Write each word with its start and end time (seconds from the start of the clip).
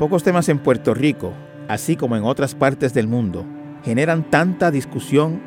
Pocos 0.00 0.22
temas 0.22 0.48
en 0.48 0.58
Puerto 0.58 0.94
Rico, 0.94 1.34
así 1.68 1.94
como 1.94 2.16
en 2.16 2.24
otras 2.24 2.54
partes 2.54 2.94
del 2.94 3.06
mundo, 3.06 3.44
generan 3.84 4.30
tanta 4.30 4.70
discusión, 4.70 5.42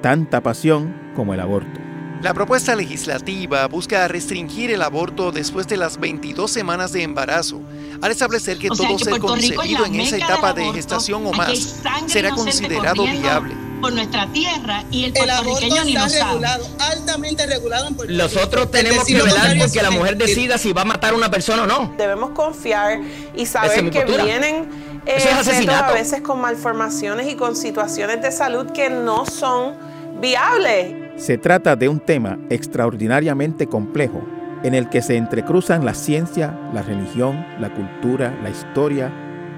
tanta 0.00 0.40
pasión 0.40 1.12
como 1.14 1.34
el 1.34 1.40
aborto. 1.40 1.78
La 2.22 2.32
propuesta 2.32 2.74
legislativa 2.74 3.68
busca 3.68 4.08
restringir 4.08 4.70
el 4.70 4.80
aborto 4.80 5.32
después 5.32 5.68
de 5.68 5.76
las 5.76 6.00
22 6.00 6.50
semanas 6.50 6.92
de 6.92 7.02
embarazo, 7.02 7.60
al 8.00 8.10
establecer 8.10 8.56
que 8.56 8.68
todo 8.68 8.98
ser 8.98 9.18
concebido 9.18 9.84
en 9.84 9.96
esa 9.96 10.16
etapa 10.16 10.54
de 10.54 10.72
gestación 10.72 11.26
o 11.26 11.32
más 11.32 11.82
será 12.06 12.30
considerado 12.30 13.04
viable. 13.04 13.69
Por 13.80 13.92
nuestra 13.92 14.26
tierra 14.32 14.84
y 14.90 15.04
el, 15.04 15.12
puertorriqueño 15.12 15.84
ni 15.84 15.94
lo 15.94 16.06
regulado, 16.06 16.66
altamente 16.78 17.46
regulado 17.46 17.88
en 17.88 17.94
Puerto 17.94 18.12
Nosotros 18.12 18.70
tenemos 18.70 19.04
que 19.04 19.22
velar 19.22 19.56
porque 19.58 19.82
la 19.82 19.90
mujer 19.90 20.16
decida 20.16 20.58
si 20.58 20.72
va 20.72 20.82
a 20.82 20.84
matar 20.84 21.14
a 21.14 21.16
una 21.16 21.30
persona 21.30 21.62
o 21.62 21.66
no. 21.66 21.94
Debemos 21.96 22.30
confiar 22.30 23.00
y 23.34 23.46
saber 23.46 23.90
que 23.90 24.04
vienen 24.04 24.68
eh, 25.06 25.70
a 25.70 25.92
veces 25.92 26.20
con 26.20 26.40
malformaciones 26.40 27.30
y 27.32 27.36
con 27.36 27.56
situaciones 27.56 28.20
de 28.20 28.32
salud 28.32 28.70
que 28.72 28.90
no 28.90 29.24
son 29.26 29.74
viables. 30.20 30.94
Se 31.16 31.38
trata 31.38 31.76
de 31.76 31.88
un 31.88 32.00
tema 32.00 32.38
extraordinariamente 32.50 33.66
complejo 33.66 34.22
en 34.62 34.74
el 34.74 34.88
que 34.90 35.02
se 35.02 35.16
entrecruzan 35.16 35.84
la 35.84 35.94
ciencia, 35.94 36.58
la 36.74 36.82
religión, 36.82 37.46
la 37.58 37.72
cultura, 37.72 38.38
la 38.42 38.50
historia, 38.50 39.10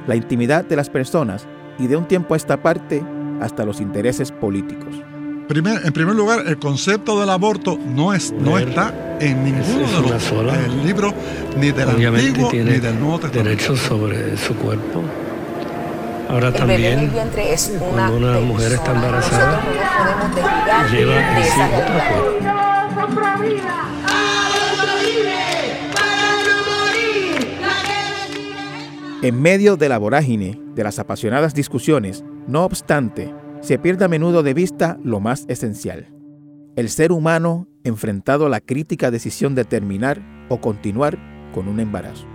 la 0.07 0.17
intimidad 0.17 0.65
de 0.65 0.77
las 0.77 0.91
personas 0.91 1.47
y 1.79 1.87
de 1.87 1.97
un 1.97 2.07
tiempo 2.07 2.35
a 2.35 2.37
esta 2.37 2.63
parte 2.63 3.03
hasta 3.43 3.65
los 3.65 3.81
intereses 3.81 4.33
políticos. 4.33 4.95
en 5.49 5.93
primer 5.93 6.15
lugar, 6.15 6.45
el 6.47 6.59
concepto 6.59 7.19
del 7.21 7.31
aborto 7.31 7.79
no, 7.85 8.15
es, 8.15 8.33
no 8.33 8.59
está 8.59 9.19
en 9.21 9.45
ninguno 9.45 10.03
de 10.03 10.09
los 10.09 10.85
libros 10.85 11.13
ni 11.57 11.73
del 11.73 11.89
Antiguo 11.89 12.51
ni 12.53 12.61
del 12.61 12.99
Nuevo 12.99 13.19
Testamento. 13.19 13.51
Derechos 13.51 13.79
sobre 13.81 14.37
su 14.37 14.55
cuerpo. 14.57 15.03
Ahora 16.29 16.51
también, 16.51 17.11
cuando 17.91 18.17
una 18.17 18.41
mujer 18.41 18.73
está 18.73 18.93
embarazada, 18.93 19.61
lleva 20.91 21.39
en 21.39 21.45
sí 21.45 21.61
En 29.23 29.41
medio 29.41 29.77
de 29.77 29.89
la 29.89 29.99
vorágine 29.99 30.61
de 30.75 30.83
las 30.83 30.99
apasionadas 30.99 31.55
discusiones, 31.55 32.25
no 32.49 32.65
obstante, 32.65 33.33
se 33.61 33.79
pierde 33.79 34.05
a 34.05 34.09
menudo 34.09 34.43
de 34.43 34.53
vista 34.53 34.99
lo 35.05 35.21
más 35.21 35.45
esencial. 35.47 36.09
El 36.75 36.89
ser 36.89 37.13
humano 37.13 37.69
enfrentado 37.85 38.47
a 38.47 38.49
la 38.49 38.59
crítica 38.59 39.13
decisión 39.13 39.55
de 39.55 39.65
terminar 39.65 40.21
o 40.49 40.61
continuar 40.61 41.21
con 41.55 41.69
un 41.69 41.79
embarazo. 41.79 42.27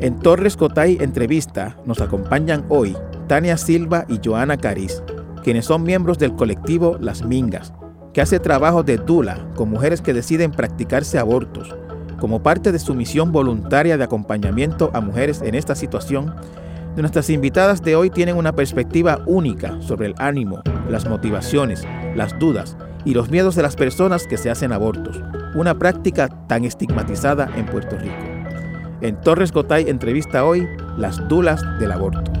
En 0.00 0.18
Torres 0.20 0.56
Cotay 0.56 0.96
Entrevista 1.02 1.76
nos 1.84 2.00
acompañan 2.00 2.64
hoy 2.70 2.96
Tania 3.26 3.58
Silva 3.58 4.06
y 4.08 4.20
Joana 4.24 4.56
Cariz, 4.56 5.02
quienes 5.46 5.66
son 5.66 5.84
miembros 5.84 6.18
del 6.18 6.34
colectivo 6.34 6.96
Las 6.98 7.24
Mingas, 7.24 7.72
que 8.12 8.20
hace 8.20 8.40
trabajo 8.40 8.82
de 8.82 8.96
Dula 8.96 9.46
con 9.54 9.70
mujeres 9.70 10.00
que 10.00 10.12
deciden 10.12 10.50
practicarse 10.50 11.20
abortos. 11.20 11.72
Como 12.18 12.42
parte 12.42 12.72
de 12.72 12.80
su 12.80 12.96
misión 12.96 13.30
voluntaria 13.30 13.96
de 13.96 14.02
acompañamiento 14.02 14.90
a 14.92 15.00
mujeres 15.00 15.42
en 15.42 15.54
esta 15.54 15.76
situación, 15.76 16.34
nuestras 16.96 17.30
invitadas 17.30 17.80
de 17.80 17.94
hoy 17.94 18.10
tienen 18.10 18.36
una 18.36 18.56
perspectiva 18.56 19.22
única 19.24 19.80
sobre 19.82 20.06
el 20.06 20.14
ánimo, 20.18 20.62
las 20.90 21.08
motivaciones, 21.08 21.86
las 22.16 22.36
dudas 22.40 22.76
y 23.04 23.14
los 23.14 23.30
miedos 23.30 23.54
de 23.54 23.62
las 23.62 23.76
personas 23.76 24.26
que 24.26 24.38
se 24.38 24.50
hacen 24.50 24.72
abortos, 24.72 25.22
una 25.54 25.78
práctica 25.78 26.28
tan 26.48 26.64
estigmatizada 26.64 27.48
en 27.54 27.66
Puerto 27.66 27.96
Rico. 27.96 28.16
En 29.00 29.20
Torres 29.20 29.52
Gotay 29.52 29.88
entrevista 29.88 30.44
hoy 30.44 30.66
las 30.98 31.28
dulas 31.28 31.62
del 31.78 31.92
aborto. 31.92 32.32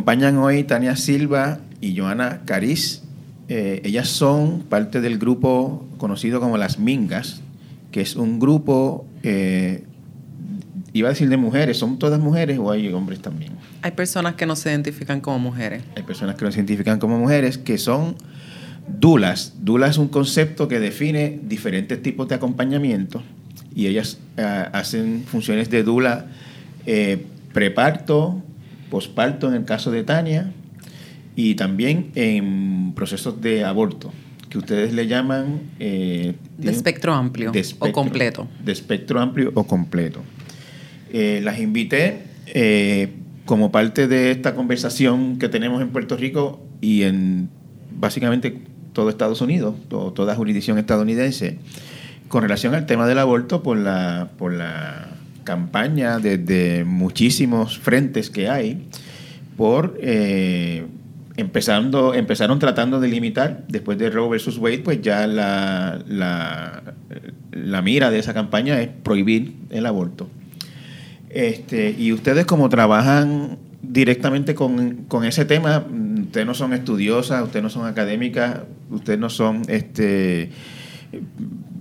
Acompañan 0.00 0.38
hoy 0.38 0.64
Tania 0.64 0.96
Silva 0.96 1.60
y 1.82 1.94
Joana 1.94 2.40
Cariz. 2.46 3.02
Eh, 3.48 3.82
ellas 3.84 4.08
son 4.08 4.62
parte 4.62 5.02
del 5.02 5.18
grupo 5.18 5.86
conocido 5.98 6.40
como 6.40 6.56
Las 6.56 6.78
Mingas, 6.78 7.42
que 7.92 8.00
es 8.00 8.16
un 8.16 8.40
grupo, 8.40 9.04
eh, 9.22 9.84
iba 10.94 11.08
a 11.08 11.12
decir 11.12 11.28
de 11.28 11.36
mujeres, 11.36 11.76
¿son 11.76 11.98
todas 11.98 12.18
mujeres 12.18 12.58
o 12.58 12.70
hay 12.70 12.90
hombres 12.90 13.20
también? 13.20 13.52
Hay 13.82 13.90
personas 13.90 14.36
que 14.36 14.46
no 14.46 14.56
se 14.56 14.70
identifican 14.70 15.20
como 15.20 15.38
mujeres. 15.38 15.82
Hay 15.94 16.02
personas 16.02 16.36
que 16.36 16.46
no 16.46 16.50
se 16.50 16.60
identifican 16.60 16.98
como 16.98 17.18
mujeres, 17.18 17.58
que 17.58 17.76
son 17.76 18.16
dulas. 18.88 19.52
Dula 19.60 19.88
es 19.88 19.98
un 19.98 20.08
concepto 20.08 20.66
que 20.66 20.80
define 20.80 21.40
diferentes 21.42 22.02
tipos 22.02 22.26
de 22.26 22.36
acompañamiento 22.36 23.22
y 23.74 23.86
ellas 23.86 24.16
eh, 24.38 24.64
hacen 24.72 25.24
funciones 25.26 25.68
de 25.68 25.82
dula 25.82 26.24
preparto, 27.52 28.42
posparto 28.90 29.48
en 29.48 29.54
el 29.54 29.64
caso 29.64 29.90
de 29.90 30.04
Tania 30.04 30.52
y 31.36 31.54
también 31.54 32.10
en 32.14 32.92
procesos 32.94 33.40
de 33.40 33.64
aborto, 33.64 34.12
que 34.50 34.58
ustedes 34.58 34.92
le 34.92 35.06
llaman... 35.06 35.60
Eh, 35.78 36.34
de 36.58 36.70
espectro 36.70 37.14
amplio 37.14 37.52
o 37.78 37.92
completo. 37.92 38.48
De 38.62 38.72
espectro 38.72 39.20
amplio 39.20 39.52
o 39.54 39.64
completo. 39.64 40.20
Eh, 41.12 41.40
las 41.42 41.58
invité 41.58 42.24
eh, 42.46 43.14
como 43.46 43.72
parte 43.72 44.06
de 44.06 44.30
esta 44.30 44.54
conversación 44.54 45.38
que 45.38 45.48
tenemos 45.48 45.80
en 45.82 45.90
Puerto 45.90 46.16
Rico 46.16 46.60
y 46.80 47.02
en 47.02 47.48
básicamente 47.98 48.58
todo 48.92 49.08
Estados 49.08 49.40
Unidos, 49.40 49.76
toda 49.88 50.34
jurisdicción 50.34 50.78
estadounidense, 50.78 51.58
con 52.28 52.42
relación 52.42 52.74
al 52.74 52.86
tema 52.86 53.06
del 53.06 53.18
aborto 53.18 53.62
por 53.62 53.76
la, 53.76 54.30
por 54.36 54.52
la 54.52 55.19
campaña 55.44 56.18
desde 56.18 56.84
muchísimos 56.84 57.78
frentes 57.78 58.30
que 58.30 58.48
hay 58.48 58.86
por 59.56 59.98
eh, 60.00 60.86
empezando 61.36 62.14
empezaron 62.14 62.58
tratando 62.58 63.00
de 63.00 63.08
limitar. 63.08 63.64
Después 63.68 63.98
de 63.98 64.10
Roe 64.10 64.28
versus 64.28 64.58
Wade 64.58 64.78
pues 64.78 65.02
ya 65.02 65.26
la, 65.26 66.02
la, 66.06 67.82
mira 67.82 68.10
de 68.10 68.18
esa 68.18 68.34
campaña 68.34 68.80
es 68.80 68.88
prohibir 68.88 69.54
el 69.70 69.86
aborto. 69.86 70.28
Este 71.28 71.94
y 71.98 72.12
ustedes 72.12 72.44
como 72.44 72.68
trabajan 72.68 73.58
directamente 73.82 74.54
con, 74.54 75.04
con 75.08 75.24
ese 75.24 75.44
tema 75.44 75.84
ustedes 76.22 76.46
no 76.46 76.54
son 76.54 76.72
estudiosas 76.72 77.42
ustedes 77.42 77.62
no 77.62 77.70
son 77.70 77.86
académicas 77.86 78.60
ustedes 78.90 79.18
no 79.18 79.30
son 79.30 79.62
este 79.68 80.50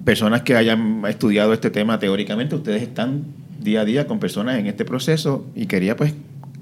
personas 0.05 0.43
que 0.43 0.55
hayan 0.55 1.03
estudiado 1.07 1.53
este 1.53 1.69
tema 1.69 1.99
teóricamente 1.99 2.55
ustedes 2.55 2.81
están 2.81 3.25
día 3.59 3.81
a 3.81 3.85
día 3.85 4.07
con 4.07 4.19
personas 4.19 4.57
en 4.57 4.67
este 4.67 4.85
proceso 4.85 5.45
y 5.55 5.65
quería 5.65 5.95
pues 5.95 6.13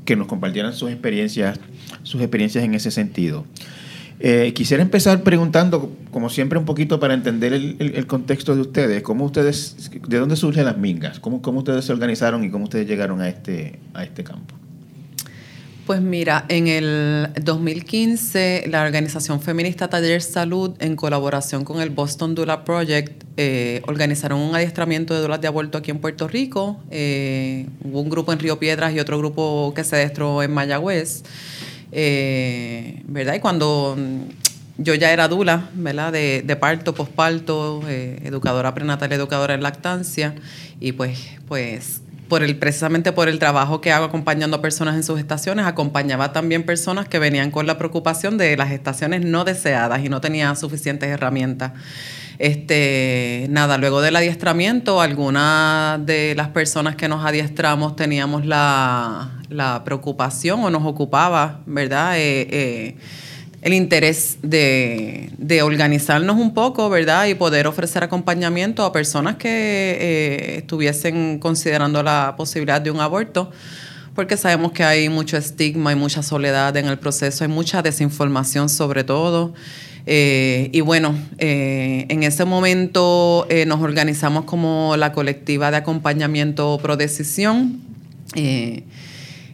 que 0.05 0.15
nos 0.15 0.27
compartieran 0.27 0.73
sus 0.73 0.89
experiencias, 0.89 1.59
sus 2.03 2.21
experiencias 2.21 2.63
en 2.63 2.73
ese 2.73 2.91
sentido. 2.91 3.45
Eh, 4.19 4.51
quisiera 4.55 4.81
empezar 4.81 5.21
preguntando, 5.21 5.91
como 6.11 6.29
siempre, 6.29 6.57
un 6.57 6.65
poquito 6.65 6.99
para 6.99 7.13
entender 7.13 7.53
el, 7.53 8.07
contexto 8.07 8.55
de 8.55 8.61
ustedes. 8.61 9.03
¿Cómo 9.03 9.25
ustedes, 9.25 9.91
de 10.07 10.17
dónde 10.17 10.35
surgen 10.35 10.65
las 10.65 10.77
mingas? 10.77 11.19
¿Cómo, 11.19 11.41
¿Cómo 11.41 11.59
ustedes 11.59 11.85
se 11.85 11.94
organizaron 11.94 12.44
y 12.44 12.49
cómo 12.49 12.63
ustedes 12.63 12.88
llegaron 12.88 13.21
a 13.21 13.29
este, 13.29 13.79
a 13.94 14.03
este 14.03 14.23
campo? 14.23 14.55
Pues 15.87 16.01
mira, 16.01 16.43
en 16.49 16.67
el 16.67 17.29
2015 17.41 18.65
la 18.67 18.83
organización 18.83 19.39
feminista 19.39 19.87
Taller 19.87 20.21
Salud, 20.21 20.75
en 20.79 20.97
colaboración 20.97 21.63
con 21.63 21.79
el 21.79 21.91
Boston 21.91 22.35
Dula 22.35 22.65
Project, 22.65 23.23
eh, 23.37 23.81
organizaron 23.87 24.41
un 24.41 24.53
adiestramiento 24.53 25.13
de 25.13 25.21
dulas 25.21 25.39
de 25.39 25.47
aborto 25.47 25.77
aquí 25.77 25.89
en 25.91 25.99
Puerto 25.99 26.27
Rico. 26.27 26.77
Eh, 26.91 27.67
hubo 27.85 28.01
un 28.01 28.09
grupo 28.09 28.33
en 28.33 28.39
Río 28.39 28.59
Piedras 28.59 28.93
y 28.93 28.99
otro 28.99 29.17
grupo 29.17 29.71
que 29.73 29.85
se 29.85 29.95
adestró 29.95 30.43
en 30.43 30.53
Mayagüez. 30.53 31.23
Eh, 31.93 33.01
¿Verdad? 33.05 33.35
Y 33.35 33.39
cuando 33.39 33.95
yo 34.77 34.93
ya 34.93 35.13
era 35.13 35.29
dula, 35.29 35.69
¿verdad? 35.73 36.11
De, 36.11 36.43
de 36.45 36.55
parto, 36.57 36.95
posparto, 36.95 37.81
educadora 37.87 38.73
prenatal, 38.73 39.09
educadora 39.13 39.53
en 39.53 39.63
lactancia. 39.63 40.35
Y 40.81 40.91
pues, 40.91 41.17
pues 41.47 42.01
por 42.27 42.44
el, 42.44 42.57
precisamente 42.57 43.12
por 43.12 43.29
el 43.29 43.39
trabajo 43.39 43.81
que 43.81 43.91
hago 43.91 44.06
acompañando 44.06 44.57
a 44.57 44.62
personas 44.62 44.95
en 44.95 45.03
sus 45.03 45.18
gestaciones, 45.18 45.65
acompañaba 45.65 46.33
también 46.33 46.63
personas 46.63 47.07
que 47.07 47.19
venían 47.19 47.51
con 47.51 47.68
la 47.68 47.77
preocupación 47.77 48.38
de 48.38 48.56
las 48.57 48.69
gestaciones 48.69 49.25
no 49.25 49.44
deseadas 49.44 50.03
y 50.03 50.09
no 50.09 50.21
tenían 50.21 50.56
suficientes 50.56 51.09
herramientas. 51.09 51.74
Este, 52.39 53.47
nada, 53.50 53.79
luego 53.79 54.01
del 54.01 54.15
adiestramiento, 54.15 55.01
algunas 55.01 56.06
de 56.06 56.35
las 56.35 56.50
personas 56.50 56.95
que 56.95 57.07
nos 57.07 57.25
adiestramos 57.25 57.95
teníamos 57.95 58.45
la, 58.45 59.31
preocupación 59.83 60.63
o 60.63 60.69
nos 60.69 60.85
ocupaba, 60.85 61.62
¿verdad? 61.65 62.18
Eh, 62.18 62.47
eh, 62.51 62.97
el 63.62 63.74
interés 63.74 64.38
de, 64.42 65.62
organizarnos 65.63 66.38
un 66.38 66.54
poco, 66.54 66.89
¿verdad? 66.89 67.27
Y 67.27 67.36
poder 67.36 67.68
ofrecer 67.68 68.04
acompañamiento 68.04 68.83
a 68.83 68.92
personas 68.92 69.36
que 69.38 69.50
eh, 69.50 70.57
estuviesen 70.57 71.39
considerando 71.39 72.04
la 72.04 72.36
posibilidad 72.38 72.80
de 72.80 72.92
un 72.92 73.00
aborto, 73.00 73.51
porque 74.13 74.38
sabemos 74.38 74.71
que 74.71 74.83
hay 74.83 75.09
mucho 75.09 75.38
estigma 75.38 75.92
y 75.92 75.95
mucha 75.95 76.24
soledad 76.24 76.75
en 76.77 76.88
el 76.88 76.98
proceso, 77.00 77.44
hay 77.44 77.50
mucha 77.50 77.81
desinformación 77.81 78.69
sobre 78.69 79.04
todo. 79.04 79.54
Eh, 80.06 80.69
y 80.71 80.81
bueno, 80.81 81.15
eh, 81.38 82.06
en 82.09 82.24
ese 82.24 82.45
momento 82.45 83.48
nos 83.65 83.81
organizamos 83.81 84.45
como 84.45 84.95
la 84.98 85.12
colectiva 85.12 85.71
de 85.71 85.77
acompañamiento 85.77 86.80
Pro 86.81 86.95
Decisión. 86.95 87.81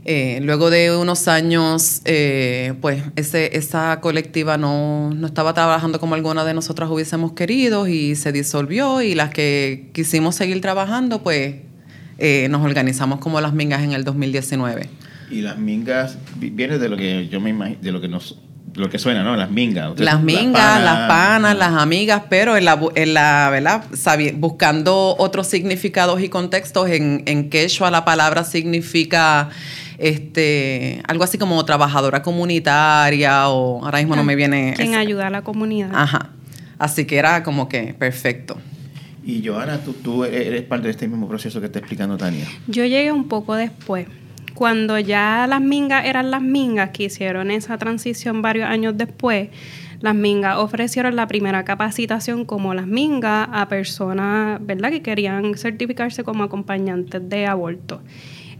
Eh, 0.05 0.39
luego 0.41 0.69
de 0.69 0.95
unos 0.95 1.29
años, 1.29 2.01
eh, 2.03 2.73
pues 2.81 3.03
ese, 3.15 3.55
esa 3.55 4.01
colectiva 4.01 4.57
no, 4.57 5.13
estaba 5.25 5.53
trabajando 5.53 5.99
como 5.99 6.15
alguna 6.15 6.43
de 6.43 6.53
nosotras 6.53 6.89
hubiésemos 6.89 7.31
querido 7.31 7.87
y 7.87 8.15
se 8.15 8.33
disolvió 8.33 9.01
y 9.01 9.15
las 9.15 9.29
que 9.29 9.89
quisimos 9.93 10.35
seguir 10.35 10.59
trabajando, 10.59 11.23
pues 11.23 11.55
eh, 12.17 12.47
nos 12.49 12.65
organizamos 12.65 13.19
como 13.19 13.39
las 13.39 13.53
mingas 13.53 13.81
en 13.81 13.93
el 13.93 14.03
2019. 14.03 14.89
Y 15.31 15.41
las 15.41 15.57
mingas 15.57 16.17
viene 16.35 16.79
de 16.79 16.89
lo 16.89 16.97
que 16.97 17.29
yo 17.29 17.39
me 17.39 17.51
imagino, 17.51 17.79
de 17.81 17.91
lo 17.93 18.01
que 18.01 18.09
nos 18.09 18.37
lo 18.75 18.89
que 18.89 18.97
suena, 18.97 19.23
¿no? 19.23 19.35
Las 19.35 19.51
mingas. 19.51 19.99
las 19.99 20.23
mingas, 20.23 20.83
las 20.83 21.07
panas, 21.07 21.55
las 21.55 21.73
amigas, 21.73 22.23
pero 22.27 22.57
en 22.57 22.65
la, 22.65 22.79
en 22.95 23.13
la 23.13 23.49
¿verdad? 23.51 23.83
buscando 24.35 25.15
otros 25.19 25.45
significados 25.45 26.21
y 26.21 26.29
contextos, 26.29 26.89
en, 26.89 27.23
en 27.27 27.51
quechua 27.51 27.91
la 27.91 28.03
palabra 28.03 28.43
significa 28.43 29.49
este, 30.03 31.01
algo 31.07 31.23
así 31.23 31.37
como 31.37 31.63
trabajadora 31.63 32.21
comunitaria 32.21 33.47
o 33.47 33.85
ahora 33.85 33.99
mismo 33.99 34.17
no 34.17 34.23
me 34.25 34.35
viene... 34.35 34.73
Quien 34.75 34.95
ayuda 34.95 35.27
a 35.27 35.29
la 35.29 35.43
comunidad. 35.43 35.91
Ajá. 35.93 36.31
Así 36.77 37.05
que 37.05 37.15
era 37.17 37.41
como 37.41 37.69
que 37.69 37.93
perfecto. 37.93 38.57
Y 39.23 39.47
Joana, 39.47 39.79
¿tú, 39.79 39.93
tú 39.93 40.25
eres 40.25 40.63
parte 40.63 40.87
de 40.87 40.91
este 40.91 41.07
mismo 41.07 41.29
proceso 41.29 41.61
que 41.61 41.67
está 41.67 41.79
explicando 41.79 42.17
Tania. 42.17 42.45
Yo 42.67 42.83
llegué 42.83 43.13
un 43.13 43.29
poco 43.29 43.55
después. 43.55 44.07
Cuando 44.53 44.99
ya 44.99 45.47
las 45.47 45.61
mingas 45.61 46.05
eran 46.05 46.31
las 46.31 46.41
mingas 46.41 46.89
que 46.89 47.05
hicieron 47.05 47.49
esa 47.49 47.77
transición 47.77 48.41
varios 48.41 48.67
años 48.67 48.97
después, 48.97 49.49
las 50.01 50.15
mingas 50.15 50.57
ofrecieron 50.57 51.15
la 51.15 51.27
primera 51.27 51.63
capacitación 51.63 52.43
como 52.43 52.73
las 52.73 52.87
mingas 52.87 53.47
a 53.53 53.69
personas, 53.69 54.59
¿verdad?, 54.65 54.91
que 54.91 55.01
querían 55.01 55.55
certificarse 55.55 56.25
como 56.25 56.43
acompañantes 56.43 57.21
de 57.29 57.47
aborto. 57.47 58.01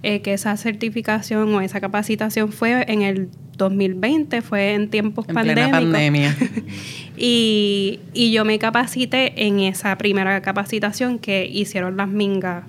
Eh, 0.06 0.22
que 0.22 0.34
esa 0.34 0.58
certificación 0.58 1.56
o 1.56 1.62
esa 1.62 1.80
capacitación 1.80 2.52
fue 2.52 2.84
en 2.92 3.04
el 3.04 3.30
2020, 3.56 4.42
fue 4.42 4.74
en 4.74 4.90
tiempos 4.90 5.26
en 5.30 5.34
pandémicos. 5.34 5.72
pandemia. 5.72 6.36
y, 7.18 8.02
yo 8.14 8.44
me 8.44 8.60
capacité 8.60 9.48
en 9.48 9.62
esa 9.62 9.98
primera 9.98 10.42
capacitación 10.42 11.20
que 11.20 11.46
hicieron 11.46 11.96
las 11.96 12.10
mingas, 12.10 12.66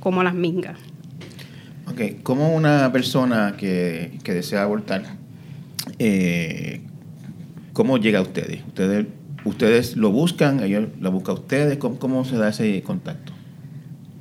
como 0.00 0.22
las 0.22 0.34
mingas. 0.34 0.78
Ok, 1.90 2.22
¿cómo 2.22 2.54
una 2.54 2.92
persona 2.92 3.54
que, 3.56 4.18
desea 4.22 4.62
abortar, 4.62 5.02
eh, 5.98 6.82
cómo 7.72 7.96
llega 7.96 8.18
a 8.18 8.22
ustedes? 8.22 8.62
¿Ustedes 8.66 9.06
ustedes 9.44 9.96
lo 9.96 10.10
buscan? 10.10 10.62
¿Ellos 10.62 10.88
lo 11.00 11.10
buscan 11.10 11.36
a 11.36 11.38
ustedes? 11.38 11.78
¿Cómo 11.78 12.24
se 12.26 12.36
da 12.36 12.50
ese 12.50 12.82
contacto? 12.82 13.35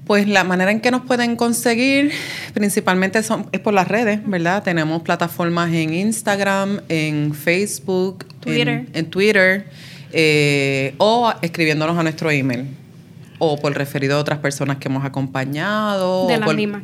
Pues 0.06 0.28
la 0.28 0.44
manera 0.44 0.72
en 0.72 0.81
que 0.81 0.92
nos 0.92 1.02
pueden 1.02 1.36
conseguir 1.36 2.12
principalmente 2.54 3.24
son, 3.24 3.48
es 3.52 3.60
por 3.60 3.74
las 3.74 3.88
redes, 3.88 4.19
¿verdad? 4.25 4.62
Tenemos 4.63 5.02
plataformas 5.02 5.74
en 5.74 5.94
Instagram, 5.94 6.81
en 6.90 7.34
Facebook, 7.34 8.25
En, 8.46 9.06
Twitter 9.10 9.66
eh, 10.12 10.94
o 11.00 11.34
escribiéndonos 11.42 11.98
a 11.98 12.04
nuestro 12.04 12.30
email 12.30 12.68
o 13.40 13.58
por 13.58 13.74
referido 13.74 14.16
a 14.16 14.20
otras 14.20 14.40
personas 14.40 14.78
que 14.78 14.88
hemos 14.88 15.06
acompañado. 15.06 16.28
De 16.28 16.38
las 16.38 16.56
mismas 16.56 16.84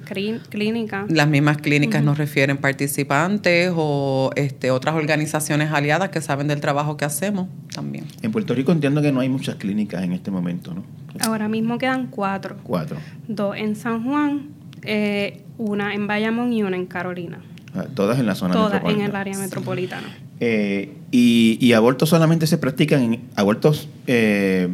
clínicas. 0.50 1.10
Las 1.10 1.28
mismas 1.28 1.58
clínicas 1.58 2.04
nos 2.04 2.18
refieren 2.18 2.58
participantes 2.58 3.72
o 3.76 4.32
este, 4.36 4.72
otras 4.72 4.96
organizaciones 4.96 5.72
aliadas 5.72 6.10
que 6.10 6.22
saben 6.22 6.48
del 6.48 6.62
trabajo 6.62 6.98
que 6.98 7.06
hacemos 7.06 7.48
también. 7.74 8.06
En 8.22 8.32
Puerto 8.32 8.54
Rico 8.54 8.72
entiendo 8.72 9.02
que 9.02 9.12
no 9.12 9.20
hay 9.20 9.30
muchas 9.30 9.56
clínicas 9.56 10.04
en 10.04 10.14
este 10.14 10.32
momento, 10.32 10.74
¿no? 10.74 10.84
Ahora 11.20 11.48
mismo 11.48 11.78
quedan 11.78 12.08
cuatro. 12.08 12.58
Cuatro. 12.64 12.98
Dos 13.28 13.56
en 13.58 13.76
San 13.76 14.04
Juan, 14.04 14.50
eh, 14.84 15.42
una 15.58 15.94
en 15.94 16.08
Bayamón 16.08 16.54
y 16.54 16.64
una 16.64 16.78
en 16.78 16.86
Carolina. 16.86 17.42
Ah, 17.74 17.86
todas 17.94 18.20
en 18.20 18.26
la 18.26 18.36
zona 18.36 18.54
Todas 18.54 18.84
en 18.84 19.02
el 19.02 19.16
área 19.16 19.38
metropolitana. 19.38 20.08
Eh, 20.40 20.98
y, 21.12 21.58
y, 21.62 21.74
abortos 21.74 22.10
solamente 22.10 22.48
se 22.48 22.58
practican 22.58 23.02
en 23.02 23.22
abortos 23.36 23.88
eh, 24.08 24.70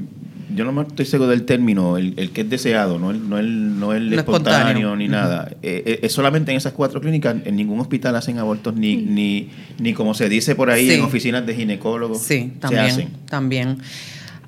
yo 0.56 0.66
no 0.66 0.82
estoy 0.82 1.06
seguro 1.06 1.30
del 1.30 1.44
término, 1.44 1.98
el, 1.98 2.32
que 2.32 2.42
es 2.42 2.50
deseado, 2.50 3.00
no 3.00 3.12
el, 3.12 3.30
no 3.30 3.38
el, 3.38 3.80
no 3.80 3.94
el 3.94 4.14
espontáneo, 4.14 4.96
ni 4.96 5.08
nada. 5.08 5.50
Eh, 5.62 5.84
eh, 5.86 6.00
es 6.04 6.12
solamente 6.12 6.52
en 6.52 6.58
esas 6.58 6.74
cuatro 6.74 7.02
clínicas, 7.02 7.36
en 7.44 7.56
ningún 7.56 7.80
hospital 7.80 8.16
hacen 8.16 8.38
abortos, 8.38 8.76
ni, 8.76 8.98
ni, 8.98 9.50
ni 9.80 9.94
como 9.94 10.14
se 10.14 10.30
dice 10.30 10.56
por 10.56 10.70
ahí, 10.70 10.90
en 10.92 11.02
oficinas 11.02 11.46
de 11.46 11.56
ginecólogos. 11.56 12.22
Sí, 12.22 12.54
también. 12.60 12.86
Se 12.86 12.92
hacen. 12.92 13.10
También. 13.30 13.78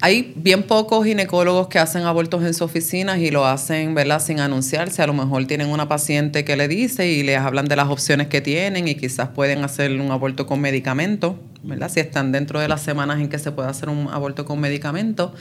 Hay 0.01 0.31
bien 0.37 0.63
pocos 0.63 1.05
ginecólogos 1.05 1.67
que 1.67 1.77
hacen 1.77 2.03
abortos 2.03 2.41
en 2.43 2.53
sus 2.53 2.61
oficinas 2.61 3.19
y 3.19 3.31
lo 3.31 3.45
hacen, 3.45 3.93
¿verdad? 3.95 4.21
Sin 4.21 4.39
anunciarse. 4.39 5.01
A 5.01 5.07
lo 5.07 5.13
mejor 5.13 5.45
tienen 5.45 5.67
una 5.67 5.89
paciente 5.89 6.45
que 6.45 6.55
le 6.55 6.69
dice 6.69 7.11
y 7.11 7.21
les 7.21 7.37
hablan 7.37 7.65
de 7.65 7.75
las 7.75 7.89
opciones 7.89 8.27
que 8.27 8.39
tienen 8.39 8.87
y 8.87 8.95
quizás 8.95 9.29
pueden 9.29 9.65
hacer 9.65 9.91
un 9.99 10.11
aborto 10.11 10.45
con 10.45 10.61
medicamento, 10.61 11.37
¿verdad? 11.63 11.89
Si 11.89 11.99
están 11.99 12.31
dentro 12.31 12.59
de 12.59 12.67
las 12.67 12.81
semanas 12.81 13.19
en 13.19 13.29
que 13.29 13.39
se 13.39 13.51
puede 13.51 13.69
hacer 13.69 13.89
un 13.89 14.07
aborto 14.09 14.45
con 14.45 14.59
medicamento. 14.59 15.33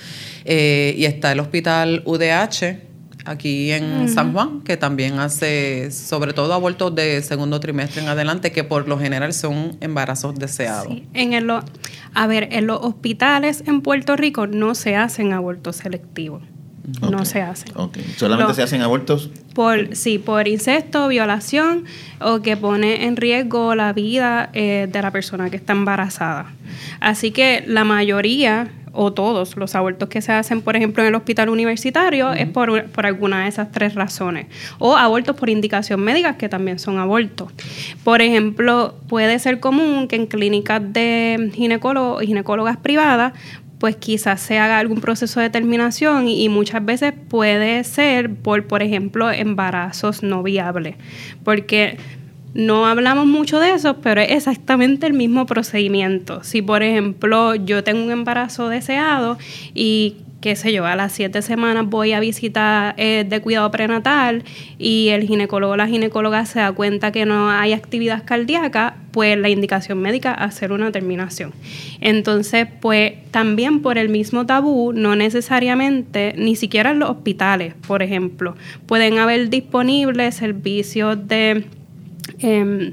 Eh, 0.44 0.94
y 0.96 1.04
está 1.04 1.32
el 1.32 1.40
hospital 1.40 2.02
UDH, 2.04 2.88
aquí 3.25 3.70
en 3.72 4.08
San 4.08 4.32
Juan, 4.32 4.62
que 4.62 4.76
también 4.76 5.18
hace 5.18 5.90
sobre 5.90 6.32
todo 6.32 6.52
abortos 6.54 6.94
de 6.94 7.22
segundo 7.22 7.60
trimestre 7.60 8.02
en 8.02 8.08
adelante, 8.08 8.52
que 8.52 8.64
por 8.64 8.88
lo 8.88 8.98
general 8.98 9.32
son 9.32 9.76
embarazos 9.80 10.34
deseados. 10.37 10.94
En 11.14 11.32
el, 11.34 11.50
a 11.50 12.26
ver, 12.26 12.48
en 12.52 12.66
los 12.66 12.80
hospitales 12.80 13.62
en 13.66 13.82
Puerto 13.82 14.16
Rico 14.16 14.46
no 14.46 14.75
se 14.75 14.96
hacen 14.96 15.32
abortos 15.32 15.76
selectivos. 15.76 16.42
No 17.11 17.25
se 17.25 17.42
hacen. 17.42 17.73
Solamente 18.16 18.54
se 18.54 18.62
hacen 18.62 18.83
abortos. 18.83 19.30
Por, 19.54 19.95
sí, 19.95 20.18
por 20.18 20.49
incesto, 20.49 21.09
violación 21.09 21.85
o 22.21 22.40
que 22.40 22.57
pone 22.57 23.07
en 23.07 23.16
riesgo 23.16 23.75
la 23.75 23.92
vida 23.92 24.50
eh, 24.52 24.88
de 24.90 25.02
la 25.02 25.11
persona 25.11 25.50
que 25.50 25.57
está 25.57 25.73
embarazada. 25.73 26.52
Así 27.00 27.30
que 27.30 27.64
la 27.66 27.85
mayoría 27.85 28.71
o 28.92 29.12
todos 29.12 29.57
los 29.57 29.75
abortos 29.75 30.09
que 30.09 30.21
se 30.21 30.33
hacen, 30.33 30.62
por 30.62 30.75
ejemplo, 30.75 31.02
en 31.02 31.11
el 31.11 31.14
hospital 31.14 31.50
universitario, 31.50 32.33
es 32.33 32.49
por, 32.49 32.87
por, 32.87 33.07
alguna 33.07 33.42
de 33.42 33.49
esas 33.49 33.71
tres 33.71 33.95
razones. 33.95 34.47
O 34.78 34.97
abortos 34.97 35.37
por 35.37 35.50
indicación 35.50 36.00
médica, 36.00 36.37
que 36.37 36.49
también 36.49 36.78
son 36.78 36.99
abortos. 36.99 37.52
Por 38.02 38.23
ejemplo, 38.23 38.97
puede 39.09 39.38
ser 39.38 39.61
común 39.61 40.09
que 40.09 40.16
en 40.16 40.26
clínicas 40.26 40.83
de 40.92 41.50
ginecólogos 41.54 42.23
y 42.23 42.26
ginecólogas 42.26 42.76
privadas 42.78 43.35
pues 43.78 43.97
quizás 43.97 44.40
se 44.40 44.58
haga 44.58 44.78
algún 44.78 45.00
proceso 45.00 45.40
de 45.40 45.50
terminación 45.50 46.28
y, 46.28 46.44
y, 46.44 46.49
muchas 46.49 46.85
veces 46.85 47.12
puede 47.28 47.85
ser 47.85 48.35
por, 48.35 48.66
por 48.66 48.82
ejemplo, 48.82 49.30
embarazos 49.30 50.23
no 50.23 50.42
viables. 50.42 50.97
Porque 51.44 51.97
no 52.54 52.87
hablamos 52.87 53.26
mucho 53.26 53.61
de 53.61 53.73
eso, 53.73 53.99
pero 53.99 54.20
es 54.20 54.30
exactamente 54.32 55.06
el 55.06 55.12
mismo 55.12 55.47
procedimiento. 55.47 56.42
Si, 56.42 56.62
por 56.62 56.82
ejemplo, 56.82 57.54
yo 57.54 57.85
tengo 57.85 58.02
un 58.02 58.11
embarazo 58.11 58.68
deseado 58.68 59.38
y 59.75 60.16
qué 60.40 60.54
sé 60.57 60.73
yo, 60.73 60.87
a 60.87 60.95
las 60.97 61.12
siete 61.12 61.42
semanas 61.42 61.87
voy 61.87 62.12
a 62.12 62.21
visita 62.21 62.95
eh, 62.97 63.25
de 63.28 63.40
cuidado 63.40 63.71
prenatal 63.71 64.45
y 64.78 65.09
el 65.09 65.26
ginecólogo 65.26 65.73
o 65.73 65.76
la 65.76 65.88
ginecóloga 65.88 66.47
se 66.47 66.61
da 66.61 66.73
cuenta 66.73 67.11
que 67.12 67.26
no 67.26 67.50
hay 67.50 67.73
actividad 67.73 68.25
cardíaca, 68.25 68.97
pues 69.11 69.37
la 69.37 69.49
indicación 69.49 69.99
médica 69.99 70.33
hacer 70.33 70.73
una 70.73 70.92
terminación. 70.92 71.52
Entonces, 72.00 72.68
pues 72.80 73.14
también 73.30 73.80
por 73.83 73.99
el 73.99 74.09
mismo 74.09 74.47
tabú, 74.47 74.92
no 74.92 75.16
necesariamente, 75.16 76.35
ni 76.37 76.57
siquiera 76.57 76.90
en 76.90 77.00
los 77.00 77.11
hospitales, 77.11 77.75
por 77.87 78.02
ejemplo, 78.02 78.57
pueden 78.87 79.18
haber 79.18 79.50
disponibles 79.50 80.37
servicios 80.37 81.26
de 81.26 81.64
Em, 82.38 82.92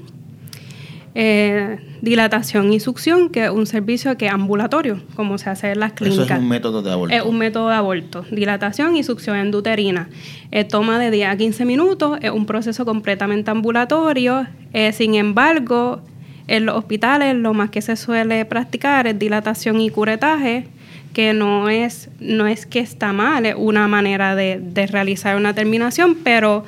eh, 1.13 1.77
dilatación 2.05 2.71
y 2.71 2.79
succión, 2.79 3.29
que 3.29 3.45
es 3.45 3.49
un 3.49 3.65
servicio 3.65 4.15
que 4.15 4.27
es 4.27 4.31
ambulatorio, 4.31 5.01
como 5.15 5.39
se 5.39 5.49
hace 5.49 5.71
en 5.71 5.79
las 5.79 5.93
clínicas. 5.93 6.25
Eso 6.25 6.33
es 6.35 6.39
un 6.39 6.47
método 6.47 6.81
de 6.83 6.91
aborto. 6.91 7.15
Es 7.15 7.23
un 7.23 7.37
método 7.37 7.69
de 7.69 7.75
aborto. 7.75 8.25
Dilatación 8.31 8.95
y 8.95 9.03
succión 9.03 9.35
enduterina. 9.37 10.07
Eh, 10.51 10.63
toma 10.63 10.99
de 10.99 11.09
10 11.09 11.29
a 11.29 11.35
15 11.35 11.65
minutos, 11.65 12.19
es 12.21 12.29
un 12.29 12.45
proceso 12.45 12.85
completamente 12.85 13.49
ambulatorio. 13.49 14.45
Eh, 14.71 14.93
sin 14.93 15.15
embargo, 15.15 16.01
en 16.47 16.67
los 16.67 16.75
hospitales 16.75 17.35
lo 17.35 17.55
más 17.55 17.71
que 17.71 17.81
se 17.81 17.95
suele 17.95 18.45
practicar 18.45 19.07
es 19.07 19.17
dilatación 19.17 19.81
y 19.81 19.89
curetaje, 19.89 20.67
que 21.11 21.33
no 21.33 21.69
es, 21.69 22.09
no 22.19 22.45
es 22.45 22.67
que 22.67 22.81
está 22.81 23.13
mal, 23.13 23.47
es 23.47 23.55
una 23.57 23.87
manera 23.87 24.35
de, 24.35 24.59
de 24.61 24.85
realizar 24.85 25.37
una 25.37 25.55
terminación, 25.55 26.15
pero 26.23 26.65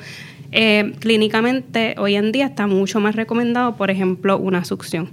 eh, 0.52 0.92
clínicamente 0.98 1.94
hoy 1.98 2.16
en 2.16 2.32
día 2.32 2.46
está 2.46 2.66
mucho 2.66 3.00
más 3.00 3.16
recomendado, 3.16 3.76
por 3.76 3.90
ejemplo, 3.90 4.38
una 4.38 4.64
succión. 4.64 5.10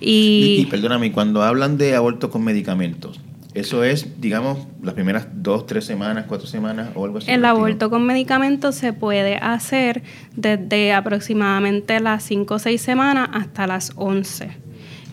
Y, 0.00 0.58
y, 0.60 0.66
perdóname, 0.66 1.12
cuando 1.12 1.42
hablan 1.42 1.78
de 1.78 1.94
aborto 1.94 2.30
con 2.30 2.44
medicamentos, 2.44 3.20
eso 3.56 3.84
es, 3.84 4.20
digamos, 4.20 4.58
las 4.82 4.92
primeras 4.92 5.28
dos, 5.32 5.64
tres 5.64 5.86
semanas, 5.86 6.26
cuatro 6.28 6.46
semanas 6.46 6.90
o 6.94 7.06
algo 7.06 7.18
así. 7.18 7.30
El 7.30 7.42
aborto 7.46 7.88
con 7.88 8.04
medicamentos 8.04 8.74
se 8.74 8.92
puede 8.92 9.36
hacer 9.36 10.02
desde 10.36 10.92
aproximadamente 10.92 11.98
las 12.00 12.22
cinco 12.22 12.56
o 12.56 12.58
seis 12.58 12.82
semanas 12.82 13.30
hasta 13.32 13.66
las 13.66 13.92
once. 13.96 14.50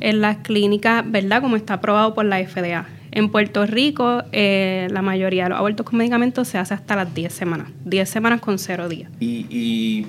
En 0.02 0.20
las 0.20 0.40
clínicas, 0.40 1.10
¿verdad? 1.10 1.42
Como 1.42 1.56
está 1.56 1.76
aprobado 1.76 2.14
por 2.14 2.26
la 2.26 2.46
FDA. 2.46 2.86
En 3.16 3.30
Puerto 3.30 3.68
Rico, 3.68 4.24
eh, 4.32 4.88
la 4.90 5.04
mayoría 5.04 5.44
de 5.44 5.52
los 5.52 5.60
abortos 5.60 5.86
con 5.86 6.00
medicamentos 6.00 6.48
se 6.48 6.58
hace 6.58 6.74
hasta 6.74 6.96
las 6.96 7.14
10 7.14 7.32
semanas. 7.32 7.68
10 7.86 8.10
semanas 8.10 8.42
con 8.42 8.58
cero 8.58 8.90
días. 8.90 9.12
Y, 9.20 10.08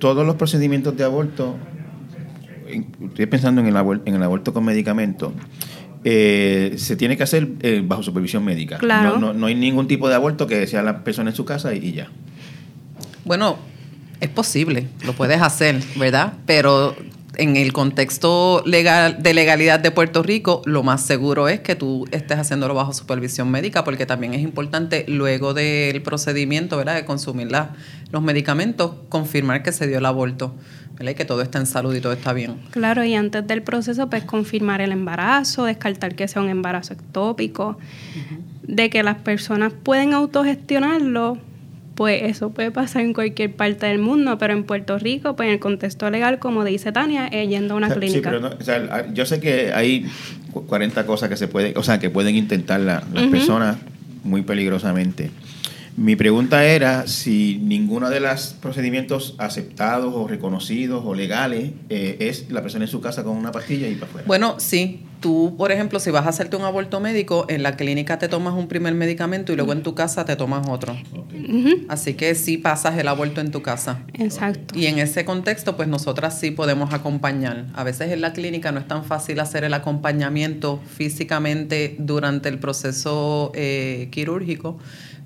todos 0.00 0.26
los 0.26 0.34
procedimientos 0.34 0.96
de 0.96 1.04
aborto, 1.04 1.56
estoy 3.00 3.26
pensando 3.26 3.60
en 3.60 3.68
el, 3.68 3.76
aborto, 3.76 4.02
en 4.06 4.16
el 4.16 4.22
aborto 4.22 4.52
con 4.52 4.64
medicamentos, 4.64 5.32
eh, 6.02 6.74
se 6.76 6.96
tiene 6.96 7.16
que 7.16 7.22
hacer 7.22 7.48
eh, 7.60 7.80
bajo 7.82 8.02
supervisión 8.02 8.44
médica. 8.44 8.78
Claro. 8.78 9.18
No, 9.18 9.32
no, 9.32 9.46
hay 9.46 9.54
ningún 9.54 9.86
tipo 9.86 10.08
de 10.08 10.16
aborto 10.16 10.48
que 10.48 10.66
sea 10.66 10.82
la 10.82 11.04
persona 11.04 11.30
en 11.30 11.36
su 11.36 11.44
casa 11.44 11.74
y, 11.74 11.78
y 11.78 11.92
ya. 11.92 12.08
Bueno, 13.24 13.56
es 14.20 14.28
posible, 14.28 14.88
lo 15.06 15.14
puedes 15.14 15.40
hacer, 15.40 15.80
¿verdad? 15.96 16.34
Pero 16.44 16.96
en 17.36 17.56
el 17.56 17.72
contexto 17.72 18.62
legal 18.66 19.22
de 19.22 19.34
legalidad 19.34 19.80
de 19.80 19.90
Puerto 19.90 20.22
Rico, 20.22 20.62
lo 20.64 20.82
más 20.82 21.04
seguro 21.04 21.48
es 21.48 21.60
que 21.60 21.74
tú 21.74 22.06
estés 22.10 22.38
haciéndolo 22.38 22.74
bajo 22.74 22.92
supervisión 22.92 23.50
médica, 23.50 23.84
porque 23.84 24.06
también 24.06 24.34
es 24.34 24.40
importante 24.40 25.04
luego 25.08 25.54
del 25.54 26.02
procedimiento, 26.02 26.76
¿verdad? 26.76 26.94
De 26.94 27.04
consumir 27.04 27.48
los 28.10 28.22
medicamentos, 28.22 28.92
confirmar 29.08 29.62
que 29.62 29.72
se 29.72 29.86
dio 29.86 29.98
el 29.98 30.06
aborto. 30.06 30.54
¿verdad? 30.96 31.10
Y 31.10 31.14
que 31.16 31.24
todo 31.24 31.42
está 31.42 31.58
en 31.58 31.66
salud 31.66 31.94
y 31.94 32.00
todo 32.00 32.12
está 32.12 32.32
bien. 32.32 32.56
Claro, 32.70 33.04
y 33.04 33.14
antes 33.14 33.46
del 33.46 33.62
proceso, 33.62 34.08
pues 34.08 34.24
confirmar 34.24 34.80
el 34.80 34.92
embarazo, 34.92 35.64
descartar 35.64 36.14
que 36.14 36.28
sea 36.28 36.40
un 36.40 36.48
embarazo 36.48 36.94
ectópico, 36.94 37.76
de 38.62 38.90
que 38.90 39.02
las 39.02 39.16
personas 39.16 39.72
pueden 39.72 40.14
autogestionarlo, 40.14 41.38
pues 41.94 42.22
eso 42.22 42.50
puede 42.50 42.70
pasar 42.70 43.02
en 43.02 43.12
cualquier 43.12 43.52
parte 43.52 43.86
del 43.86 43.98
mundo, 43.98 44.38
pero 44.38 44.52
en 44.52 44.64
Puerto 44.64 44.98
Rico, 44.98 45.36
pues 45.36 45.46
en 45.46 45.54
el 45.54 45.60
contexto 45.60 46.10
legal, 46.10 46.38
como 46.38 46.64
dice 46.64 46.92
Tania, 46.92 47.26
es 47.28 47.48
yendo 47.48 47.74
a 47.74 47.76
una 47.76 47.90
clínica. 47.90 48.30
Sí, 48.30 48.36
pero 48.40 48.56
o 48.58 48.64
sea, 48.64 49.12
yo 49.12 49.26
sé 49.26 49.40
que 49.40 49.72
hay 49.72 50.06
40 50.52 51.06
cosas 51.06 51.28
que 51.28 51.36
se 51.36 51.48
pueden, 51.48 51.76
o 51.76 51.82
sea, 51.82 51.98
que 51.98 52.10
pueden 52.10 52.34
intentar 52.36 52.80
las 52.80 53.04
personas 53.30 53.76
muy 54.24 54.42
peligrosamente. 54.42 55.30
Mi 55.96 56.16
pregunta 56.16 56.64
era 56.64 57.06
si 57.06 57.60
ninguno 57.62 58.10
de 58.10 58.18
los 58.18 58.54
procedimientos 58.60 59.36
aceptados 59.38 60.12
o 60.14 60.26
reconocidos 60.26 61.04
o 61.06 61.14
legales 61.14 61.70
eh, 61.88 62.16
es 62.20 62.50
la 62.50 62.62
persona 62.62 62.84
en 62.84 62.90
su 62.90 63.00
casa 63.00 63.22
con 63.22 63.36
una 63.36 63.52
pastilla 63.52 63.86
y 63.86 63.94
para 63.94 64.06
afuera. 64.06 64.26
Bueno, 64.26 64.56
sí. 64.58 65.00
Tú, 65.20 65.54
por 65.56 65.72
ejemplo, 65.72 66.00
si 66.00 66.10
vas 66.10 66.26
a 66.26 66.28
hacerte 66.28 66.54
un 66.54 66.64
aborto 66.64 67.00
médico, 67.00 67.46
en 67.48 67.62
la 67.62 67.76
clínica 67.76 68.18
te 68.18 68.28
tomas 68.28 68.52
un 68.52 68.68
primer 68.68 68.94
medicamento 68.94 69.54
y 69.54 69.56
luego 69.56 69.72
en 69.72 69.82
tu 69.82 69.94
casa 69.94 70.26
te 70.26 70.36
tomas 70.36 70.68
otro. 70.68 70.94
Así 71.88 72.12
que 72.12 72.34
sí 72.34 72.58
pasas 72.58 72.98
el 72.98 73.08
aborto 73.08 73.40
en 73.40 73.50
tu 73.50 73.62
casa. 73.62 74.02
Exacto. 74.12 74.78
Y 74.78 74.84
en 74.84 74.98
ese 74.98 75.24
contexto, 75.24 75.76
pues 75.76 75.88
nosotras 75.88 76.38
sí 76.38 76.50
podemos 76.50 76.92
acompañar. 76.92 77.68
A 77.72 77.84
veces 77.84 78.10
en 78.10 78.20
la 78.20 78.34
clínica 78.34 78.70
no 78.70 78.80
es 78.80 78.86
tan 78.86 79.02
fácil 79.02 79.40
hacer 79.40 79.64
el 79.64 79.72
acompañamiento 79.72 80.82
físicamente 80.94 81.96
durante 81.98 82.50
el 82.50 82.58
proceso 82.58 83.50
eh, 83.54 84.08
quirúrgico 84.10 84.78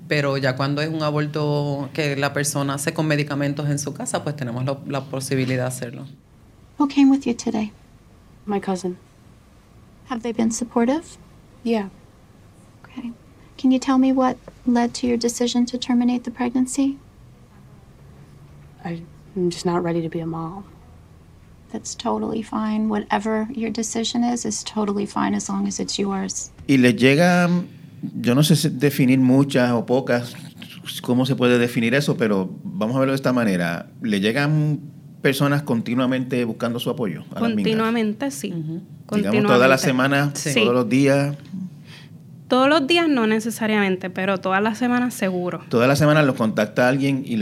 pero 0.09 0.37
ya 0.37 0.55
cuando 0.55 0.81
es 0.81 0.89
un 0.89 1.03
aborto 1.03 1.89
que 1.93 2.15
la 2.17 2.33
persona 2.33 2.73
hace 2.73 2.93
con 2.93 3.07
medicamentos 3.07 3.69
en 3.69 3.77
su 3.77 3.93
casa, 3.93 4.23
pues 4.23 4.35
tenemos 4.35 4.65
la, 4.65 4.77
la 4.87 5.01
posibilidad 5.05 5.63
de 5.63 5.67
hacerlo. 5.67 6.07
Who 6.79 6.87
came 6.87 7.11
with 7.11 7.25
you 7.25 7.33
today? 7.35 7.71
My 8.45 8.59
cousin. 8.59 8.97
Have 10.09 10.23
they 10.23 10.33
been 10.33 10.51
supportive? 10.51 11.17
Yeah. 11.63 11.89
Okay. 12.83 13.13
Can 13.57 13.71
you 13.71 13.77
tell 13.77 13.99
me 13.99 14.11
what 14.11 14.37
led 14.65 14.95
to 14.95 15.07
your 15.07 15.17
decision 15.17 15.65
to 15.67 15.77
terminate 15.77 16.23
the 16.23 16.31
pregnancy? 16.31 16.97
I'm 18.83 19.05
just 19.49 19.65
not 19.65 19.83
ready 19.83 20.01
to 20.01 20.09
be 20.09 20.21
a 20.21 20.25
mom. 20.25 20.63
That's 21.71 21.93
totally 21.93 22.41
fine. 22.41 22.89
Whatever 22.89 23.47
your 23.51 23.69
decision 23.69 24.23
is, 24.23 24.43
is 24.43 24.63
totally 24.63 25.05
fine 25.05 25.35
as 25.35 25.49
long 25.49 25.67
as 25.67 25.79
it's 25.79 25.99
yours. 25.99 26.49
Y 26.67 26.77
le 26.77 26.93
llega 26.93 27.47
yo 28.01 28.35
no 28.35 28.43
sé 28.43 28.69
definir 28.69 29.19
muchas 29.19 29.71
o 29.71 29.85
pocas, 29.85 30.35
cómo 31.01 31.25
se 31.25 31.35
puede 31.35 31.57
definir 31.57 31.93
eso, 31.93 32.17
pero 32.17 32.49
vamos 32.63 32.95
a 32.95 32.99
verlo 32.99 33.13
de 33.13 33.17
esta 33.17 33.33
manera. 33.33 33.87
¿Le 34.01 34.19
llegan 34.19 34.79
personas 35.21 35.63
continuamente 35.63 36.43
buscando 36.45 36.79
su 36.79 36.89
apoyo? 36.89 37.23
continuamente, 37.37 38.31
sí. 38.31 38.53
Digamos, 39.11 39.45
todas 39.45 39.69
las 39.69 39.81
semanas, 39.81 40.33
todos 40.53 40.73
los 40.73 40.89
días. 40.89 41.35
Todos 42.47 42.67
los 42.67 42.87
días 42.87 43.07
no 43.07 43.27
necesariamente, 43.27 44.09
pero 44.09 44.39
todas 44.39 44.61
las 44.61 44.79
semanas 44.79 45.13
seguro. 45.13 45.61
Todas 45.69 45.87
las 45.87 45.99
semanas 45.99 46.25
los 46.25 46.35
contacta 46.35 46.89
alguien 46.89 47.23
y, 47.23 47.35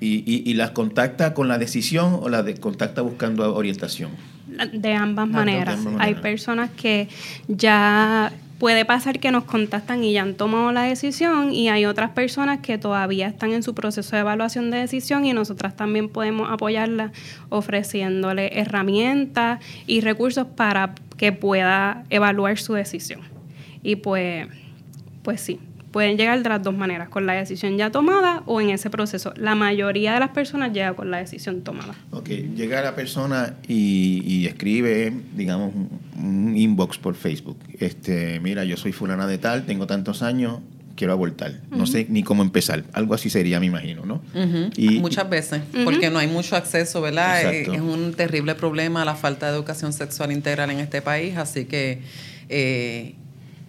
y, 0.00 0.54
las 0.54 0.72
contacta 0.72 1.32
con 1.32 1.48
la 1.48 1.56
decisión 1.56 2.18
o 2.20 2.28
las 2.28 2.44
contacta 2.60 3.00
buscando 3.00 3.54
orientación. 3.54 4.10
De 4.72 4.92
ambas, 4.92 5.28
maneras. 5.28 5.80
Hay 5.98 6.16
personas 6.16 6.70
que 6.70 7.08
ya 7.48 8.32
puede 8.64 8.86
pasar 8.86 9.20
que 9.20 9.30
nos 9.30 9.44
contactan 9.44 10.02
y 10.04 10.14
ya 10.14 10.22
han 10.22 10.36
tomado 10.36 10.72
la 10.72 10.84
decisión 10.84 11.52
y 11.52 11.68
hay 11.68 11.84
otras 11.84 12.12
personas 12.12 12.60
que 12.60 12.78
todavía 12.78 13.26
están 13.28 13.52
en 13.52 13.62
su 13.62 13.74
proceso 13.74 14.16
de 14.16 14.20
evaluación 14.20 14.70
de 14.70 14.78
decisión 14.78 15.26
y 15.26 15.34
nosotras 15.34 15.76
también 15.76 16.08
podemos 16.08 16.50
apoyarla 16.50 17.12
ofreciéndole 17.50 18.58
herramientas 18.58 19.62
y 19.86 20.00
recursos 20.00 20.46
para 20.46 20.94
que 21.18 21.30
pueda 21.30 22.04
evaluar 22.08 22.56
su 22.56 22.72
decisión. 22.72 23.20
Y 23.82 23.96
pues, 23.96 24.48
pues 25.22 25.42
sí, 25.42 25.60
pueden 25.94 26.16
llegar 26.16 26.42
de 26.42 26.48
las 26.48 26.60
dos 26.60 26.76
maneras, 26.76 27.08
con 27.08 27.24
la 27.24 27.34
decisión 27.34 27.78
ya 27.78 27.88
tomada 27.88 28.42
o 28.46 28.60
en 28.60 28.70
ese 28.70 28.90
proceso. 28.90 29.32
La 29.36 29.54
mayoría 29.54 30.14
de 30.14 30.18
las 30.18 30.30
personas 30.30 30.72
llega 30.72 30.92
con 30.94 31.08
la 31.08 31.18
decisión 31.18 31.62
tomada. 31.62 31.94
Ok, 32.10 32.30
llega 32.30 32.82
la 32.82 32.96
persona 32.96 33.54
y, 33.68 34.44
escribe, 34.44 35.12
digamos, 35.36 35.72
un, 36.24 36.56
inbox 36.56 36.98
por 36.98 37.14
Facebook. 37.14 37.58
Este, 37.78 38.40
mira, 38.40 38.64
yo 38.64 38.76
soy 38.76 38.92
fulana 38.92 39.26
de 39.26 39.38
tal, 39.38 39.66
tengo 39.66 39.86
tantos 39.86 40.22
años, 40.22 40.60
quiero 40.96 41.12
abortar. 41.12 41.60
No 41.70 41.86
sé 41.86 42.06
ni 42.08 42.22
cómo 42.22 42.42
empezar. 42.42 42.84
Algo 42.92 43.14
así 43.14 43.30
sería, 43.30 43.60
me 43.60 43.66
imagino, 43.66 44.04
¿no? 44.06 44.22
y, 44.76 45.00
Muchas 45.00 45.28
veces, 45.28 45.62
porque 45.84 46.10
no 46.10 46.18
hay 46.18 46.28
mucho 46.28 46.56
acceso, 46.56 47.00
¿verdad? 47.00 47.52
Es, 47.52 47.68
es, 47.68 47.80
un 47.80 48.14
terrible 48.14 48.54
problema 48.54 49.04
la 49.04 49.14
falta 49.14 49.46
de 49.46 49.56
educación 49.56 49.92
sexual 49.92 50.32
integral 50.32 50.70
en 50.70 50.80
este 50.80 51.02
país, 51.02 51.36
así 51.36 51.64
que... 51.66 52.00
Eh, 52.48 53.14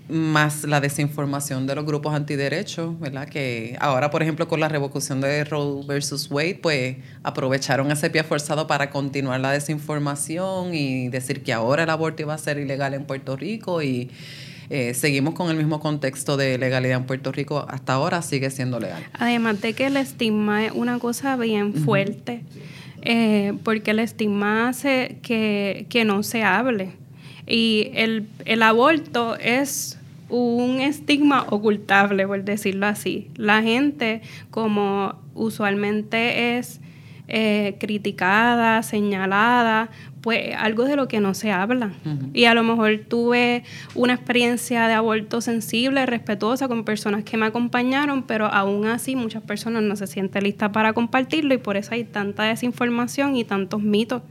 más 0.07 0.63
la 0.63 0.81
desinformación 0.81 1.65
de 1.65 1.75
los 1.75 1.85
grupos 1.85 2.13
antiderechos, 2.13 2.99
¿verdad? 2.99 3.27
Que 3.27 3.75
ahora, 3.79 4.11
por 4.11 4.21
ejemplo, 4.21 4.47
con 4.47 4.59
la 4.59 4.69
revocación 4.69 5.21
de 5.21 5.43
Roe 5.43 5.83
versus 5.85 6.29
Wade, 6.29 6.59
pues 6.61 6.97
aprovecharon 7.23 7.91
ese 7.91 8.09
pie 8.09 8.23
forzado 8.23 8.67
para 8.67 8.89
continuar 8.89 9.39
la 9.39 9.51
desinformación 9.51 10.75
y 10.75 11.09
decir 11.09 11.43
que 11.43 11.53
ahora 11.53 11.83
el 11.83 11.89
aborto 11.89 12.21
iba 12.21 12.33
a 12.33 12.37
ser 12.37 12.59
ilegal 12.59 12.93
en 12.93 13.05
Puerto 13.05 13.35
Rico 13.35 13.81
y 13.81 14.11
eh, 14.69 14.93
seguimos 14.93 15.33
con 15.33 15.49
el 15.49 15.57
mismo 15.57 15.79
contexto 15.79 16.37
de 16.37 16.57
legalidad 16.57 16.97
en 16.97 17.05
Puerto 17.05 17.31
Rico, 17.31 17.65
hasta 17.67 17.93
ahora 17.93 18.21
sigue 18.21 18.49
siendo 18.51 18.79
legal. 18.79 19.03
Además 19.13 19.61
de 19.61 19.73
que 19.73 19.87
el 19.87 19.97
estigma 19.97 20.65
es 20.65 20.71
una 20.71 20.99
cosa 20.99 21.35
bien 21.35 21.73
fuerte, 21.73 22.41
eh, 23.01 23.53
porque 23.63 23.91
el 23.91 23.99
estigma 23.99 24.69
hace 24.69 25.17
que, 25.21 25.87
que 25.89 26.05
no 26.05 26.21
se 26.23 26.43
hable 26.43 26.93
y 27.47 27.91
el, 27.93 28.27
el 28.45 28.63
aborto 28.63 29.35
es 29.37 29.99
un 30.29 30.81
estigma 30.81 31.45
ocultable, 31.49 32.25
por 32.27 32.43
decirlo 32.43 32.87
así. 32.87 33.29
La 33.35 33.61
gente, 33.61 34.21
como 34.49 35.15
usualmente 35.35 36.57
es 36.57 36.79
eh, 37.27 37.75
criticada, 37.79 38.81
señalada, 38.83 39.89
pues 40.25 40.55
algo 40.57 40.85
de 40.85 40.95
lo 40.95 41.07
que 41.07 41.19
no 41.19 41.35
se 41.35 41.51
habla. 41.51 41.91
Y 42.33 42.45
a 42.45 42.55
lo 42.55 42.63
mejor 42.63 43.01
tuve 43.07 43.63
una 43.93 44.15
experiencia 44.15 44.87
de 44.87 44.95
aborto 44.95 45.39
sensible, 45.39 46.03
respetuosa 46.07 46.67
con 46.67 46.83
personas 46.83 47.23
que 47.23 47.37
me 47.37 47.45
acompañaron, 47.45 48.23
pero 48.23 48.47
aún 48.47 48.87
así 48.87 49.15
muchas 49.15 49.43
personas 49.43 49.83
no 49.83 49.95
se 49.95 50.07
sienten 50.07 50.45
listas 50.45 50.71
para 50.71 50.93
compartirlo 50.93 51.53
y 51.53 51.59
por 51.59 51.77
eso 51.77 51.93
hay 51.93 52.05
tanta 52.05 52.41
desinformación 52.41 53.35
y 53.35 53.43
tantos 53.43 53.83
mitos 53.83 54.23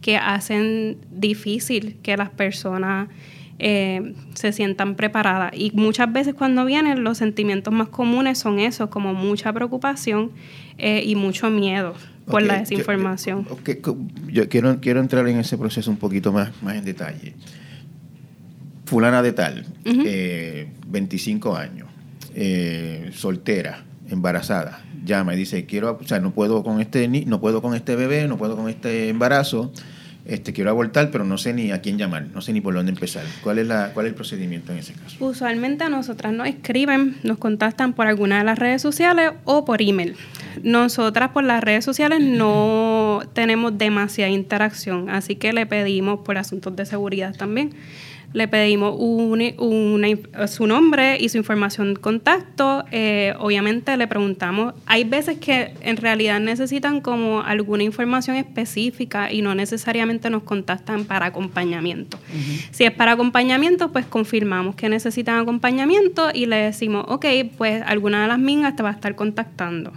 que 0.00 0.16
hacen 0.16 0.96
difícil 1.10 1.98
que 2.02 2.16
las 2.16 2.30
personas 2.30 3.10
eh, 3.58 4.14
se 4.32 4.52
sientan 4.52 4.94
preparadas. 4.94 5.52
Y 5.54 5.70
muchas 5.74 6.10
veces 6.10 6.32
cuando 6.32 6.64
vienen 6.64 7.04
los 7.04 7.18
sentimientos 7.18 7.74
más 7.74 7.90
comunes 7.90 8.38
son 8.38 8.58
esos, 8.58 8.88
como 8.88 9.12
mucha 9.12 9.52
preocupación 9.52 10.30
eh, 10.78 11.02
y 11.04 11.14
mucho 11.14 11.50
miedo 11.50 11.92
por 12.32 12.42
la 12.42 12.58
desinformación. 12.58 13.46
Yo, 14.28 14.48
quiero, 14.48 14.80
quiero 14.80 15.00
entrar 15.00 15.28
en 15.28 15.38
ese 15.38 15.56
proceso 15.56 15.90
un 15.90 15.96
poquito 15.96 16.32
más, 16.32 16.50
más 16.62 16.76
en 16.76 16.84
detalle. 16.84 17.34
Fulana 18.86 19.22
de 19.22 19.32
tal, 19.32 19.66
25 19.84 21.56
eh, 21.56 21.60
años, 21.60 21.88
eh, 22.34 23.10
soltera, 23.14 23.84
embarazada, 24.10 24.82
llama 25.04 25.34
y 25.34 25.38
dice, 25.38 25.64
quiero, 25.64 25.98
o 26.02 26.06
sea, 26.06 26.20
no 26.20 26.32
puedo 26.32 26.62
con 26.62 26.80
este 26.80 27.08
no 27.08 27.40
puedo 27.40 27.62
con 27.62 27.74
este 27.74 27.96
bebé, 27.96 28.28
no 28.28 28.36
puedo 28.36 28.56
con 28.56 28.68
este 28.68 29.08
embarazo, 29.08 29.72
este, 30.24 30.52
quiero 30.52 30.70
abortar, 30.70 31.10
pero 31.10 31.24
no 31.24 31.36
sé 31.36 31.52
ni 31.52 31.72
a 31.72 31.80
quién 31.80 31.98
llamar, 31.98 32.28
no 32.32 32.40
sé 32.40 32.52
ni 32.52 32.60
por 32.60 32.74
dónde 32.74 32.92
empezar. 32.92 33.24
¿Cuál 33.42 33.58
es, 33.58 33.66
la, 33.66 33.90
cuál 33.92 34.06
es 34.06 34.10
el 34.10 34.14
procedimiento 34.14 34.72
en 34.72 34.78
ese 34.78 34.92
caso? 34.92 35.16
Usualmente 35.24 35.84
a 35.84 35.88
nosotras 35.88 36.32
nos 36.32 36.46
escriben, 36.46 37.16
nos 37.24 37.38
contactan 37.38 37.92
por 37.92 38.06
alguna 38.06 38.38
de 38.38 38.44
las 38.44 38.58
redes 38.58 38.82
sociales 38.82 39.32
o 39.44 39.64
por 39.64 39.82
email. 39.82 40.14
Nosotras 40.62 41.30
por 41.30 41.44
las 41.44 41.62
redes 41.62 41.84
sociales 41.84 42.20
no 42.22 43.22
tenemos 43.32 43.76
demasiada 43.76 44.30
interacción, 44.30 45.10
así 45.10 45.36
que 45.36 45.52
le 45.52 45.66
pedimos 45.66 46.20
por 46.20 46.38
asuntos 46.38 46.74
de 46.76 46.86
seguridad 46.86 47.34
también 47.36 47.74
le 48.32 48.48
pedimos 48.48 48.98
su 50.48 50.66
nombre 50.66 51.18
y 51.20 51.28
su 51.28 51.36
información 51.36 51.94
de 51.94 52.00
contacto. 52.00 52.84
Eh, 52.90 53.34
obviamente 53.38 53.96
le 53.96 54.06
preguntamos, 54.06 54.74
hay 54.86 55.04
veces 55.04 55.38
que 55.38 55.74
en 55.82 55.96
realidad 55.96 56.40
necesitan 56.40 57.00
como 57.00 57.42
alguna 57.42 57.82
información 57.82 58.36
específica 58.36 59.32
y 59.32 59.42
no 59.42 59.54
necesariamente 59.54 60.30
nos 60.30 60.42
contactan 60.44 61.04
para 61.04 61.26
acompañamiento. 61.26 62.18
Si 62.70 62.84
es 62.84 62.92
para 62.92 63.12
acompañamiento, 63.12 63.92
pues 63.92 64.06
confirmamos 64.06 64.76
que 64.76 64.88
necesitan 64.88 65.38
acompañamiento 65.38 66.30
y 66.32 66.46
le 66.46 66.56
decimos, 66.56 67.04
ok, 67.08 67.26
pues 67.58 67.82
alguna 67.86 68.22
de 68.22 68.28
las 68.28 68.38
mingas 68.38 68.76
te 68.76 68.82
va 68.82 68.90
a 68.90 68.92
estar 68.92 69.14
contactando. 69.14 69.92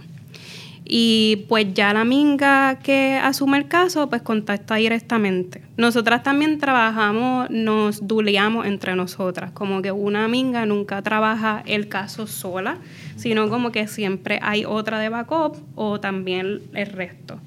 Y 0.88 1.46
pues 1.48 1.74
ya 1.74 1.92
la 1.92 2.04
minga 2.04 2.78
que 2.80 3.14
asume 3.20 3.58
el 3.58 3.66
caso, 3.66 4.08
pues 4.08 4.22
contacta 4.22 4.76
directamente. 4.76 5.62
Nosotras 5.76 6.22
también 6.22 6.58
trabajamos, 6.58 7.50
nos 7.50 8.06
duleamos 8.06 8.66
entre 8.66 8.94
nosotras, 8.94 9.50
como 9.50 9.82
que 9.82 9.90
una 9.90 10.28
minga 10.28 10.64
nunca 10.64 11.02
trabaja 11.02 11.64
el 11.66 11.88
caso 11.88 12.28
sola, 12.28 12.78
sino 13.16 13.48
como 13.50 13.72
que 13.72 13.88
siempre 13.88 14.38
hay 14.42 14.64
otra 14.64 15.00
de 15.00 15.08
backup 15.08 15.56
o 15.74 15.98
también 15.98 16.62
el 16.72 16.86
resto. 16.86 17.40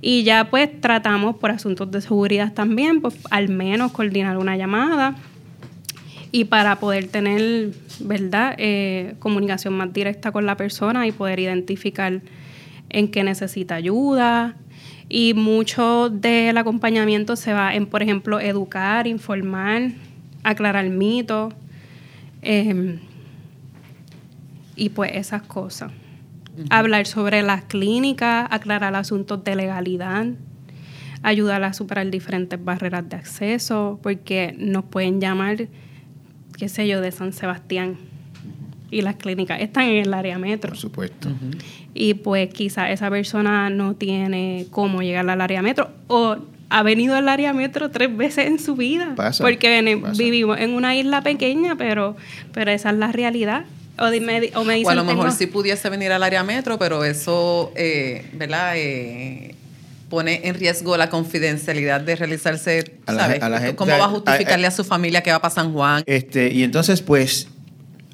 Y 0.00 0.24
ya 0.24 0.50
pues 0.50 0.80
tratamos 0.80 1.36
por 1.36 1.52
asuntos 1.52 1.90
de 1.92 2.00
seguridad 2.00 2.52
también, 2.52 3.00
pues 3.00 3.14
al 3.30 3.48
menos 3.50 3.92
coordinar 3.92 4.36
una 4.36 4.56
llamada 4.56 5.14
y 6.32 6.44
para 6.44 6.76
poder 6.80 7.08
tener, 7.08 7.70
¿verdad?, 8.00 8.54
eh, 8.58 9.14
comunicación 9.18 9.74
más 9.74 9.92
directa 9.92 10.32
con 10.32 10.46
la 10.46 10.56
persona 10.56 11.06
y 11.06 11.12
poder 11.12 11.40
identificar 11.40 12.20
en 12.90 13.08
que 13.10 13.24
necesita 13.24 13.76
ayuda. 13.76 14.56
Y 15.08 15.34
mucho 15.34 16.08
del 16.10 16.56
acompañamiento 16.58 17.34
se 17.34 17.52
va 17.52 17.74
en, 17.74 17.86
por 17.86 18.02
ejemplo, 18.02 18.38
educar, 18.38 19.06
informar, 19.06 19.90
aclarar 20.44 20.88
mitos. 20.88 21.54
Em, 22.42 22.98
y 24.76 24.90
pues 24.90 25.12
esas 25.14 25.42
cosas. 25.42 25.92
Hablar 26.68 27.06
sobre 27.06 27.42
las 27.42 27.64
clínicas, 27.64 28.46
aclarar 28.50 28.94
asuntos 28.94 29.42
de 29.44 29.56
legalidad, 29.56 30.26
ayudar 31.22 31.62
a 31.64 31.72
superar 31.72 32.10
diferentes 32.10 32.62
barreras 32.62 33.08
de 33.08 33.16
acceso, 33.16 33.98
porque 34.02 34.54
nos 34.58 34.84
pueden 34.84 35.20
llamar, 35.20 35.68
qué 36.58 36.68
sé 36.68 36.86
yo, 36.86 37.00
de 37.00 37.12
San 37.12 37.32
Sebastián 37.32 38.09
y 38.90 39.02
las 39.02 39.16
clínicas 39.16 39.60
están 39.60 39.84
en 39.84 40.06
el 40.06 40.14
área 40.14 40.38
metro. 40.38 40.70
Por 40.70 40.78
supuesto. 40.78 41.28
Y 41.94 42.14
pues 42.14 42.52
quizá 42.52 42.90
esa 42.90 43.10
persona 43.10 43.70
no 43.70 43.94
tiene 43.94 44.66
cómo 44.70 45.02
llegar 45.02 45.28
al 45.28 45.40
área 45.40 45.62
metro 45.62 45.90
o 46.08 46.36
ha 46.70 46.82
venido 46.82 47.16
al 47.16 47.28
área 47.28 47.52
metro 47.52 47.90
tres 47.90 48.16
veces 48.16 48.46
en 48.46 48.58
su 48.58 48.76
vida. 48.76 49.14
Pasa, 49.16 49.42
porque 49.42 50.00
vivimos 50.16 50.58
en 50.58 50.74
una 50.74 50.94
isla 50.94 51.22
pequeña, 51.22 51.76
pero, 51.76 52.16
pero 52.52 52.70
esa 52.70 52.90
es 52.90 52.96
la 52.96 53.12
realidad. 53.12 53.64
O, 53.98 54.08
me, 54.08 54.50
o, 54.54 54.88
a 54.88 54.94
lo 54.94 55.04
mejor 55.04 55.30
sí 55.30 55.46
pudiese 55.46 55.90
venir 55.90 56.10
al 56.10 56.22
área 56.22 56.42
metro, 56.42 56.78
pero 56.78 57.04
eso, 57.04 57.70
eh, 57.76 58.30
¿verdad? 58.32 58.72
Eh, 58.76 59.54
pone 60.08 60.40
en 60.44 60.54
riesgo 60.54 60.96
la 60.96 61.10
confidencialidad 61.10 62.00
de 62.00 62.16
realizarse, 62.16 62.94
¿sabes? 63.06 63.74
¿Cómo 63.74 63.98
va 63.98 64.06
a 64.06 64.08
justificarle 64.08 64.66
a, 64.66 64.70
su 64.70 64.84
familia 64.84 65.22
que 65.22 65.30
va 65.30 65.40
para 65.40 65.54
San 65.54 65.74
Juan? 65.74 66.02
Este, 66.06 66.50
y 66.50 66.62
entonces, 66.62 67.02
pues, 67.02 67.48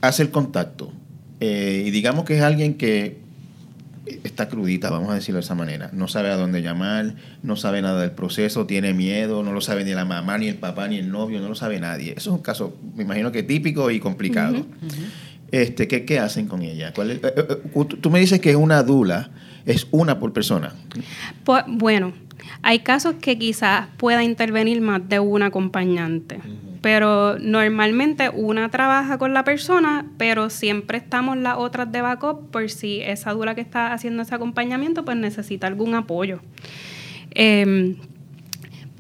hace 0.01 0.23
el 0.23 0.31
contacto. 0.31 0.93
Eh, 1.41 1.85
y 1.87 1.91
digamos 1.91 2.25
que 2.25 2.37
es 2.37 2.43
alguien 2.43 2.75
que 2.75 3.19
está 4.25 4.49
crudita, 4.49 4.91
vamos 4.91 5.11
a 5.11 5.15
decirlo 5.15 5.39
de 5.39 5.45
esa 5.45 5.55
manera. 5.55 5.91
No 5.93 6.09
sabe 6.09 6.31
a 6.31 6.37
dónde 6.37 6.63
llamar, 6.63 7.15
no 7.43 7.57
sabe 7.57 7.83
nada 7.83 8.01
del 8.01 8.13
proceso, 8.13 8.67
tiene 8.67 8.95
miedo, 8.95 9.43
no 9.43 9.53
lo 9.53 9.61
sabe 9.61 9.85
ni 9.85 9.93
la 9.93 10.05
mamá, 10.05 10.39
ni 10.39 10.49
el 10.49 10.57
papá, 10.57 10.89
ni 10.89 10.99
el 10.99 11.11
novio, 11.11 11.41
no 11.41 11.49
lo 11.49 11.55
sabe 11.55 11.81
nadie. 11.81 12.13
Eso 12.13 12.31
es 12.31 12.37
un 12.37 12.43
caso, 12.43 12.77
me 12.95 13.03
imagino 13.03 13.33
que 13.33 13.43
típico 13.43 13.91
y 13.91 14.01
complicado. 14.01 14.65
Este, 15.51 15.89
¿qué, 15.89 16.05
¿Qué 16.05 16.19
hacen 16.19 16.47
con 16.47 16.63
ella? 16.63 16.93
¿Cuál 16.93 17.13
eh, 17.13 17.21
eh, 17.23 17.85
tú 18.01 18.11
me 18.11 18.19
dices 18.21 18.41
que 18.41 18.51
es 18.51 18.57
una 18.57 18.83
dula, 18.83 19.31
es 19.65 19.87
una 19.91 20.19
por 20.19 20.33
persona. 20.33 20.75
Pues, 21.45 21.65
bueno, 21.67 22.13
hay 22.63 22.81
casos 22.81 23.17
que 23.21 23.39
quizás 23.39 23.89
pueda 23.97 24.23
intervenir 24.23 24.81
más 24.81 25.07
de 25.09 25.21
un 25.21 25.43
acompañante 25.43 26.41
pero 26.81 27.39
normalmente 27.39 28.31
una 28.31 28.71
trabaja 28.71 29.19
con 29.19 29.35
la 29.35 29.45
persona, 29.45 30.07
pero 30.19 30.51
siempre 30.51 30.99
estamos 30.99 31.37
las 31.37 31.57
otras 31.59 31.91
de 31.91 32.03
backup 32.03 32.51
por 32.51 32.71
si 32.71 33.01
esa 33.01 33.33
dura 33.33 33.55
que 33.55 33.61
está 33.61 33.93
haciendo 33.93 34.23
ese 34.23 34.35
acompañamiento 34.35 35.05
pues 35.05 35.17
necesita 35.17 35.67
algún 35.67 35.95
apoyo. 35.95 36.41
Em, 37.31 37.97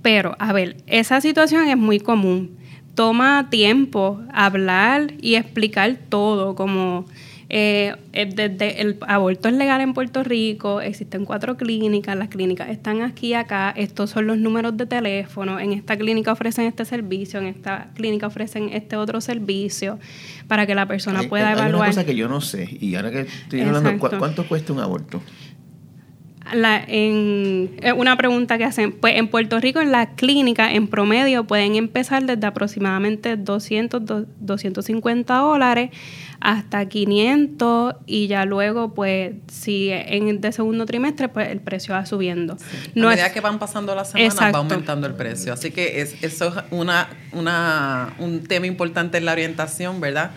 pero, 0.03 0.37
a 0.39 0.53
ver, 0.53 0.77
esa 0.87 1.21
situación 1.21 1.69
es 1.69 1.77
muy 1.77 1.99
común. 1.99 2.57
Toma 2.95 3.49
tiempo 3.51 4.23
hablar 4.33 5.15
y 5.21 5.35
explicar 5.35 5.97
todo, 6.09 6.55
como 6.55 7.07
eh, 7.49 7.95
eh, 8.13 8.27
desde 8.27 8.81
el 8.81 8.99
aborto 9.07 9.49
es 9.49 9.55
legal 9.55 9.81
en 9.81 9.95
Puerto 9.95 10.25
Rico, 10.25 10.81
existen 10.81 11.25
cuatro 11.25 11.57
clínicas, 11.57 12.17
las 12.17 12.29
clínicas 12.29 12.71
están 12.71 13.03
aquí 13.03 13.29
y 13.29 13.35
acá, 13.35 13.73
estos 13.77 14.11
son 14.11 14.27
los 14.27 14.39
números 14.39 14.77
de 14.77 14.87
teléfono, 14.87 15.61
en 15.61 15.73
esta 15.73 15.97
clínica 15.97 16.33
ofrecen 16.33 16.67
este 16.67 16.85
servicio, 16.85 17.39
en 17.39 17.47
esta 17.47 17.91
clínica 17.95 18.27
ofrecen 18.27 18.71
este 18.71 18.97
otro 18.97 19.21
servicio, 19.21 19.99
para 20.49 20.67
que 20.67 20.75
la 20.75 20.87
persona 20.87 21.23
pueda 21.25 21.53
evaluar. 21.53 21.67
Hay 21.67 21.75
una 21.75 21.87
cosa 21.87 22.05
que 22.05 22.17
yo 22.17 22.29
no 22.29 22.41
sé, 22.41 22.69
y 22.81 22.97
ahora 22.97 23.11
que 23.13 23.21
estoy 23.21 23.61
hablando, 23.61 23.97
¿cuánto 24.19 24.47
cuesta 24.49 24.73
un 24.73 24.81
aborto? 24.81 25.23
La, 26.55 26.83
en, 26.87 27.79
una 27.97 28.17
pregunta 28.17 28.59
que 28.59 28.65
hacen, 28.65 28.93
pues 28.93 29.17
en 29.17 29.29
Puerto 29.29 29.59
Rico 29.61 29.81
en 29.81 29.91
la 29.91 30.15
clínica 30.15 30.73
en 30.73 30.89
promedio 30.89 31.45
pueden 31.45 31.75
empezar 31.75 32.25
desde 32.25 32.47
aproximadamente 32.47 33.37
200, 33.37 34.03
250 34.39 35.35
dólares 35.35 35.91
hasta 36.41 36.87
500 36.87 37.95
y 38.07 38.27
ya 38.29 38.45
luego 38.45 38.95
pues 38.95 39.35
si 39.51 39.89
en 39.91 40.41
de 40.41 40.53
segundo 40.53 40.87
trimestre 40.87 41.29
pues 41.29 41.49
el 41.49 41.61
precio 41.61 41.95
va 41.95 42.07
subiendo. 42.07 42.57
No 42.95 43.09
a 43.09 43.11
medida 43.11 43.33
que 43.33 43.41
van 43.41 43.59
pasando 43.59 43.95
las 43.95 44.11
semanas 44.11 44.55
va 44.55 44.59
aumentando 44.59 45.07
el 45.07 45.15
precio. 45.15 45.53
Así 45.53 45.71
que 45.71 46.01
es, 46.01 46.23
eso 46.23 46.49
es 46.49 46.65
una, 46.71 47.09
una, 47.33 48.15
un 48.19 48.45
tema 48.45 48.67
importante 48.67 49.19
en 49.19 49.25
la 49.25 49.33
orientación, 49.33 50.01
¿verdad? 50.01 50.31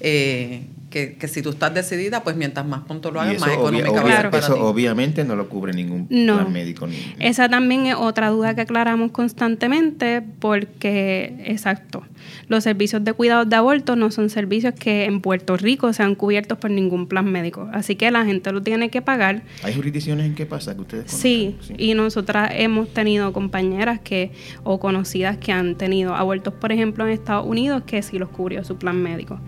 Eh, 0.00 0.62
que, 0.90 1.14
que, 1.14 1.28
si 1.28 1.42
tú 1.42 1.50
estás 1.50 1.74
decidida, 1.74 2.22
pues 2.22 2.36
mientras 2.36 2.66
más 2.66 2.82
pronto 2.82 3.10
lo 3.10 3.20
hagas, 3.20 3.40
más 3.40 3.52
económica 3.52 3.90
va 4.02 4.18
a 4.18 4.22
ser 4.22 4.34
Eso 4.34 4.64
obviamente 4.66 5.24
no 5.24 5.36
lo 5.36 5.48
cubre 5.48 5.72
ningún 5.72 6.06
plan 6.06 6.52
médico. 6.52 6.86
Ni, 6.86 6.96
Esa 7.18 7.48
también 7.48 7.86
es 7.86 7.94
otra 7.94 8.30
duda 8.30 8.54
que 8.54 8.62
aclaramos 8.62 9.10
constantemente 9.12 10.22
porque, 10.40 11.42
exacto, 11.44 12.04
los 12.48 12.64
servicios 12.64 13.04
de 13.04 13.12
cuidados 13.12 13.48
de 13.48 13.56
aborto 13.56 13.96
no 13.96 14.10
son 14.10 14.30
servicios 14.30 14.74
que 14.74 15.04
en 15.04 15.20
Puerto 15.20 15.56
Rico 15.56 15.92
sean 15.92 16.14
cubiertos 16.14 16.58
por 16.58 16.70
ningún 16.70 17.06
plan 17.06 17.30
médico. 17.30 17.68
Así 17.72 17.96
que 17.96 18.10
la 18.10 18.24
gente 18.24 18.52
lo 18.52 18.62
tiene 18.62 18.90
que 18.90 19.02
pagar. 19.02 19.42
¿Hay 19.62 19.74
jurisdicciones 19.74 20.26
en 20.26 20.34
qué 20.34 20.46
pasa 20.46 20.74
que 20.74 20.80
ustedes 20.80 21.10
sí, 21.10 21.56
sí, 21.60 21.74
y 21.76 21.94
nosotras 21.94 22.50
hemos 22.54 22.88
tenido 22.92 23.32
compañeras 23.32 24.00
que 24.00 24.32
o 24.64 24.80
conocidas 24.80 25.36
que 25.36 25.52
han 25.52 25.76
tenido 25.76 26.14
abortos, 26.14 26.54
por 26.54 26.72
ejemplo, 26.72 27.06
en 27.06 27.12
Estados 27.12 27.46
Unidos, 27.46 27.82
que 27.86 28.02
sí 28.02 28.18
los 28.18 28.28
cubrió 28.28 28.64
su 28.64 28.76
plan 28.76 29.02
médico. 29.02 29.38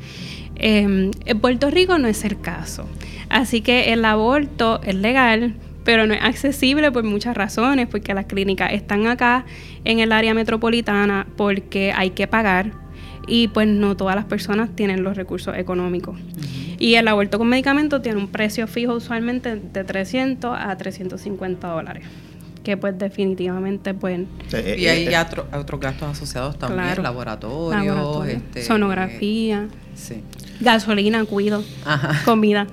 Em, 0.62 1.10
en 1.24 1.40
Puerto 1.40 1.70
Rico 1.70 1.98
no 1.98 2.06
es 2.06 2.22
el 2.24 2.38
caso. 2.38 2.86
Así 3.30 3.62
que 3.62 3.94
el 3.94 4.04
aborto 4.04 4.80
es 4.84 4.94
legal, 4.94 5.54
pero 5.84 6.06
no 6.06 6.12
es 6.12 6.22
accesible 6.22 6.92
por 6.92 7.02
muchas 7.02 7.34
razones, 7.34 7.88
porque 7.88 8.12
las 8.12 8.26
clínicas 8.26 8.72
están 8.74 9.06
acá 9.06 9.46
en 9.84 10.00
el 10.00 10.12
área 10.12 10.34
metropolitana, 10.34 11.26
porque 11.36 11.92
hay 11.96 12.10
que 12.10 12.26
pagar 12.26 12.72
y 13.26 13.48
pues 13.48 13.68
no 13.68 13.96
todas 13.96 14.14
las 14.16 14.26
personas 14.26 14.68
tienen 14.76 15.02
los 15.02 15.16
recursos 15.16 15.56
económicos. 15.56 16.18
Y 16.78 16.94
el 16.96 17.08
aborto 17.08 17.38
con 17.38 17.48
medicamento 17.48 18.02
tiene 18.02 18.18
un 18.18 18.28
precio 18.28 18.66
fijo 18.66 18.94
usualmente 18.94 19.56
de 19.56 19.84
300 19.84 20.58
a 20.58 20.76
350 20.76 21.68
dólares 21.68 22.04
que 22.62 22.76
pues 22.76 22.98
definitivamente 22.98 23.94
pues 23.94 24.20
eh, 24.52 24.76
y 24.78 24.86
hay 24.86 25.06
eh, 25.06 25.16
otros 25.54 25.80
gastos 25.80 26.10
asociados 26.10 26.58
también 26.58 27.02
laboratorios 27.02 28.28
este, 28.28 28.62
sonografía 28.62 29.68
sí. 29.94 30.22
Gasolina 30.60 31.24
cuido 31.24 31.64
comida 32.24 32.66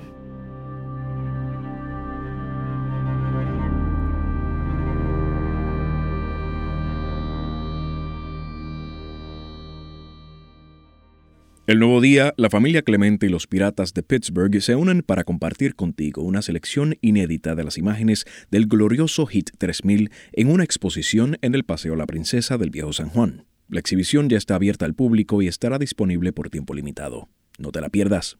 El 11.68 11.80
nuevo 11.80 12.00
día, 12.00 12.32
la 12.38 12.48
familia 12.48 12.80
Clemente 12.80 13.26
y 13.26 13.28
los 13.28 13.46
piratas 13.46 13.92
de 13.92 14.02
Pittsburgh 14.02 14.58
se 14.62 14.74
unen 14.74 15.02
para 15.02 15.24
compartir 15.24 15.74
contigo 15.74 16.22
una 16.22 16.40
selección 16.40 16.96
inédita 17.02 17.54
de 17.54 17.62
las 17.62 17.76
imágenes 17.76 18.24
del 18.50 18.68
glorioso 18.68 19.26
Hit 19.26 19.50
3000 19.58 20.10
en 20.32 20.50
una 20.50 20.64
exposición 20.64 21.36
en 21.42 21.54
el 21.54 21.64
Paseo 21.64 21.94
La 21.94 22.06
Princesa 22.06 22.56
del 22.56 22.70
Viejo 22.70 22.94
San 22.94 23.10
Juan. 23.10 23.44
La 23.68 23.80
exhibición 23.80 24.30
ya 24.30 24.38
está 24.38 24.54
abierta 24.54 24.86
al 24.86 24.94
público 24.94 25.42
y 25.42 25.46
estará 25.46 25.78
disponible 25.78 26.32
por 26.32 26.48
tiempo 26.48 26.72
limitado. 26.72 27.28
No 27.58 27.70
te 27.70 27.80
la 27.80 27.90
pierdas. 27.90 28.38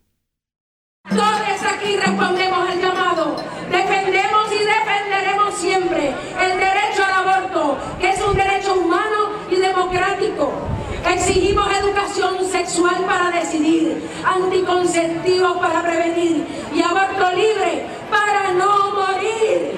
Todos 1.09 1.63
aquí 1.75 1.97
respondemos 1.97 2.71
al 2.71 2.81
llamado. 2.81 3.37
Defendemos 3.71 4.53
y 4.53 4.65
defenderemos 4.65 5.55
siempre 5.55 6.09
el 6.09 6.59
derecho 6.59 7.05
al 7.05 7.27
aborto, 7.27 7.79
que 8.01 8.11
es 8.11 8.21
un 8.23 8.37
derecho 8.37 8.75
humano 8.75 9.33
y 9.51 9.57
democrático 9.57 10.69
Exigimos 11.07 11.67
educación 11.81 12.51
sexual 12.51 13.05
para 13.07 13.31
decidir, 13.31 14.03
anticonceptivos 14.25 15.57
para 15.59 15.83
prevenir 15.83 16.45
y 16.75 16.83
aborto 16.83 17.31
libre 17.35 17.87
para 18.11 18.53
no 18.53 18.95
morir. 18.95 19.73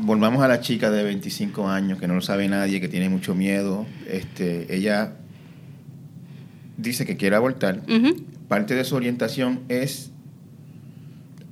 Volvamos 0.00 0.42
a 0.42 0.48
la 0.48 0.60
chica 0.60 0.90
de 0.90 1.04
25 1.04 1.68
años 1.68 2.00
que 2.00 2.08
no 2.08 2.14
lo 2.14 2.20
sabe 2.20 2.48
nadie, 2.48 2.80
que 2.80 2.88
tiene 2.88 3.08
mucho 3.08 3.34
miedo. 3.34 3.86
Este, 4.08 4.74
ella 4.74 5.18
dice 6.76 7.06
que 7.06 7.16
quiere 7.16 7.36
abortar. 7.36 7.82
Parte 8.48 8.74
de 8.74 8.84
su 8.84 8.96
orientación 8.96 9.60
es 9.68 10.10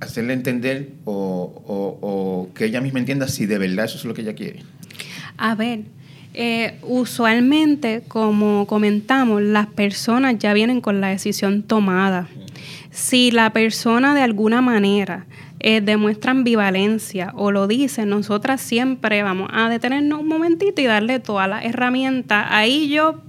hacerle 0.01 0.33
entender 0.33 0.93
o, 1.05 1.63
o 2.01 2.49
que 2.55 2.67
ella 2.67 2.81
misma 2.81 3.01
entienda 3.01 3.29
si 3.29 3.47
de 3.47 3.59
verdad 3.59 3.85
eso 3.85 3.99
es 3.99 4.05
lo 4.05 4.15
que 4.15 4.23
ella 4.23 4.35
quiere. 4.35 4.63
A 5.37 5.55
ver, 5.55 5.81
eh, 6.33 6.79
usualmente, 6.83 8.03
como 8.07 8.67
comentamos, 8.67 9.43
las 9.43 9.67
personas 9.67 10.39
ya 10.39 10.53
vienen 10.55 10.81
con 10.81 11.01
la 11.01 11.09
decisión 11.09 11.63
tomada. 11.63 12.29
Si 12.91 13.31
la 13.31 13.53
persona 13.53 14.15
de 14.15 14.23
alguna 14.23 14.61
manera 14.61 15.27
eh, 15.59 15.81
demuestra 15.81 16.31
ambivalencia 16.31 17.33
o 17.35 17.51
lo 17.51 17.67
dice, 17.67 18.07
nosotras 18.07 18.61
siempre 18.61 19.23
vamos 19.23 19.51
a 19.53 19.69
detenernos 19.69 20.21
un 20.21 20.29
momentito 20.29 20.81
y 20.81 20.87
darle 20.87 21.19
todas 21.19 21.49
las 21.49 21.65
herramientas. 21.65 22.47
Ahí 22.51 22.89
yo, 22.89 23.23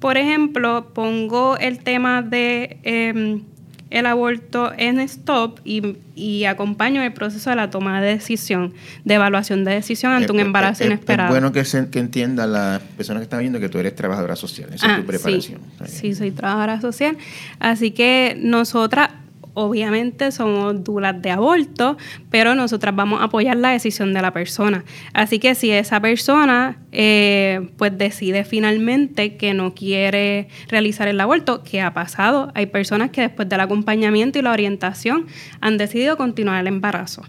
por 0.00 0.16
ejemplo, 0.16 0.90
pongo 0.94 1.56
el 1.58 1.78
tema 1.78 2.22
de 2.22 2.78
em, 2.82 3.42
el 3.90 4.06
aborto 4.06 4.72
en 4.76 5.00
stop 5.00 5.58
y, 5.64 5.96
y, 6.14 6.44
acompaño 6.44 7.02
el 7.02 7.12
proceso 7.12 7.50
de 7.50 7.56
la 7.56 7.70
toma 7.70 8.00
de 8.00 8.08
decisión, 8.08 8.72
de 9.04 9.14
evaluación 9.14 9.64
de 9.64 9.72
decisión 9.72 10.12
ante 10.12 10.32
un 10.32 10.40
embarazo 10.40 10.84
inesperado. 10.84 11.28
Es 11.28 11.40
bueno 11.40 11.52
que, 11.52 11.64
se, 11.64 11.90
que 11.90 11.98
entienda 11.98 12.46
la 12.46 12.80
persona 12.96 13.18
que 13.18 13.24
está 13.24 13.38
viendo 13.38 13.58
que 13.58 13.68
tú 13.68 13.78
eres 13.78 13.94
trabajadora 13.96 14.36
social, 14.36 14.72
esa 14.72 14.86
es 14.86 14.96
tu 14.96 15.02
ah, 15.02 15.06
preparación. 15.06 15.60
Sí, 15.86 15.98
sí, 15.98 16.14
soy 16.14 16.30
trabajadora 16.30 16.80
social. 16.80 17.18
Así 17.58 17.90
que 17.90 18.38
nosotras 18.40 19.10
obviamente 19.54 20.32
somos 20.32 20.82
dulas 20.84 21.20
de 21.20 21.30
aborto, 21.30 21.96
pero 22.30 22.54
nosotras 22.54 22.94
vamos 22.94 23.20
a 23.20 23.24
apoyar 23.24 23.56
la 23.56 23.70
decisión 23.70 24.12
de 24.12 24.22
la 24.22 24.32
persona. 24.32 24.84
Así 25.12 25.38
que 25.38 25.54
si 25.54 25.70
esa 25.70 26.00
persona 26.00 26.78
eh, 26.92 27.70
pues 27.76 27.96
decide 27.96 28.44
finalmente 28.44 29.36
que 29.36 29.54
no 29.54 29.74
quiere 29.74 30.48
realizar 30.68 31.08
el 31.08 31.20
aborto, 31.20 31.62
¿qué 31.62 31.80
ha 31.80 31.94
pasado? 31.94 32.52
Hay 32.54 32.66
personas 32.66 33.10
que 33.10 33.22
después 33.22 33.48
del 33.48 33.60
acompañamiento 33.60 34.38
y 34.38 34.42
la 34.42 34.52
orientación 34.52 35.26
han 35.60 35.78
decidido 35.78 36.16
continuar 36.16 36.60
el 36.60 36.66
embarazo 36.66 37.22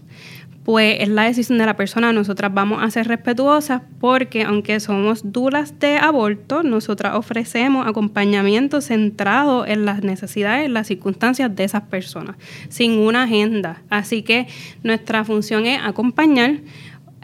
pues 0.64 0.98
es 1.00 1.08
la 1.08 1.24
decisión 1.24 1.58
de 1.58 1.66
la 1.66 1.76
persona. 1.76 2.12
Nosotras 2.12 2.52
vamos 2.52 2.82
a 2.82 2.90
ser 2.90 3.08
respetuosas 3.08 3.82
porque 4.00 4.44
aunque 4.44 4.78
somos 4.80 5.32
dulas 5.32 5.78
de 5.80 5.96
aborto, 5.96 6.62
nosotras 6.62 7.14
ofrecemos 7.16 7.86
acompañamiento 7.86 8.80
centrado 8.80 9.66
en 9.66 9.84
las 9.84 10.02
necesidades, 10.02 10.66
en 10.66 10.74
las 10.74 10.86
circunstancias 10.86 11.54
de 11.54 11.64
esas 11.64 11.82
personas, 12.12 12.36
sin 12.68 12.98
una 12.98 13.24
agenda. 13.24 13.82
Así 13.88 14.22
que 14.22 14.46
nuestra 14.82 15.24
función 15.24 15.66
es 15.66 15.80
acompañar, 15.82 16.58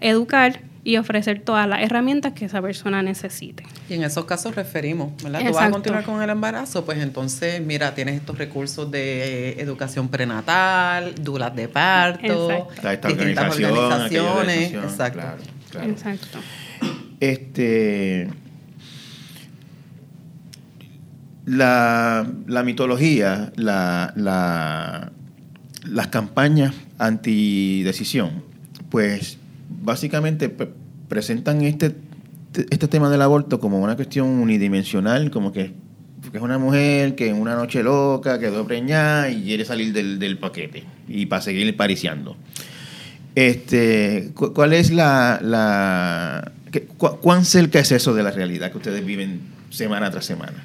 educar 0.01 0.61
y 0.85 0.97
ofrecer 0.97 1.41
todas 1.41 1.69
las 1.69 1.83
herramientas 1.83 2.33
que 2.33 2.47
esa 2.47 2.63
persona 2.63 3.03
necesite. 3.03 3.65
Y 3.91 3.95
en 3.95 4.05
esos 4.05 4.25
casos 4.25 4.55
referimos, 4.55 5.23
¿verdad? 5.23 5.41
Tú 5.47 5.53
vas 5.53 5.65
a 5.65 5.71
continuar 5.71 6.05
con 6.05 6.23
el 6.23 6.31
embarazo, 6.31 6.85
pues 6.85 6.99
entonces, 6.99 7.61
mira, 7.61 7.95
tienes 7.95 8.15
estos 8.15 8.39
recursos 8.39 8.91
de 8.91 9.61
educación 9.61 10.09
prenatal, 10.09 11.15
dulas 11.17 11.55
de 11.55 11.69
parto, 11.69 12.69
distintas 13.07 13.59
organizaciones. 13.59 14.73
Exacto. 14.73 15.21
Exacto. 15.83 16.39
Este 17.21 18.29
la, 21.49 22.31
la 22.47 22.63
mitología, 22.63 23.53
la, 23.57 24.13
la, 24.17 25.13
las 25.87 26.07
campañas 26.09 26.75
antidecisión, 26.99 28.43
pues 28.91 29.39
básicamente 29.83 30.55
presentan 31.09 31.63
este, 31.63 31.95
este 32.71 32.89
tema 32.89 33.09
del 33.09 33.23
aborto 33.23 33.61
como 33.61 33.81
una 33.81 33.97
cuestión 33.97 34.29
unidimensional, 34.29 35.31
como 35.31 35.53
que, 35.53 35.73
es 36.33 36.43
una 36.43 36.59
mujer 36.59 37.15
que 37.15 37.29
en 37.29 37.37
una 37.37 37.55
noche 37.55 37.83
loca 37.83 38.39
quedó 38.39 38.67
preñada 38.67 39.31
y 39.31 39.45
quiere 39.45 39.65
salir 39.65 39.95
del, 39.95 40.39
paquete 40.39 40.85
y 41.09 41.27
para 41.27 41.41
seguir 41.41 41.75
pariciando. 41.77 42.37
Este, 43.35 44.33
¿Cuál 44.35 44.75
es 44.75 44.91
la... 44.91 45.39
la 45.43 46.53
¿Cuán 46.99 47.47
cerca 47.47 47.79
es 47.79 47.93
eso 47.93 48.13
de 48.13 48.23
la 48.23 48.31
realidad 48.31 48.71
que 48.71 48.77
ustedes 48.77 49.03
viven 49.07 49.41
semana 49.71 50.11
tras 50.11 50.27
semana? 50.27 50.63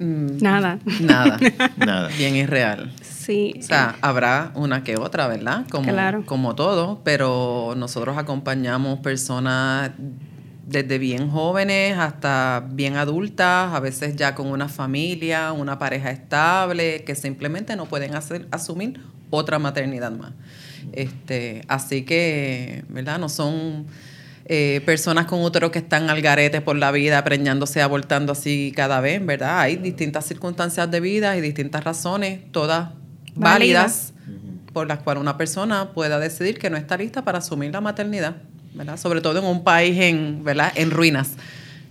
Mm, 0.00 0.38
nada. 0.40 0.78
Nada. 1.00 1.38
Nada. 1.76 2.08
Bien 2.16 2.34
irreal. 2.34 2.90
Sí. 3.02 3.54
O 3.58 3.62
sea, 3.62 3.96
habrá 4.00 4.50
una 4.54 4.82
que 4.82 4.96
otra, 4.96 5.28
¿verdad? 5.28 5.66
Como, 5.70 5.92
como 6.24 6.54
todo, 6.54 7.02
pero 7.04 7.74
nosotros 7.76 8.16
acompañamos 8.16 9.00
personas 9.00 9.90
desde 10.66 10.98
bien 10.98 11.30
jóvenes 11.30 11.98
hasta 11.98 12.66
bien 12.72 12.96
adultas, 12.96 13.74
a 13.74 13.80
veces 13.80 14.16
ya 14.16 14.34
con 14.34 14.46
una 14.46 14.68
familia, 14.68 15.52
una 15.52 15.78
pareja 15.78 16.10
estable, 16.10 17.04
que 17.04 17.14
simplemente 17.14 17.76
no 17.76 17.86
pueden 17.86 18.14
hacer, 18.14 18.48
asumir 18.52 19.00
otra 19.28 19.58
maternidad 19.58 20.12
más. 20.12 20.32
Este, 20.92 21.62
así 21.68 22.04
que, 22.04 22.84
¿verdad? 22.88 23.18
No 23.18 23.28
son 23.28 23.86
eh, 24.52 24.80
personas 24.84 25.26
con 25.26 25.44
útero 25.44 25.70
que 25.70 25.78
están 25.78 26.10
al 26.10 26.20
garete 26.22 26.60
por 26.60 26.74
la 26.74 26.90
vida, 26.90 27.22
preñándose, 27.22 27.82
abortando 27.82 28.32
así 28.32 28.72
cada 28.74 29.00
vez, 29.00 29.24
¿verdad? 29.24 29.60
Hay 29.60 29.76
distintas 29.76 30.26
circunstancias 30.26 30.90
de 30.90 30.98
vida 30.98 31.36
y 31.36 31.40
distintas 31.40 31.84
razones, 31.84 32.40
todas 32.50 32.88
válidas, 33.36 34.12
por 34.72 34.88
las 34.88 34.98
cuales 34.98 35.20
una 35.20 35.38
persona 35.38 35.92
pueda 35.92 36.18
decidir 36.18 36.58
que 36.58 36.68
no 36.68 36.76
está 36.76 36.96
lista 36.96 37.22
para 37.22 37.38
asumir 37.38 37.70
la 37.70 37.80
maternidad, 37.80 38.38
¿verdad? 38.74 38.96
Sobre 38.96 39.20
todo 39.20 39.38
en 39.38 39.44
un 39.44 39.62
país 39.62 39.96
en, 40.00 40.42
¿verdad? 40.42 40.72
en 40.74 40.90
ruinas, 40.90 41.34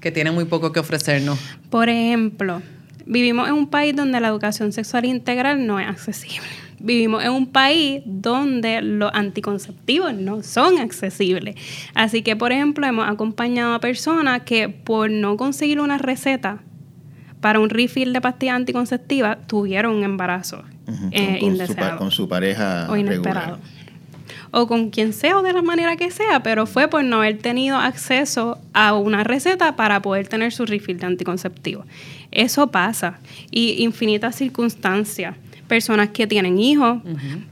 que 0.01 0.11
tiene 0.11 0.31
muy 0.31 0.43
poco 0.43 0.73
que 0.73 0.81
ofrecernos. 0.81 1.39
Por 1.69 1.87
ejemplo, 1.87 2.61
vivimos 3.05 3.47
en 3.47 3.53
un 3.53 3.69
país 3.69 3.95
donde 3.95 4.19
la 4.19 4.27
educación 4.27 4.73
sexual 4.73 5.05
integral 5.05 5.65
no 5.65 5.79
es 5.79 5.87
accesible 5.87 6.68
vivimos 6.79 7.23
en 7.23 7.31
un 7.31 7.47
país 7.47 8.01
donde 8.05 8.81
los 8.81 9.11
anticonceptivos 9.13 10.13
no 10.13 10.43
son 10.43 10.77
accesibles. 10.77 11.55
Así 11.93 12.21
que, 12.21 12.35
por 12.35 12.51
ejemplo, 12.51 12.85
hemos 12.85 13.07
acompañado 13.07 13.73
a 13.73 13.79
personas 13.79 14.41
que 14.43 14.69
por 14.69 15.09
no 15.11 15.37
conseguir 15.37 15.79
una 15.79 15.97
receta 15.97 16.59
para 17.41 17.59
un 17.59 17.69
refill 17.69 18.13
de 18.13 18.21
pastillas 18.21 18.55
anticonceptivas 18.55 19.37
tuvieron 19.47 19.95
un 19.95 20.03
embarazo 20.03 20.63
eh, 21.11 21.39
indeseado. 21.41 21.97
con 21.97 22.11
su 22.11 22.27
pareja 22.27 22.87
o 22.89 22.97
inesperado. 22.97 23.59
O 24.51 24.67
con 24.67 24.89
quien 24.89 25.13
sea 25.13 25.37
o 25.37 25.43
de 25.43 25.53
la 25.53 25.61
manera 25.61 25.95
que 25.95 26.09
sea, 26.09 26.41
pero 26.41 26.65
fue 26.65 26.87
por 26.87 27.03
no 27.03 27.17
haber 27.17 27.37
tenido 27.37 27.77
acceso 27.77 28.57
a 28.73 28.95
una 28.95 29.23
receta 29.23 29.75
para 29.75 30.01
poder 30.01 30.27
tener 30.27 30.51
su 30.51 30.65
refill 30.65 30.97
de 30.97 31.05
anticonceptivos. 31.05 31.85
Eso 32.31 32.67
pasa 32.67 33.19
y 33.51 33.83
infinitas 33.83 34.35
circunstancias. 34.35 35.35
Personas 35.69 36.09
que 36.09 36.27
tienen 36.27 36.59
hijos. 36.59 37.01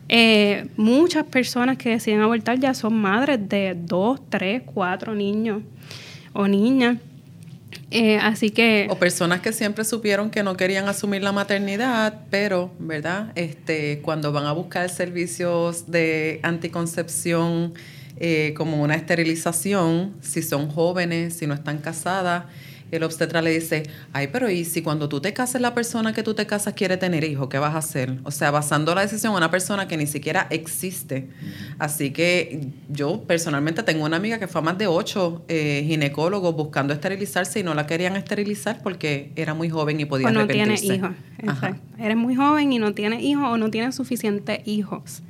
Eh, 0.10 0.68
muchas 0.76 1.24
personas 1.24 1.78
que 1.78 1.92
deciden 1.92 2.20
abortar 2.20 2.60
ya 2.60 2.74
son 2.74 3.00
madres 3.00 3.40
de 3.48 3.78
dos, 3.80 4.20
tres, 4.30 4.64
cuatro 4.66 5.16
niños 5.16 5.62
o 6.34 6.48
niñas. 6.48 6.98
Eh, 7.92 8.18
así 8.18 8.50
que... 8.50 8.88
O 8.90 8.96
personas 8.98 9.40
que 9.40 9.54
siempre 9.54 9.86
supieron 9.86 10.30
que 10.30 10.44
no 10.44 10.58
querían 10.58 10.90
asumir 10.90 11.24
la 11.24 11.32
maternidad, 11.32 12.22
pero, 12.30 12.72
¿verdad? 12.80 13.32
Este, 13.36 14.02
cuando 14.02 14.34
van 14.34 14.46
a 14.46 14.52
buscar 14.52 14.90
servicios 14.90 15.90
de 15.90 16.42
anticoncepción 16.44 17.74
eh, 18.18 18.54
como 18.58 18.82
una 18.82 18.96
esterilización, 18.96 20.16
si 20.22 20.42
son 20.42 20.70
jóvenes, 20.70 21.36
si 21.36 21.48
no 21.48 21.54
están 21.54 21.78
casadas, 21.78 22.46
el 22.92 23.04
obstetra 23.04 23.42
le 23.42 23.52
dice, 23.52 23.84
ay, 24.14 24.30
pero 24.32 24.50
¿y 24.50 24.66
si 24.66 24.82
cuando 24.82 25.10
tú 25.10 25.20
te 25.22 25.34
cases 25.34 25.62
la 25.62 25.74
persona 25.74 26.14
que 26.14 26.24
tú 26.24 26.34
te 26.34 26.46
casas 26.46 26.74
quiere 26.74 26.98
tener 26.98 27.24
hijos, 27.24 27.50
qué 27.50 27.60
vas 27.60 27.76
a 27.76 27.80
hacer? 27.80 28.18
O 28.24 28.32
sea, 28.32 28.52
basando 28.52 28.94
la 28.96 29.02
decisión 29.02 29.34
en 29.34 29.38
una 29.38 29.52
persona 29.52 29.88
que 29.88 29.98
ni 29.98 30.08
siquiera 30.08 30.48
existe. 30.50 31.30
Así 31.80 32.12
que 32.12 32.68
yo 32.90 33.24
personalmente 33.24 33.84
tengo 33.84 34.06
una 34.06 34.18
amiga 34.18 34.40
que 34.40 34.48
fue 34.48 34.60
a 34.60 34.64
más 34.64 34.78
de 34.78 34.88
ocho 34.88 35.44
eh, 35.48 35.84
ginecólogos 35.88 36.56
buscando 36.56 36.94
esterilizarse 36.94 37.60
y 37.60 37.64
no 37.64 37.74
la 37.74 37.88
querían 37.88 38.16
esterilizar 38.16 38.82
porque 38.82 39.32
era 39.36 39.54
muy 39.54 39.70
joven 39.70 40.00
y 40.00 40.06
podía 40.06 40.28
o 40.28 40.32
no 40.32 40.48
tiene 40.48 40.76
hijos. 40.76 41.12
Eres 42.00 42.18
muy 42.18 42.36
joven 42.36 42.74
y 42.74 42.80
no 42.80 42.94
tienes 42.94 43.22
hijos 43.24 43.46
o 43.46 43.58
no 43.58 43.70
tienes 43.70 43.96
suficientes 43.96 44.60
hijos. 44.66 45.24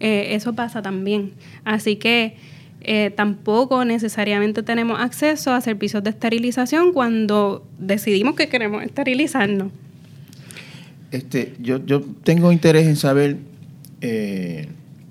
Eh, 0.00 0.34
eso 0.34 0.54
pasa 0.54 0.82
también. 0.82 1.34
Así 1.64 1.96
que 1.96 2.36
eh, 2.90 3.10
tampoco 3.10 3.84
necesariamente 3.84 4.62
tenemos 4.62 4.98
acceso 4.98 5.52
a 5.52 5.60
servicios 5.60 6.02
de 6.02 6.08
esterilización 6.08 6.94
cuando 6.94 7.68
decidimos 7.78 8.34
que 8.34 8.48
queremos 8.48 8.82
esterilizarnos. 8.82 9.70
Este, 11.10 11.54
yo, 11.60 11.84
yo 11.84 12.00
tengo 12.00 12.50
interés 12.50 12.86
en 12.86 12.96
saber, 12.96 13.36
eh, 14.00 14.68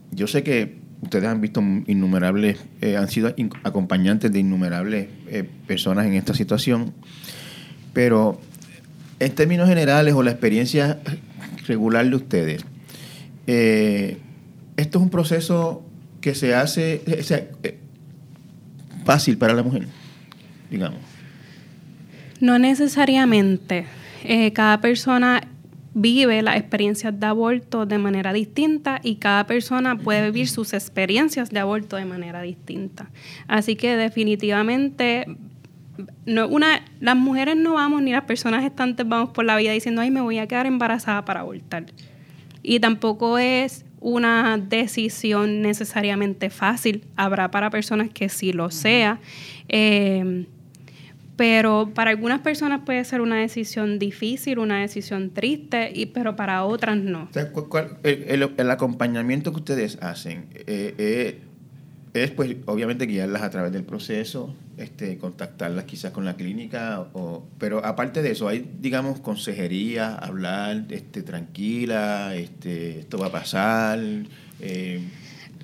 yo 0.10 0.26
sé 0.26 0.42
que 0.42 0.74
ustedes 1.04 1.26
han 1.26 1.40
visto 1.40 1.62
innumerables, 1.86 2.58
eh, 2.82 2.98
han 2.98 3.10
sido 3.10 3.36
acompañantes 3.62 4.32
de 4.32 4.40
innumerables 4.40 5.10
personas 5.68 6.08
en 6.08 6.16
esta 6.16 6.34
situación, 6.34 6.94
pero 7.94 8.42
en 9.20 9.36
términos 9.36 9.70
generales 9.70 10.16
o 10.16 10.24
la 10.24 10.32
experiencia 10.32 10.98
regular 11.68 12.10
de 12.10 12.16
ustedes, 12.16 12.66
esto 13.46 14.98
es 14.98 15.04
un 15.04 15.12
proceso 15.12 15.87
que 16.22 16.36
se 16.36 16.56
hace 16.56 17.02
eh, 17.06 17.78
fácil 19.06 19.38
para 19.38 19.54
la 19.54 19.64
mujer, 19.64 19.88
digamos. 20.70 21.00
No 22.40 22.60
necesariamente. 22.60 23.86
Eh, 24.24 24.52
cada 24.54 24.82
persona 24.82 25.42
vive 25.94 26.42
las 26.44 26.58
experiencias 26.58 27.20
de 27.20 27.26
aborto 27.26 27.86
de 27.86 27.98
manera 27.98 28.34
distinta 28.34 29.00
y 29.04 29.16
cada 29.16 29.48
persona 29.48 29.98
puede 29.98 30.30
vivir 30.32 30.48
sus 30.48 30.74
experiencias 30.74 31.50
de 31.50 31.60
aborto 31.60 31.96
de 31.96 32.06
manera 32.06 32.42
distinta. 32.42 33.10
Así 33.48 33.76
que 33.76 33.96
definitivamente 33.98 35.26
una, 36.26 36.82
las 37.00 37.16
mujeres 37.16 37.56
no 37.56 37.74
vamos 37.74 38.02
ni 38.02 38.12
las 38.12 38.24
personas 38.24 38.64
estantes 38.64 39.08
vamos 39.08 39.30
por 39.32 39.46
la 39.46 39.56
vida 39.58 39.72
diciendo, 39.72 40.02
ay, 40.02 40.12
me 40.12 40.22
voy 40.22 40.38
a 40.38 40.48
quedar 40.48 40.68
embarazada 40.68 41.26
para 41.26 41.40
abortar. 41.40 41.86
Y 42.70 42.82
tampoco 42.82 43.38
es 43.38 43.86
una 44.02 44.58
decisión 44.58 45.62
necesariamente 45.62 46.50
fácil. 46.50 47.06
Habrá 47.16 47.50
para 47.50 47.70
personas 47.70 48.10
que 48.10 48.28
sí 48.28 48.52
lo 48.52 48.72
sea. 48.72 49.20
Eh, 49.70 50.46
pero 51.38 51.92
para 51.94 52.10
algunas 52.10 52.42
personas 52.42 52.82
puede 52.84 53.06
ser 53.06 53.22
una 53.22 53.38
decisión 53.38 54.00
difícil, 54.00 54.60
una 54.60 54.82
decisión 54.82 55.30
triste, 55.30 55.92
y, 55.94 56.08
pero 56.08 56.36
para 56.36 56.66
otras 56.66 56.98
no. 56.98 57.30
el, 58.04 58.72
acompañamiento 58.72 59.52
que 59.52 59.58
ustedes 59.58 59.98
hacen 60.02 60.48
eh, 60.56 60.94
eh, 60.98 61.42
es, 62.24 62.32
pues, 62.32 62.56
obviamente 62.66 63.06
guiarlas 63.06 63.42
a 63.42 63.50
través 63.50 63.72
del 63.72 63.84
proceso, 63.84 64.56
este, 64.78 65.18
contactarlas 65.18 65.86
quizás 65.86 66.12
con 66.12 66.26
la 66.26 66.36
clínica, 66.36 67.08
o, 67.14 67.46
pero 67.58 67.84
aparte 67.86 68.22
de 68.22 68.32
eso, 68.32 68.48
hay, 68.48 68.70
digamos, 68.80 69.20
consejería, 69.20 70.16
hablar 70.16 70.86
este, 70.90 71.24
tranquila, 71.24 72.36
este, 72.36 73.00
esto 73.00 73.18
va 73.18 73.28
a 73.28 73.32
pasar. 73.32 74.00
Eh. 74.60 75.02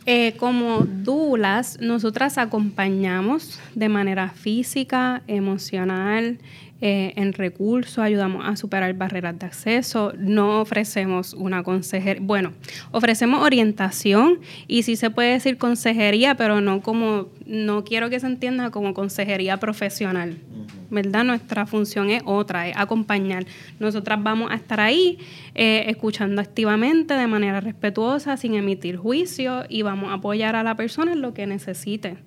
Eh, 0.06 0.34
como 0.38 0.80
dulas, 0.80 1.78
nosotras 1.80 2.38
acompañamos 2.38 3.60
de 3.74 3.88
manera 3.90 4.30
física, 4.30 5.24
emocional, 5.28 6.40
eh, 6.86 7.14
en 7.16 7.32
recursos, 7.32 8.00
ayudamos 8.00 8.46
a 8.46 8.58
superar 8.58 8.94
barreras 8.94 9.40
de 9.40 9.46
acceso, 9.46 10.12
no 10.18 10.60
ofrecemos 10.60 11.34
una 11.34 11.64
consejería, 11.64 12.22
bueno, 12.22 12.52
ofrecemos 12.92 13.42
orientación 13.42 14.40
y 14.68 14.84
sí 14.84 14.98
se 14.98 15.10
puede 15.10 15.32
decir 15.32 15.58
consejería, 15.58 16.36
pero 16.36 16.60
no 16.60 16.82
como, 16.82 17.30
no 17.46 17.86
quiero 17.86 18.10
que 18.10 18.20
se 18.20 18.28
entienda 18.28 18.70
como 18.70 18.94
consejería 18.94 19.56
profesional, 19.62 20.40
¿verdad? 20.90 21.24
Nuestra 21.24 21.66
función 21.66 22.10
es 22.10 22.22
otra, 22.26 22.68
es 22.68 22.76
acompañar. 22.76 23.46
Nosotras 23.80 24.22
vamos 24.22 24.52
a 24.52 24.56
estar 24.56 24.82
ahí 24.82 25.20
eh, 25.56 25.86
escuchando 25.88 26.42
activamente, 26.42 27.14
de 27.14 27.28
manera 27.28 27.62
respetuosa, 27.62 28.36
sin 28.36 28.56
emitir 28.56 28.98
juicio 28.98 29.64
y 29.70 29.84
vamos 29.84 30.12
a 30.12 30.16
apoyar 30.16 30.58
a 30.58 30.64
la 30.64 30.76
persona 30.76 31.14
en 31.14 31.22
lo 31.22 31.34
que 31.34 31.48
necesite, 31.48 32.18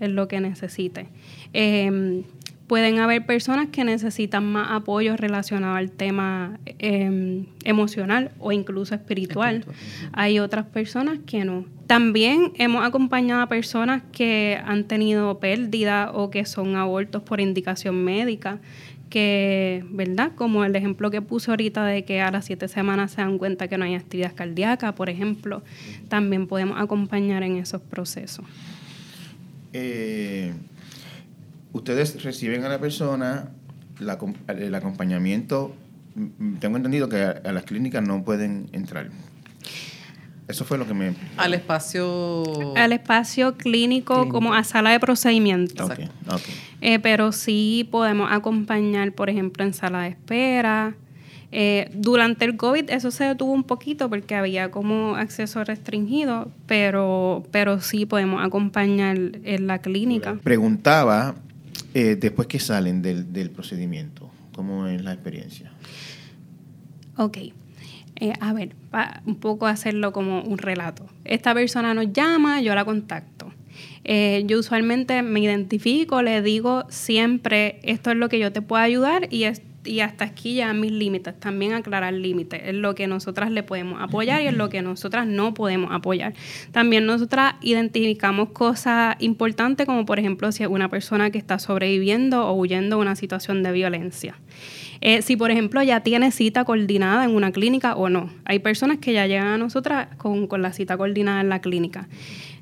en 0.00 0.16
lo 0.16 0.28
que 0.28 0.38
necesite. 0.42 1.08
Em, 1.54 2.24
pueden 2.72 3.00
haber 3.00 3.26
personas 3.26 3.68
que 3.68 3.84
necesitan 3.84 4.50
más 4.50 4.68
apoyo 4.70 5.14
relacionado 5.18 5.76
al 5.76 5.90
tema 5.90 6.58
em, 6.78 7.44
emocional 7.64 8.30
o 8.38 8.50
incluso 8.50 8.94
espiritual. 8.94 9.66
Hay 10.14 10.38
otras 10.38 10.64
personas 10.64 11.18
que 11.26 11.44
no. 11.44 11.66
También 11.86 12.52
hemos 12.56 12.82
acompañado 12.82 13.42
a 13.42 13.46
personas 13.50 14.02
que 14.10 14.58
han 14.64 14.84
tenido 14.84 15.38
pérdida 15.38 16.12
o 16.14 16.30
que 16.30 16.46
son 16.46 16.74
abortos 16.76 17.22
por 17.22 17.42
indicación 17.42 18.04
médica 18.04 18.58
que, 19.10 19.84
¿verdad? 19.90 20.32
Como 20.34 20.64
el 20.64 20.74
ejemplo 20.74 21.10
que 21.10 21.20
puse 21.20 21.50
ahorita 21.50 21.84
de 21.84 22.06
que 22.06 22.22
a 22.22 22.30
las 22.30 22.46
siete 22.46 22.68
semanas 22.68 23.10
se 23.10 23.20
dan 23.20 23.36
cuenta 23.36 23.68
que 23.68 23.76
no 23.76 23.84
hay 23.84 23.96
actividad 23.96 24.34
cardíaca, 24.34 24.94
por 24.94 25.10
ejemplo, 25.10 25.62
también 26.08 26.46
podemos 26.46 26.80
acompañar 26.80 27.42
en 27.42 27.58
esos 27.58 27.82
procesos. 27.82 28.46
Eh, 29.74 30.54
ustedes 31.72 32.22
reciben 32.22 32.64
a 32.64 32.68
la 32.68 32.78
persona, 32.78 33.50
el 34.48 34.74
acompañamiento, 34.74 35.74
tengo 36.60 36.76
entendido 36.76 37.08
que 37.08 37.22
a, 37.22 37.52
las 37.52 37.64
clínicas 37.64 38.06
no 38.06 38.22
pueden 38.24 38.68
entrar. 38.72 39.08
Eso 40.48 40.64
fue 40.64 40.76
lo 40.76 40.86
que 40.86 40.92
me... 40.92 41.14
Al 41.36 41.54
espacio... 41.54 42.74
Al 42.76 42.92
espacio 42.92 43.56
clínico, 43.56 44.28
como 44.28 44.54
a 44.54 44.64
sala 44.64 44.90
de 44.90 45.00
procedimiento. 45.00 45.88
Eh, 46.80 46.98
pero 46.98 47.32
sí 47.32 47.88
podemos 47.90 48.30
acompañar, 48.30 49.12
por 49.12 49.30
ejemplo, 49.30 49.64
en 49.64 49.72
sala 49.72 50.02
de 50.02 50.08
espera. 50.08 50.94
Eh, 51.54 51.90
durante 51.94 52.46
el 52.46 52.56
COVID 52.56 52.88
eso 52.88 53.10
se 53.10 53.24
detuvo 53.24 53.52
un 53.52 53.64
poquito 53.64 54.08
porque 54.08 54.34
había 54.34 54.70
como 54.70 55.16
acceso 55.16 55.62
restringido, 55.62 56.50
pero, 56.66 57.44
pero 57.50 57.80
sí 57.80 58.06
podemos 58.06 58.42
acompañar 58.42 59.18
en 59.44 59.66
la 59.66 59.78
clínica. 59.80 60.38
Preguntaba 60.42 61.34
eh, 61.94 62.16
después 62.16 62.48
que 62.48 62.58
salen 62.58 63.02
del, 63.02 63.50
procedimiento, 63.50 64.30
¿cómo 64.54 64.86
es 64.86 65.02
la 65.02 65.12
experiencia? 65.12 65.72
Ok. 67.16 67.38
Eh, 68.16 68.32
a 68.40 68.52
ver, 68.52 68.74
un 69.26 69.36
poco 69.36 69.66
hacerlo 69.66 70.12
como 70.12 70.42
un 70.42 70.58
relato. 70.58 71.06
Esta 71.24 71.54
persona 71.54 71.94
nos 71.94 72.12
llama, 72.12 72.60
yo 72.60 72.74
la 72.74 72.84
contacto. 72.84 73.52
Eh, 74.04 74.42
yo 74.46 74.58
usualmente 74.58 75.22
me 75.22 75.40
identifico, 75.40 76.22
le 76.22 76.42
digo 76.42 76.84
siempre, 76.88 77.80
esto 77.82 78.10
es 78.10 78.16
lo 78.16 78.28
que 78.28 78.38
yo 78.38 78.52
te 78.52 78.62
puedo 78.62 78.82
ayudar 78.82 79.28
y 79.30 79.44
es 79.44 79.62
y 79.84 80.00
hasta 80.00 80.24
aquí 80.24 80.54
ya 80.54 80.72
mis 80.72 80.92
límites, 80.92 81.38
también 81.38 81.72
aclarar 81.72 82.12
límites, 82.12 82.60
es 82.64 82.74
lo 82.74 82.94
que 82.94 83.06
nosotras 83.06 83.50
le 83.50 83.62
podemos 83.62 84.00
apoyar 84.00 84.42
y 84.42 84.46
es 84.46 84.54
lo 84.54 84.68
que 84.68 84.82
nosotras 84.82 85.26
no 85.26 85.54
podemos 85.54 85.90
apoyar. 85.92 86.34
También 86.70 87.06
nosotras 87.06 87.54
identificamos 87.62 88.50
cosas 88.50 89.16
importantes 89.18 89.86
como 89.86 90.06
por 90.06 90.18
ejemplo 90.18 90.52
si 90.52 90.62
es 90.62 90.68
una 90.68 90.88
persona 90.88 91.30
que 91.30 91.38
está 91.38 91.58
sobreviviendo 91.58 92.46
o 92.46 92.52
huyendo 92.54 92.96
de 92.96 93.02
una 93.02 93.16
situación 93.16 93.62
de 93.62 93.72
violencia. 93.72 94.36
Eh, 95.04 95.20
si, 95.20 95.36
por 95.36 95.50
ejemplo, 95.50 95.82
ya 95.82 96.00
tiene 96.00 96.30
cita 96.30 96.64
coordinada 96.64 97.24
en 97.24 97.32
una 97.32 97.50
clínica 97.50 97.96
o 97.96 98.08
no. 98.08 98.30
Hay 98.44 98.60
personas 98.60 98.98
que 98.98 99.12
ya 99.12 99.26
llegan 99.26 99.48
a 99.48 99.58
nosotras 99.58 100.06
con, 100.16 100.46
con 100.46 100.62
la 100.62 100.72
cita 100.72 100.96
coordinada 100.96 101.40
en 101.40 101.48
la 101.48 101.60
clínica. 101.60 102.08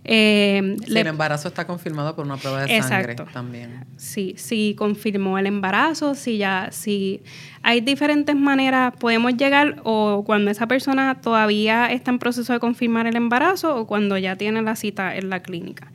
Eh, 0.05 0.77
el 0.87 1.07
embarazo 1.07 1.49
está 1.49 1.67
confirmado 1.67 2.17
por 2.17 2.25
una 2.25 2.37
prueba 2.37 2.63
de 2.63 2.83
sangre 2.83 3.17
también. 3.33 3.85
Sí, 3.97 4.35
sí 4.37 4.75
confirmó 4.77 5.39
el 5.39 5.47
embarazo, 5.47 6.15
si 6.15 6.39
ya, 6.39 6.69
si 6.73 7.21
hay 7.63 7.83
diferentes 7.83 8.35
maneras, 8.35 8.95
podemos 8.99 9.37
llegar 9.37 9.81
o 9.85 10.25
cuando 10.25 10.51
esa 10.51 10.67
persona 10.67 11.21
todavía 11.21 11.93
está 11.93 12.11
en 12.11 12.19
proceso 12.19 12.53
de 12.53 12.61
confirmar 12.61 13.07
el 13.07 13.17
embarazo 13.17 13.77
o 13.77 13.87
cuando 13.87 14.17
ya 14.17 14.37
tiene 14.37 14.63
la 14.63 14.75
cita 14.75 15.15
en 15.17 15.29
la 15.29 15.43
clínica. 15.43 15.93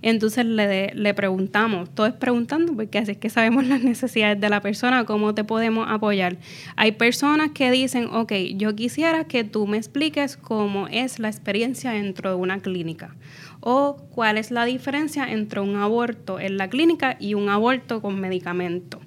Entonces 0.00 0.44
le, 0.46 0.92
le 0.94 1.14
preguntamos, 1.14 1.92
todo 1.92 2.06
es 2.06 2.12
preguntando, 2.12 2.72
porque 2.74 2.98
así 2.98 3.12
es 3.12 3.18
que 3.18 3.30
sabemos 3.30 3.66
las 3.66 3.82
necesidades 3.82 4.40
de 4.40 4.48
la 4.48 4.60
persona, 4.60 5.04
cómo 5.04 5.34
te 5.34 5.42
podemos 5.42 5.88
apoyar. 5.90 6.36
Hay 6.76 6.92
personas 6.92 7.50
que 7.50 7.70
dicen, 7.72 8.06
ok, 8.12 8.32
yo 8.54 8.76
quisiera 8.76 9.24
que 9.24 9.42
tú 9.42 9.66
me 9.66 9.76
expliques 9.76 10.36
cómo 10.36 10.86
es 10.86 11.18
la 11.18 11.28
experiencia 11.28 11.90
dentro 11.90 12.30
de 12.30 12.36
una 12.36 12.60
clínica 12.60 13.16
o 13.60 13.96
cuál 14.10 14.38
es 14.38 14.50
la 14.50 14.64
diferencia 14.64 15.30
entre 15.30 15.60
un 15.60 15.76
aborto 15.76 16.38
en 16.40 16.56
la 16.56 16.68
clínica 16.68 17.16
y 17.18 17.34
un 17.34 17.48
aborto 17.48 18.00
con 18.00 18.20
medicamento. 18.20 19.00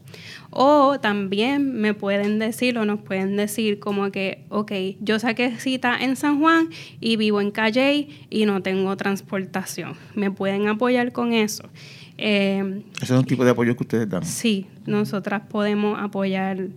O 0.50 1.00
también 1.00 1.80
me 1.80 1.94
pueden 1.94 2.38
decir 2.38 2.78
o 2.78 2.86
nos 2.86 3.00
pueden 3.02 3.38
decir 3.38 3.80
como 3.80 4.12
que, 4.12 4.44
ok, 4.50 4.72
yo 5.00 5.18
saqué 5.18 5.58
cita 5.58 5.98
en 5.98 6.18
San 6.18 6.40
Juan 6.40 6.70
y 7.00 7.16
vivo 7.16 7.40
en 7.40 7.52
Calle 7.52 8.10
y 8.30 8.46
no 8.46 8.62
tengo 8.62 8.96
transportación. 8.98 9.96
¿Me 10.14 10.30
pueden 10.30 10.68
apoyar 10.68 11.14
con 11.14 11.32
eso? 11.32 11.70
Eh, 12.18 12.84
¿Ese 13.02 13.14
es 13.14 13.20
un 13.20 13.26
tipo 13.26 13.46
de 13.46 13.52
apoyo 13.52 13.76
que 13.76 13.84
ustedes 13.84 14.10
dan? 14.10 14.26
Sí, 14.26 14.68
nosotras 14.86 15.44
podemos 15.50 15.98
apoyar, 16.00 16.68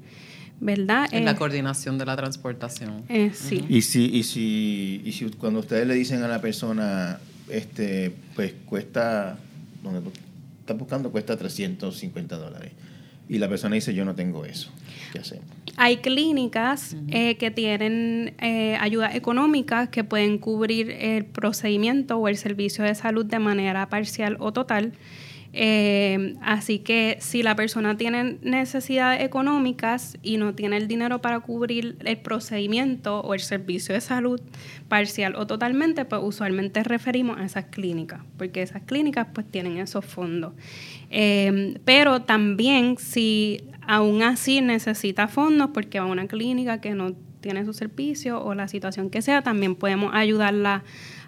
¿verdad? 0.61 1.09
En 1.13 1.25
la 1.25 1.33
eh, 1.33 1.37
coordinación 1.37 1.99
de 1.99 2.07
la 2.07 2.17
transportación. 2.17 3.03
Eh, 3.09 3.33
sí. 3.35 3.65
Y 3.69 3.83
si, 3.83 4.07
y 4.07 4.23
si, 4.23 5.03
y 5.05 5.13
si 5.13 5.31
cuando 5.31 5.59
ustedes 5.59 5.87
le 5.87 5.95
dicen 5.95 6.23
a 6.23 6.29
la 6.29 6.41
persona, 6.41 7.19
este, 7.49 8.15
pues 8.35 8.55
cuesta, 8.67 9.39
donde 9.83 10.11
estás 10.61 10.79
buscando, 10.79 11.11
cuesta 11.11 11.37
350 11.37 12.37
dólares 12.37 12.73
y 13.29 13.39
la 13.39 13.49
persona 13.49 13.75
dice 13.75 13.95
yo 13.95 14.05
no 14.05 14.15
tengo 14.15 14.45
eso. 14.45 14.71
¿Qué 15.13 15.19
hacemos? 15.19 15.47
Hay 15.77 15.99
clínicas 15.99 16.97
eh, 17.09 17.37
que 17.37 17.51
tienen 17.51 18.35
eh, 18.41 18.77
ayuda 18.81 19.15
económica 19.15 19.89
que 19.89 20.05
pueden 20.05 20.39
cubrir 20.39 20.91
el 20.91 21.25
procedimiento 21.25 22.19
o 22.19 22.29
el 22.29 22.37
servicio 22.37 22.85
de 22.85 22.95
salud 22.95 23.25
de 23.25 23.39
manera 23.39 23.89
parcial 23.89 24.37
o 24.41 24.53
total. 24.53 24.93
Eh, 25.57 26.35
así 26.43 26.81
que 26.81 27.17
si 27.21 27.45
la 27.45 27.55
persona 27.55 27.97
tiene 27.97 28.39
necesidades 28.43 29.23
económicas 29.23 30.19
y 30.21 30.37
no 30.37 30.53
tiene 30.57 30.77
el 30.79 30.89
dinero 30.89 31.21
para 31.21 31.39
cubrir 31.39 31.97
el 32.05 32.17
procedimiento 32.19 33.21
o 33.21 33.35
el 33.35 33.41
servicio 33.41 33.95
de 33.95 34.01
salud 34.01 34.41
parcial 34.89 35.37
o 35.37 35.47
totalmente, 35.47 36.05
pues 36.05 36.23
usualmente 36.25 36.83
referimos 36.83 37.39
a 37.39 37.45
esas 37.45 37.67
clínicas, 37.67 38.21
porque 38.37 38.63
esas 38.63 38.83
clínicas 38.83 39.29
pues 39.33 39.49
tienen 39.49 39.79
esos 39.79 40.05
fondos. 40.05 40.55
Eh, 41.11 41.79
pero 41.85 42.23
también 42.23 42.97
si 42.99 43.63
aún 43.87 44.25
así 44.25 44.61
necesita 44.61 45.29
fondos 45.29 45.71
porque 45.73 46.01
va 46.01 46.07
a 46.07 46.09
una 46.09 46.27
clínica 46.27 46.81
que 46.81 46.95
no 46.95 47.15
tiene 47.41 47.65
su 47.65 47.75
servicio 47.75 48.43
o 48.43 48.55
la 48.55 48.67
situación 48.67 49.09
que 49.09 49.23
sea, 49.23 49.43
también 49.43 49.77
podemos 49.77 50.15
ayudarla 50.15 50.83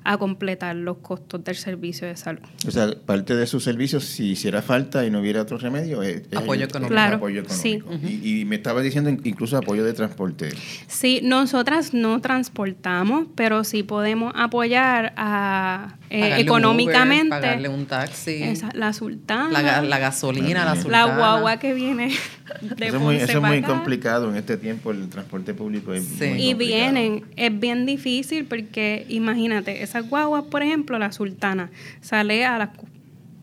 a 0.07 0.19
completar 0.19 0.77
los 0.77 0.99
costos 0.99 1.43
del 1.43 1.57
servicio 1.57 2.07
de 2.07 2.17
salud. 2.17 2.41
O 2.67 2.71
sea, 2.71 2.93
parte 3.05 3.35
de 3.35 3.45
sus 3.49 3.65
servicios, 3.65 4.05
si 4.05 4.31
hiciera 4.31 4.63
falta 4.63 5.05
y 5.05 5.11
no 5.11 5.19
hubiera 5.19 5.43
otro 5.43 5.59
remedio, 5.59 6.01
es, 6.03 6.23
apoyo 6.35 6.65
económico. 6.65 6.93
Claro, 6.95 7.17
apoyo 7.17 7.41
económico. 7.41 7.91
Sí. 8.01 8.21
y, 8.23 8.45
me 8.45 8.55
estaba 8.55 8.83
diciendo 8.83 9.11
incluso 9.11 9.57
apoyo 9.57 9.85
de 9.85 9.93
transporte. 9.95 10.51
Sí, 10.87 11.21
nosotras 11.25 11.93
no 11.93 12.21
transportamos, 12.21 13.27
pero 13.35 13.65
sí 13.65 13.83
podemos 13.83 14.33
apoyar 14.37 15.13
a, 15.17 15.97
eh, 16.09 16.37
económicamente. 16.39 17.31
pagarle 17.31 17.69
un 17.69 17.87
taxi. 17.87 18.55
la 18.75 18.93
sultana. 18.93 19.51
La, 19.51 19.99
gasolina, 19.99 20.65
la 20.65 20.77
sultana. 20.77 21.07
La 21.07 21.17
guagua 21.17 21.59
que 21.59 21.75
viene 21.75 22.13
de 22.61 22.87
Eso, 22.87 22.97
es 22.97 23.03
muy, 23.03 23.17
eso 23.17 23.39
es 23.39 23.43
muy 23.43 23.63
complicado 23.63 24.31
en 24.31 24.37
este 24.37 24.57
tiempo, 24.57 24.91
el 24.91 25.09
transporte 25.09 25.55
público 25.55 25.93
es 25.93 26.05
sí. 26.05 26.25
Y 26.39 26.55
vienen, 26.55 27.25
es 27.37 27.59
bien 27.59 27.87
difícil 27.87 28.45
porque 28.45 29.07
imagínate, 29.09 29.83
esa 29.83 30.01
guaguas, 30.01 30.45
por 30.45 30.63
ejemplo, 30.63 30.99
la 30.99 31.13
sultana, 31.13 31.71
sale 32.01 32.45
a 32.45 32.59
las 32.59 32.71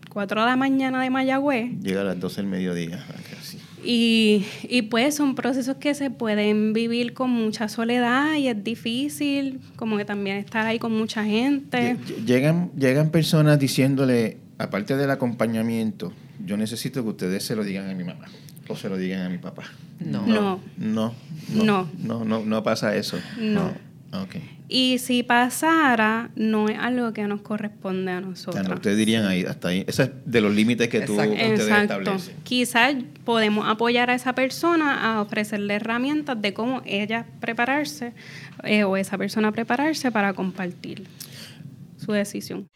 4 0.10 0.42
de 0.42 0.48
la 0.48 0.56
mañana 0.56 1.02
de 1.02 1.10
Mayagüez. 1.10 1.72
Llega 1.82 2.02
a 2.02 2.04
las 2.04 2.20
12 2.20 2.42
del 2.42 2.50
mediodía. 2.50 3.04
Y, 3.86 4.46
y 4.64 4.84
pues 4.84 5.16
son 5.16 5.36
procesos 5.36 5.76
que 5.76 5.94
se 5.94 6.10
pueden 6.10 6.72
vivir 6.72 7.14
con 7.14 7.30
mucha 7.30 7.68
soledad 7.68 8.36
y 8.36 8.48
es 8.48 8.64
difícil, 8.64 9.60
como 9.76 9.98
que 9.98 10.06
también 10.06 10.38
estar 10.38 10.66
ahí 10.66 10.80
con 10.80 10.94
mucha 10.94 11.26
gente. 11.26 11.98
Llegan, 12.26 12.72
llegan 12.78 13.10
personas 13.10 13.60
diciéndole, 13.60 14.38
aparte 14.58 14.96
del 14.96 15.12
acompañamiento, 15.12 16.14
yo 16.46 16.56
necesito 16.56 17.04
que 17.04 17.10
ustedes 17.10 17.44
se 17.44 17.58
lo 17.58 17.66
digan 17.66 17.90
a 17.90 17.94
mi 17.94 18.06
mamá 18.06 18.26
o 18.68 18.76
se 18.76 18.90
lo 18.90 18.98
digan 18.98 19.22
a 19.22 19.30
mi 19.30 19.38
papá. 19.38 19.64
No. 20.00 20.26
No. 20.26 20.60
No. 20.78 21.14
No. 21.50 21.90
No, 21.98 22.26
no, 22.26 22.46
no, 22.46 22.64
pasa 22.64 22.96
eso. 22.96 23.20
No. 23.40 23.72
Okay. 24.24 24.54
Y 24.70 24.98
si 25.00 25.24
pasara, 25.24 26.30
no 26.36 26.70
es 26.70 26.78
algo 26.80 27.14
que 27.14 27.28
nos 27.28 27.42
corresponde 27.42 28.12
a 28.12 28.22
nosotros. 28.22 28.68
ustedes 28.68 28.98
dirían 28.98 29.26
ahí, 29.26 29.44
hasta 29.44 29.68
ahí. 29.70 29.84
Ese 29.88 30.04
es 30.04 30.10
de 30.26 30.42
los 30.42 30.54
límites 30.54 30.88
que 30.90 31.02
tú 31.02 31.14
ustedes 31.14 31.60
establecen. 31.60 32.36
Quizás 32.44 32.96
podemos 33.26 33.68
apoyar 33.68 34.10
a 34.10 34.16
esa 34.16 34.34
persona 34.34 35.14
a 35.14 35.22
ofrecerle 35.22 35.76
herramientas 35.76 36.42
de 36.42 36.54
cómo 36.54 36.82
ella 36.86 37.26
prepararse 37.40 38.14
eh, 38.64 38.84
o 38.84 38.98
esa 38.98 39.18
persona 39.18 39.52
prepararse 39.52 40.12
para 40.12 40.34
compartir 40.34 41.04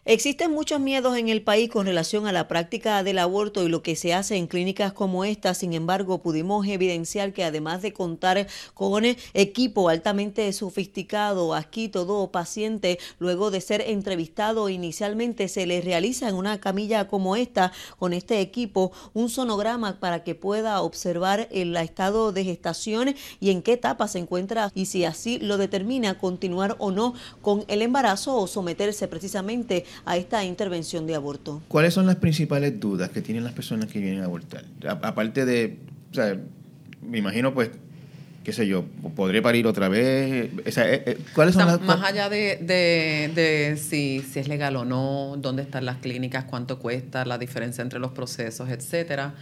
Existen 0.05 0.51
muchos 0.51 0.79
miedos 0.79 1.17
en 1.17 1.29
el 1.29 1.41
país 1.41 1.69
con 1.69 1.85
relación 1.85 2.27
a 2.27 2.31
la 2.31 2.47
práctica 2.47 3.03
del 3.03 3.19
aborto 3.19 3.63
y 3.63 3.69
lo 3.69 3.81
que 3.81 3.95
se 3.95 4.13
hace 4.13 4.35
en 4.35 4.47
clínicas 4.47 4.93
como 4.93 5.25
esta. 5.25 5.53
Sin 5.53 5.73
embargo, 5.73 6.21
pudimos 6.21 6.65
evidenciar 6.67 7.33
que 7.33 7.43
además 7.43 7.81
de 7.81 7.93
contar 7.93 8.47
con 8.73 9.03
equipo 9.33 9.89
altamente 9.89 10.51
sofisticado, 10.53 11.53
aquí 11.53 11.89
todo 11.89 12.31
paciente, 12.31 12.99
luego 13.19 13.51
de 13.51 13.61
ser 13.61 13.81
entrevistado 13.81 14.69
inicialmente, 14.69 15.47
se 15.47 15.65
le 15.65 15.81
realiza 15.81 16.29
en 16.29 16.35
una 16.35 16.59
camilla 16.59 17.07
como 17.07 17.35
esta, 17.35 17.71
con 17.99 18.13
este 18.13 18.39
equipo, 18.39 18.91
un 19.13 19.29
sonograma 19.29 19.99
para 19.99 20.23
que 20.23 20.35
pueda 20.35 20.81
observar 20.81 21.47
el 21.51 21.75
estado 21.75 22.31
de 22.31 22.43
gestación 22.43 23.15
y 23.39 23.51
en 23.51 23.61
qué 23.61 23.73
etapa 23.73 24.07
se 24.07 24.19
encuentra 24.19 24.71
y 24.73 24.85
si 24.85 25.05
así 25.05 25.39
lo 25.39 25.57
determina, 25.57 26.17
continuar 26.17 26.75
o 26.79 26.91
no 26.91 27.13
con 27.41 27.65
el 27.67 27.81
embarazo 27.81 28.35
o 28.35 28.47
someterse 28.47 29.07
precisamente 29.17 29.83
a 30.05 30.15
esta 30.15 30.45
intervención 30.45 31.07
de 31.07 31.15
aborto. 31.15 31.63
¿Cuáles 31.67 31.95
son 31.95 32.05
las 32.05 32.17
principales 32.17 32.79
dudas 32.79 33.09
que 33.09 33.21
tienen 33.23 33.43
las 33.43 33.53
personas 33.53 33.91
que 33.91 33.99
vienen 33.99 34.21
a 34.21 34.25
abortar? 34.25 34.65
aparte 34.85 35.43
de, 35.43 35.79
o 36.11 36.13
sea, 36.13 36.37
me 37.01 37.17
imagino 37.17 37.51
pues 37.51 37.71
qué 38.43 38.53
sé 38.53 38.67
yo, 38.67 38.85
¿podré 39.15 39.41
parir 39.41 39.65
otra 39.65 39.89
vez? 39.89 40.51
O 40.65 40.71
sea, 40.71 40.89
eh, 40.93 41.03
eh, 41.05 41.17
¿Cuáles 41.33 41.55
son 41.55 41.65
las 41.65 41.81
Más 41.81 42.01
allá 42.03 42.29
de, 42.29 42.57
de, 42.61 43.75
si, 43.75 44.21
si, 44.21 44.39
es 44.39 44.47
legal 44.47 44.75
o 44.75 44.85
no, 44.85 45.35
dónde 45.37 45.63
están 45.63 45.83
las 45.83 45.97
clínicas, 45.97 46.45
cuánto 46.45 46.79
cuesta, 46.79 47.25
la 47.25 47.37
diferencia 47.39 47.81
entre 47.81 47.99
los 47.99 48.11
procesos, 48.11 48.69
etcétera, 48.69 49.33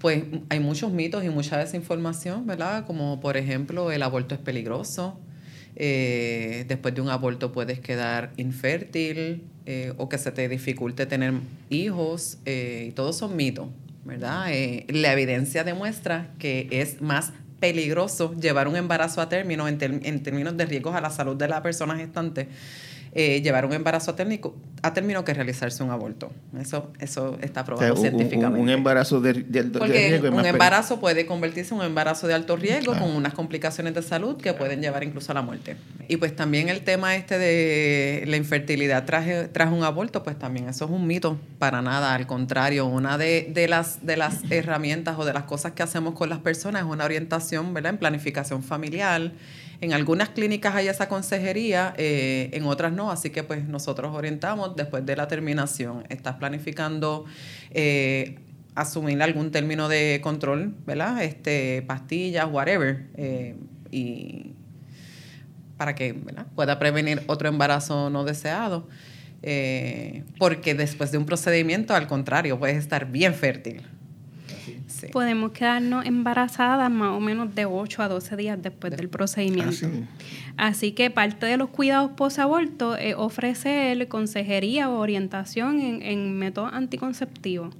pues 0.00 0.22
hay 0.50 0.60
muchos 0.60 0.92
mitos 0.92 1.24
y 1.24 1.30
mucha 1.30 1.56
desinformación, 1.56 2.46
¿verdad? 2.46 2.86
Como 2.86 3.20
por 3.20 3.38
ejemplo, 3.38 3.90
el 3.90 4.02
aborto 4.02 4.34
es 4.34 4.40
peligroso. 4.40 5.18
Eh, 5.76 6.64
después 6.68 6.94
de 6.94 7.00
un 7.00 7.08
aborto 7.08 7.50
puedes 7.50 7.80
quedar 7.80 8.32
infértil 8.36 9.42
eh, 9.66 9.92
o 9.96 10.08
que 10.08 10.18
se 10.18 10.30
te 10.30 10.48
dificulte 10.48 11.06
tener 11.06 11.34
hijos, 11.68 12.38
eh, 12.44 12.86
y 12.88 12.92
todos 12.92 13.16
son 13.16 13.34
mitos, 13.34 13.68
¿verdad? 14.04 14.46
la 14.88 15.12
evidencia 15.12 15.64
demuestra 15.64 16.32
que 16.38 16.68
es 16.70 17.00
más 17.00 17.32
peligroso 17.58 18.34
llevar 18.34 18.68
un 18.68 18.76
embarazo 18.76 19.20
a 19.20 19.28
término 19.28 19.66
en, 19.66 19.78
términos 19.78 20.56
de 20.56 20.66
riesgos 20.66 20.94
a 20.94 21.00
la 21.00 21.10
salud 21.10 21.36
de 21.36 21.48
la 21.48 21.62
persona 21.62 21.96
gestante 21.96 22.48
eh, 23.16 23.40
llevar 23.42 23.64
un 23.64 23.72
embarazo 23.72 24.10
a, 24.10 24.16
término, 24.16 24.52
a 24.82 24.92
término 24.92 25.24
que 25.24 25.32
realizarse 25.32 25.84
un 25.84 25.90
aborto. 25.90 26.32
Eso, 26.60 26.90
eso 26.98 27.38
está 27.40 27.64
probado 27.64 27.96
científicamente. 27.96 28.60
Un, 28.60 28.68
embarazo 28.68 29.20
de, 29.20 29.44
alto 29.60 29.84
riesgo. 29.86 30.36
Un 30.36 30.44
embarazo 30.44 30.98
puede 30.98 31.24
convertirse 31.24 31.74
en 31.74 31.80
un 31.80 31.86
embarazo 31.86 32.26
de 32.26 32.34
alto 32.34 32.56
riesgo 32.56 32.92
con 32.98 33.10
unas 33.10 33.32
complicaciones 33.32 33.94
de 33.94 34.02
salud 34.02 34.36
que 34.36 34.52
pueden 34.52 34.80
llevar 34.80 35.04
incluso 35.04 35.30
a 35.30 35.36
la 35.36 35.42
muerte. 35.42 35.76
Y 36.08 36.16
pues 36.16 36.34
también 36.34 36.68
el 36.68 36.80
tema 36.82 37.14
este 37.14 37.38
de 37.38 38.24
la 38.26 38.36
infertilidad 38.36 39.04
tras, 39.04 39.52
tras 39.52 39.72
un 39.72 39.84
aborto, 39.84 40.24
pues 40.24 40.36
también 40.36 40.68
eso 40.68 40.86
es 40.86 40.90
un 40.90 41.06
mito, 41.06 41.38
para 41.60 41.82
nada. 41.82 42.16
Al 42.16 42.26
contrario, 42.26 42.86
una 42.86 43.16
de, 43.16 43.48
de, 43.48 43.68
las, 43.68 44.04
de 44.04 44.16
las 44.16 44.40
herramientas 44.50 45.16
o 45.18 45.24
de 45.24 45.32
las 45.32 45.44
cosas 45.44 45.70
que 45.72 45.84
hacemos 45.84 46.14
con 46.14 46.28
las 46.28 46.40
personas 46.40 46.82
es 46.82 46.88
una 46.88 47.04
orientación 47.04 47.72
¿verdad? 47.74 47.92
en 47.92 47.98
planificación 47.98 48.64
familiar 48.64 49.30
en 49.84 49.92
algunas 49.92 50.30
clínicas 50.30 50.74
hay 50.74 50.88
esa 50.88 51.08
consejería, 51.08 51.94
eh, 51.98 52.48
en 52.52 52.64
otras 52.64 52.92
no, 52.92 53.10
así 53.10 53.30
que 53.30 53.42
pues 53.42 53.68
nosotros 53.68 54.14
orientamos 54.14 54.74
después 54.76 55.04
de 55.04 55.14
la 55.14 55.28
terminación. 55.28 56.04
Estás 56.08 56.36
planificando 56.36 57.26
eh, 57.70 58.38
asumir 58.74 59.22
algún 59.22 59.50
término 59.50 59.88
de 59.88 60.20
control, 60.22 60.74
¿verdad? 60.86 61.22
Este, 61.22 61.82
pastillas, 61.82 62.48
whatever, 62.50 63.08
eh, 63.16 63.56
y 63.90 64.52
para 65.76 65.94
que 65.94 66.14
pueda 66.54 66.78
prevenir 66.78 67.22
otro 67.26 67.48
embarazo 67.48 68.08
no 68.08 68.24
deseado. 68.24 68.88
porque 70.38 70.74
después 70.74 71.12
de 71.12 71.18
un 71.18 71.26
procedimiento, 71.26 71.94
al 71.94 72.06
contrario, 72.06 72.58
puedes 72.58 72.78
estar 72.78 73.10
bien 73.10 73.34
fértil. 73.34 73.82
Podemos 75.12 75.52
quedarnos 75.52 76.06
embarazadas 76.06 76.90
más 76.90 77.10
o 77.10 77.20
menos 77.20 77.54
de 77.54 77.64
8 77.66 78.02
a 78.02 78.08
12 78.08 78.36
días 78.36 78.62
después 78.62 78.96
del 78.96 79.08
procedimiento. 79.08 79.86
Ah, 80.56 80.68
Así 80.68 80.92
que 80.92 81.10
parte 81.10 81.46
de 81.46 81.56
los 81.56 81.70
cuidados 81.70 82.12
post-aborto 82.12 82.96
es 82.96 83.14
ofrecer 83.16 84.08
consejería 84.08 84.88
o 84.88 84.98
orientación 84.98 85.80
en, 85.80 86.38
métodos 86.38 86.72
anticonceptivos. 86.72 87.74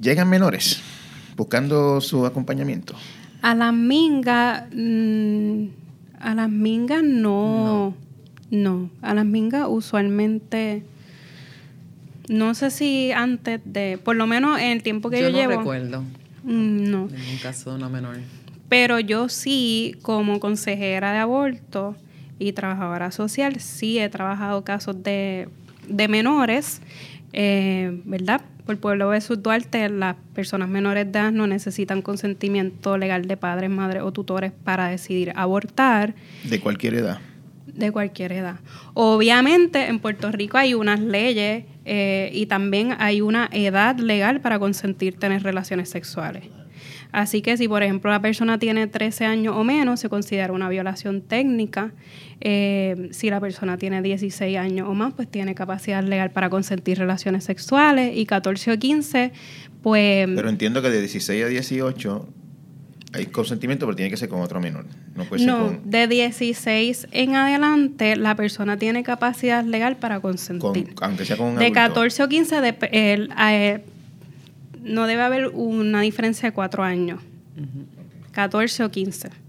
¿Llegan 0.00 0.28
menores 0.28 0.80
buscando 1.36 2.00
su 2.00 2.26
acompañamiento? 2.26 2.94
A 3.40 3.54
las 3.54 3.72
mingas, 3.72 4.64
mm, 4.74 5.64
a 6.20 6.34
las 6.34 6.50
mingas 6.50 7.02
no, 7.02 7.94
no, 8.50 8.90
a 9.00 9.14
las 9.14 9.24
mingas 9.24 9.66
usualmente 9.68 10.84
no 12.28 12.54
sé 12.54 12.70
si 12.70 13.12
antes 13.12 13.60
de, 13.64 13.98
por 14.02 14.16
lo 14.16 14.26
menos 14.26 14.60
en 14.60 14.68
el 14.68 14.82
tiempo 14.82 15.10
que 15.10 15.20
yo, 15.20 15.28
llevo. 15.28 15.52
No 15.52 15.58
recuerdo. 15.58 16.04
Mm, 16.44 16.90
no. 16.90 17.08
En 17.08 17.30
un 17.30 17.38
caso 17.42 17.70
de 17.70 17.76
una 17.76 17.88
menor. 17.88 18.18
Pero 18.68 18.98
yo 19.00 19.28
sí, 19.28 19.96
como 20.02 20.40
consejera 20.40 21.12
de 21.12 21.18
aborto 21.18 21.94
y 22.38 22.52
trabajadora 22.52 23.10
social, 23.10 23.60
sí 23.60 23.98
he 23.98 24.08
trabajado 24.08 24.64
casos 24.64 25.02
de, 25.02 25.48
menores, 26.08 26.80
eh, 27.32 28.00
¿verdad? 28.04 28.40
Por 28.64 28.78
Pueblo 28.78 29.10
de 29.10 29.20
Duarte, 29.36 29.88
las 29.88 30.16
personas 30.34 30.68
menores 30.68 31.04
de 31.04 31.18
edad 31.18 31.32
no 31.32 31.46
necesitan 31.46 32.00
consentimiento 32.00 32.96
legal 32.96 33.26
de 33.26 33.36
padres, 33.36 33.70
madres 33.70 34.02
o 34.02 34.12
tutores 34.12 34.52
para 34.52 34.88
decidir 34.88 35.32
abortar. 35.36 36.14
De 36.44 36.60
cualquier 36.60 36.94
edad 36.94 37.20
de 37.66 37.92
cualquier 37.92 38.32
edad. 38.32 38.56
Obviamente 38.94 39.86
en 39.86 39.98
Puerto 39.98 40.30
Rico 40.30 40.58
hay 40.58 40.74
unas 40.74 41.00
leyes 41.00 41.64
eh, 41.84 42.30
y 42.32 42.46
también 42.46 42.94
hay 42.98 43.20
una 43.20 43.48
edad 43.52 43.98
legal 43.98 44.40
para 44.40 44.58
consentir 44.58 45.18
tener 45.18 45.42
relaciones 45.42 45.88
sexuales. 45.88 46.44
Así 47.12 47.42
que 47.42 47.58
si, 47.58 47.68
por 47.68 47.82
ejemplo, 47.82 48.10
la 48.10 48.22
persona 48.22 48.58
tiene 48.58 48.86
13 48.86 49.26
años 49.26 49.54
o 49.54 49.64
menos, 49.64 50.00
se 50.00 50.08
considera 50.08 50.52
una 50.52 50.70
violación 50.70 51.20
técnica. 51.20 51.92
Eh, 52.40 53.10
si 53.12 53.28
la 53.28 53.38
persona 53.38 53.76
tiene 53.76 54.00
16 54.00 54.56
años 54.56 54.88
o 54.88 54.94
más, 54.94 55.12
pues 55.12 55.30
tiene 55.30 55.54
capacidad 55.54 56.02
legal 56.02 56.30
para 56.30 56.48
consentir 56.48 56.98
relaciones 56.98 57.44
sexuales. 57.44 58.16
Y 58.16 58.24
14 58.24 58.72
o 58.72 58.78
15, 58.78 59.32
pues... 59.82 60.28
Pero 60.34 60.48
entiendo 60.48 60.80
que 60.80 60.88
de 60.88 61.00
16 61.00 61.44
a 61.44 61.48
18 61.48 62.28
hay 63.12 63.26
consentimiento, 63.26 63.86
pero 63.86 63.96
tiene 63.96 64.10
que 64.10 64.16
ser 64.16 64.28
con 64.28 64.40
otro 64.40 64.60
menor. 64.60 64.86
No, 65.14 65.24
puede 65.24 65.44
ser 65.44 65.52
con... 65.52 65.80
de 65.84 66.06
16 66.06 67.08
en 67.12 67.34
adelante, 67.34 68.16
la 68.16 68.34
persona 68.34 68.78
tiene 68.78 69.02
capacidad 69.02 69.64
legal 69.64 69.96
para 69.96 70.20
consentir. 70.20 70.94
aunque 71.00 71.24
sea 71.24 71.36
con 71.36 71.48
un 71.48 71.58
De 71.58 71.72
14 71.72 72.22
o 72.22 72.28
15, 72.28 72.60
de, 72.60 73.82
no 74.82 75.06
debe 75.06 75.22
haber 75.22 75.48
una 75.48 76.00
diferencia 76.00 76.48
de 76.48 76.54
cuatro 76.54 76.82
años. 76.82 77.20
14 78.32 78.84
o 78.84 78.90
15. 78.90 79.41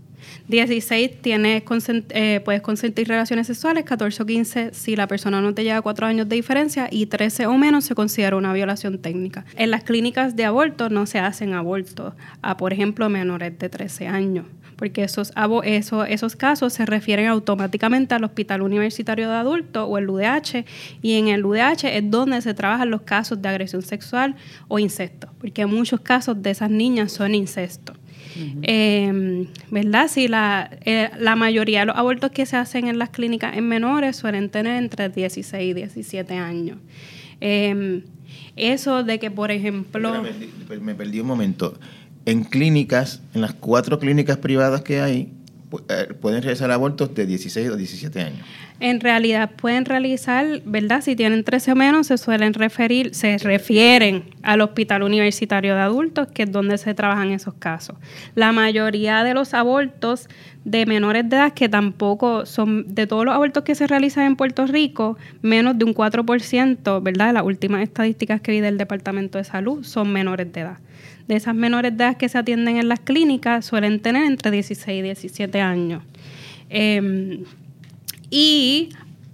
16 0.48 1.22
tienes 1.22 1.64
eh, 2.10 2.42
puedes 2.44 2.62
consentir 2.62 3.08
relaciones 3.08 3.48
sexuales, 3.48 3.84
14 3.86 4.24
o 4.24 4.26
15 4.26 4.74
si 4.74 4.96
la 4.96 5.08
persona 5.08 5.42
no 5.42 5.54
te 5.54 5.64
lleva 5.64 5.82
cuatro 5.82 6.06
años 6.06 6.28
de 6.30 6.36
diferencia 6.36 6.88
y 6.92 7.06
13 7.06 7.48
o 7.48 7.58
menos 7.58 7.86
se 7.86 7.96
considera 7.96 8.36
una 8.36 8.54
violación 8.54 9.00
técnica. 9.00 9.46
En 9.56 9.72
las 9.72 9.84
clínicas 9.84 10.36
de 10.36 10.46
aborto 10.46 10.90
no 10.90 11.06
se 11.06 11.20
hacen 11.20 11.54
abortos 11.54 12.14
a, 12.42 12.58
por 12.58 12.74
ejemplo, 12.74 13.10
menores 13.10 13.58
de 13.58 13.70
13 13.70 14.08
años 14.08 14.46
porque 14.84 15.04
esos, 15.04 15.32
esos, 15.64 16.36
casos 16.36 16.74
se 16.74 16.86
refieren 16.86 17.28
automáticamente 17.28 18.16
al 18.16 18.24
Hospital 18.26 18.62
Universitario 18.62 19.30
de 19.30 19.36
Adultos 19.36 19.86
o 19.88 19.98
el 19.98 20.10
UDH, 20.10 20.66
y 21.02 21.14
en 21.14 21.30
el 21.30 21.46
UDH 21.46 21.86
es 21.86 22.12
donde 22.12 22.42
se 22.42 22.54
trabajan 22.54 22.90
los 22.90 23.04
casos 23.04 23.42
de 23.42 23.48
agresión 23.50 23.82
sexual 23.82 24.36
o 24.68 24.80
incesto, 24.80 25.30
porque 25.40 25.66
muchos 25.66 26.02
casos 26.02 26.42
de 26.42 26.52
esas 26.52 26.70
niñas 26.70 27.12
son 27.14 27.34
Em, 28.62 29.48
¿Verdad? 29.72 30.08
Si 30.08 30.28
la, 30.28 30.70
eh, 30.86 31.10
la 31.20 31.36
mayoría 31.36 31.82
de 31.82 31.86
los 31.88 31.96
abortos 31.96 32.32
que 32.32 32.46
se 32.46 32.58
hacen 32.58 32.88
en 32.88 32.98
las 32.98 33.10
clínicas 33.10 33.58
en 33.58 33.68
menores 33.68 34.16
suelen 34.16 34.50
tener 34.50 34.82
entre 34.82 35.10
16 35.10 35.72
y 35.72 35.74
17 35.74 36.36
años. 36.36 36.78
Em, 37.40 38.04
eso 38.56 39.04
de 39.04 39.20
que, 39.20 39.32
por 39.32 39.52
ejemplo... 39.52 40.24
me 40.82 40.96
perdí 40.96 41.20
un 41.20 41.28
momento. 41.28 41.78
En 42.26 42.44
clínicas, 42.44 43.22
en 43.34 43.42
las 43.42 43.54
cuatro 43.54 44.00
clínicas 44.00 44.38
privadas 44.38 44.82
que 44.82 45.02
hay, 45.02 45.34
pueden 46.22 46.42
realizar 46.42 46.72
abortos 46.72 47.14
de 47.16 47.26
16 47.26 47.70
o 47.70 47.76
17 47.76 48.22
años. 48.22 48.46
En 48.80 49.00
realidad 49.00 49.52
pueden 49.56 49.86
realizar, 49.86 50.62
¿verdad? 50.66 51.02
Si 51.02 51.16
tienen 51.16 51.44
13 51.44 51.72
o 51.72 51.76
menos, 51.76 52.08
se 52.08 52.18
suelen 52.18 52.54
referir, 52.54 53.16
se 53.16 53.38
refieren 53.38 54.26
al 54.42 54.62
Hospital 54.62 55.04
Universitario 55.04 55.76
de 55.76 55.82
Adultos, 55.82 56.28
que 56.34 56.44
es 56.44 56.52
donde 56.52 56.78
se 56.78 56.94
trabajan 56.94 57.32
esos 57.32 57.54
casos. 57.54 57.96
La 58.36 58.52
mayoría 58.52 59.24
de 59.24 59.34
los 59.34 59.54
abortos 59.54 60.28
de 60.66 60.86
menores 60.86 61.30
de 61.30 61.38
edad, 61.38 61.54
que 61.54 61.70
tampoco 61.70 62.46
son, 62.46 62.94
de 62.94 63.08
todos 63.08 63.26
los 63.26 63.34
abortos 63.34 63.64
que 63.64 63.76
se 63.76 63.88
realizan 63.88 64.26
en 64.26 64.36
Puerto 64.36 64.66
Rico, 64.68 65.18
menos 65.42 65.78
de 65.78 65.86
un 65.86 65.94
4%, 65.94 67.04
¿verdad? 67.04 67.34
Las 67.34 67.44
últimas 67.44 67.84
estadísticas 67.84 68.42
que 68.42 68.52
vi 68.52 68.60
del 68.60 68.78
Departamento 68.78 69.38
de 69.38 69.44
Salud 69.44 69.84
son 69.84 70.12
menores 70.12 70.52
de 70.52 70.62
edad 70.62 70.78
de 71.28 71.36
esas 71.36 71.56
menores 71.56 71.98
de 71.98 72.04
edad 72.04 72.18
que 72.18 72.30
se 72.30 72.38
atienden 72.38 72.78
en 72.78 72.90
las 72.90 73.00
clínicas 73.00 73.66
suelen 73.66 74.00
tener 74.00 74.26
entre 74.26 74.52
16 74.52 75.00
y 75.00 75.02
17 75.02 75.62
años. 75.62 76.04
Em, 76.70 77.44
y 78.30 78.90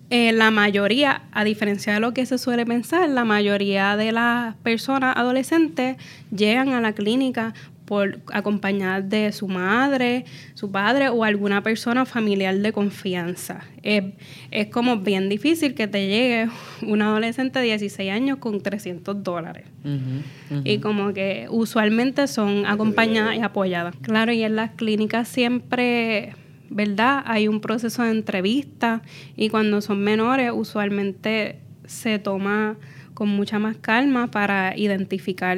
eh, 0.10 0.32
la 0.32 0.52
mayoría, 0.52 1.22
a 1.32 1.44
diferencia 1.44 1.94
de 1.94 2.00
lo 2.00 2.14
que 2.14 2.26
se 2.26 2.38
suele 2.38 2.66
pensar, 2.66 3.08
la 3.10 3.26
mayoría 3.26 3.96
de 3.96 4.12
las 4.12 4.56
personas 4.58 5.16
adolescentes 5.16 5.98
llegan 6.36 6.70
a 6.70 6.82
la 6.82 6.94
clínica 6.94 7.54
por 7.90 8.20
acompañar 8.32 9.06
de 9.06 9.32
su 9.32 9.48
madre, 9.48 10.24
su 10.54 10.72
padre 10.72 11.10
o 11.10 11.24
alguna 11.24 11.64
persona 11.64 12.06
familiar 12.06 12.56
de 12.56 12.72
confianza. 12.72 13.64
Es, 13.82 14.68
como 14.72 14.98
bien 14.98 15.28
difícil 15.28 15.74
que 15.74 15.88
te 15.88 16.08
llegue 16.08 16.50
un 16.88 17.02
adolescente 17.02 17.58
de 17.58 17.66
16 17.66 18.12
años 18.12 18.38
con 18.38 18.62
300 18.62 19.24
dólares. 19.24 19.66
Y 20.64 20.78
como 20.78 21.14
que 21.14 21.48
usualmente 21.50 22.28
son 22.28 22.68
acompañadas 22.68 23.36
y 23.36 23.40
apoyadas. 23.40 23.96
Claro, 24.04 24.34
y 24.34 24.44
en 24.44 24.56
las 24.56 24.70
clínicas 24.76 25.28
siempre... 25.28 26.36
¿Verdad? 26.72 27.24
Hay 27.26 27.48
un 27.48 27.62
proceso 27.62 28.04
de 28.04 28.12
entrevista 28.12 29.02
y 29.36 29.50
cuando 29.50 29.82
son 29.82 30.04
menores 30.04 30.52
usualmente 30.54 31.56
se 31.88 32.20
toma 32.20 32.78
con 33.16 33.28
mucha 33.30 33.58
más 33.58 33.78
calma 33.78 34.30
para 34.30 34.78
identificar 34.78 35.58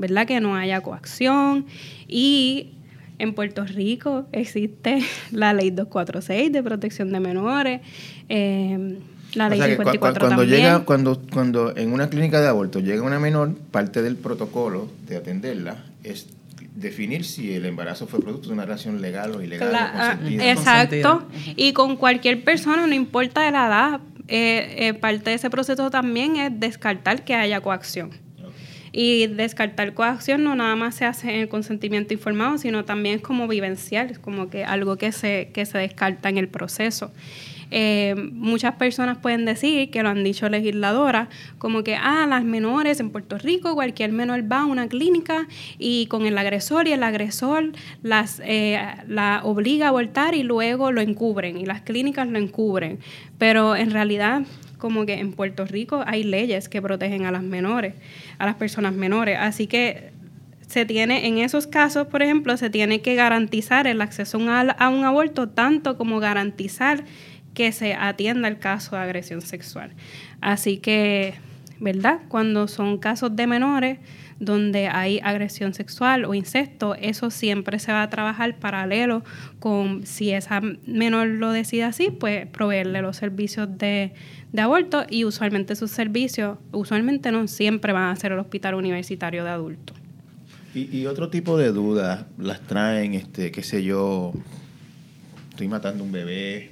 ¿verdad? 0.00 0.26
Que 0.26 0.40
no 0.40 0.56
haya 0.56 0.80
coacción 0.80 1.66
y 2.08 2.70
en 3.18 3.34
Puerto 3.34 3.64
Rico 3.64 4.26
existe 4.32 5.02
la 5.30 5.52
ley 5.52 5.70
246 5.70 6.52
de 6.52 6.62
protección 6.62 7.12
de 7.12 7.20
menores, 7.20 7.80
eh, 8.28 8.98
la 9.34 9.48
ley 9.48 9.60
54 9.60 10.26
cuando 10.26 10.44
llega 10.44 10.80
cuando 10.80 11.22
cuando 11.30 11.76
en 11.76 11.92
una 11.92 12.08
clínica 12.08 12.40
de 12.40 12.48
aborto 12.48 12.80
llega 12.80 13.02
una 13.02 13.20
menor, 13.20 13.54
parte 13.70 14.02
del 14.02 14.16
protocolo 14.16 14.88
de 15.06 15.16
atenderla 15.16 15.84
es 16.02 16.26
definir 16.74 17.24
si 17.24 17.52
el 17.52 17.66
embarazo 17.66 18.06
fue 18.06 18.20
producto 18.20 18.48
de 18.48 18.54
una 18.54 18.64
relación 18.64 19.02
legal 19.02 19.34
o 19.34 19.42
ilegal. 19.42 19.74
Ah, 19.74 20.18
exacto. 20.24 21.24
Y 21.56 21.72
con 21.72 21.96
cualquier 21.96 22.42
persona, 22.42 22.86
no 22.86 22.94
importa 22.94 23.42
de 23.42 23.50
la 23.50 23.66
edad, 23.66 24.00
eh, 24.28 24.86
eh, 24.88 24.94
parte 24.94 25.30
de 25.30 25.36
ese 25.36 25.50
proceso 25.50 25.90
también 25.90 26.36
es 26.36 26.58
descartar 26.58 27.24
que 27.24 27.34
haya 27.34 27.60
coacción. 27.60 28.10
Y 28.92 29.26
descartar 29.28 29.94
coacción 29.94 30.44
no 30.44 30.54
nada 30.56 30.76
más 30.76 30.96
se 30.96 31.04
hace 31.04 31.32
en 31.34 31.40
el 31.40 31.48
consentimiento 31.48 32.14
informado, 32.14 32.58
sino 32.58 32.84
también 32.84 33.16
es 33.16 33.22
como 33.22 33.46
vivencial, 33.48 34.10
es 34.10 34.18
como 34.18 34.50
que 34.50 34.64
algo 34.64 34.96
que 34.96 35.12
se, 35.12 35.50
que 35.52 35.66
se 35.66 35.78
descarta 35.78 36.28
en 36.28 36.38
el 36.38 36.48
proceso. 36.48 37.12
Eh, 37.70 38.14
muchas 38.32 38.74
personas 38.74 39.18
pueden 39.18 39.44
decir, 39.44 39.90
que 39.90 40.02
lo 40.02 40.08
han 40.08 40.24
dicho 40.24 40.48
legisladoras, 40.48 41.28
como 41.58 41.84
que, 41.84 41.94
ah, 41.94 42.26
las 42.28 42.44
menores 42.44 43.00
en 43.00 43.10
Puerto 43.10 43.38
Rico, 43.38 43.74
cualquier 43.74 44.12
menor 44.12 44.50
va 44.50 44.62
a 44.62 44.64
una 44.64 44.88
clínica 44.88 45.46
y 45.78 46.06
con 46.06 46.26
el 46.26 46.36
agresor 46.36 46.88
y 46.88 46.92
el 46.92 47.02
agresor 47.02 47.72
las, 48.02 48.40
eh, 48.44 48.80
la 49.06 49.40
obliga 49.44 49.86
a 49.86 49.88
abortar 49.90 50.34
y 50.34 50.42
luego 50.42 50.92
lo 50.92 51.00
encubren 51.00 51.56
y 51.56 51.64
las 51.64 51.82
clínicas 51.82 52.28
lo 52.28 52.38
encubren. 52.38 52.98
Pero 53.38 53.76
en 53.76 53.90
realidad 53.90 54.42
como 54.80 55.06
que 55.06 55.14
en 55.14 55.32
Puerto 55.32 55.64
Rico 55.64 56.02
hay 56.06 56.24
leyes 56.24 56.68
que 56.68 56.82
protegen 56.82 57.26
a 57.26 57.30
las 57.30 57.42
menores, 57.42 57.94
a 58.38 58.46
las 58.46 58.56
personas 58.56 58.94
menores. 58.94 59.36
Así 59.38 59.68
que 59.68 60.10
se 60.66 60.84
tiene, 60.86 61.26
en 61.26 61.38
esos 61.38 61.66
casos, 61.66 62.06
por 62.06 62.22
ejemplo, 62.22 62.56
se 62.56 62.70
tiene 62.70 63.00
que 63.00 63.14
garantizar 63.14 63.86
el 63.86 64.00
acceso 64.00 64.38
a 64.38 64.88
un 64.88 65.04
aborto, 65.04 65.48
tanto 65.48 65.96
como 65.96 66.20
garantizar 66.20 67.04
que 67.54 67.72
se 67.72 67.94
atienda 67.94 68.48
el 68.48 68.58
caso 68.58 68.96
de 68.96 69.02
agresión 69.02 69.42
sexual. 69.42 69.92
Así 70.40 70.78
que, 70.78 71.34
¿verdad? 71.80 72.20
Cuando 72.28 72.68
son 72.68 72.98
casos 72.98 73.34
de 73.34 73.46
menores, 73.46 73.98
donde 74.40 74.88
hay 74.88 75.20
agresión 75.22 75.74
sexual 75.74 76.24
o 76.24 76.34
incesto, 76.34 76.94
eso 76.96 77.30
siempre 77.30 77.78
se 77.78 77.92
va 77.92 78.02
a 78.02 78.10
trabajar 78.10 78.58
paralelo 78.58 79.22
con 79.60 80.06
si 80.06 80.30
esa 80.30 80.62
menor 80.86 81.28
lo 81.28 81.52
decide 81.52 81.84
así, 81.84 82.10
pues 82.10 82.46
proveerle 82.46 83.02
los 83.02 83.18
servicios 83.18 83.68
de, 83.78 84.12
aborto 84.58 85.04
y 85.08 85.24
usualmente 85.24 85.76
sus 85.76 85.90
servicios, 85.90 86.58
usualmente 86.72 87.30
no 87.30 87.46
siempre 87.46 87.92
van 87.92 88.10
a 88.10 88.16
ser 88.16 88.32
el 88.32 88.38
hospital 88.38 88.74
universitario 88.74 89.44
de 89.44 89.50
adultos. 89.50 89.96
Y, 90.74 91.04
otro 91.06 91.28
tipo 91.28 91.58
de 91.58 91.72
dudas 91.72 92.26
las 92.38 92.60
traen, 92.60 93.14
este, 93.14 93.50
qué 93.50 93.62
sé 93.62 93.82
yo, 93.82 94.32
estoy 95.50 95.68
matando 95.68 96.04
un 96.04 96.12
bebé 96.12 96.70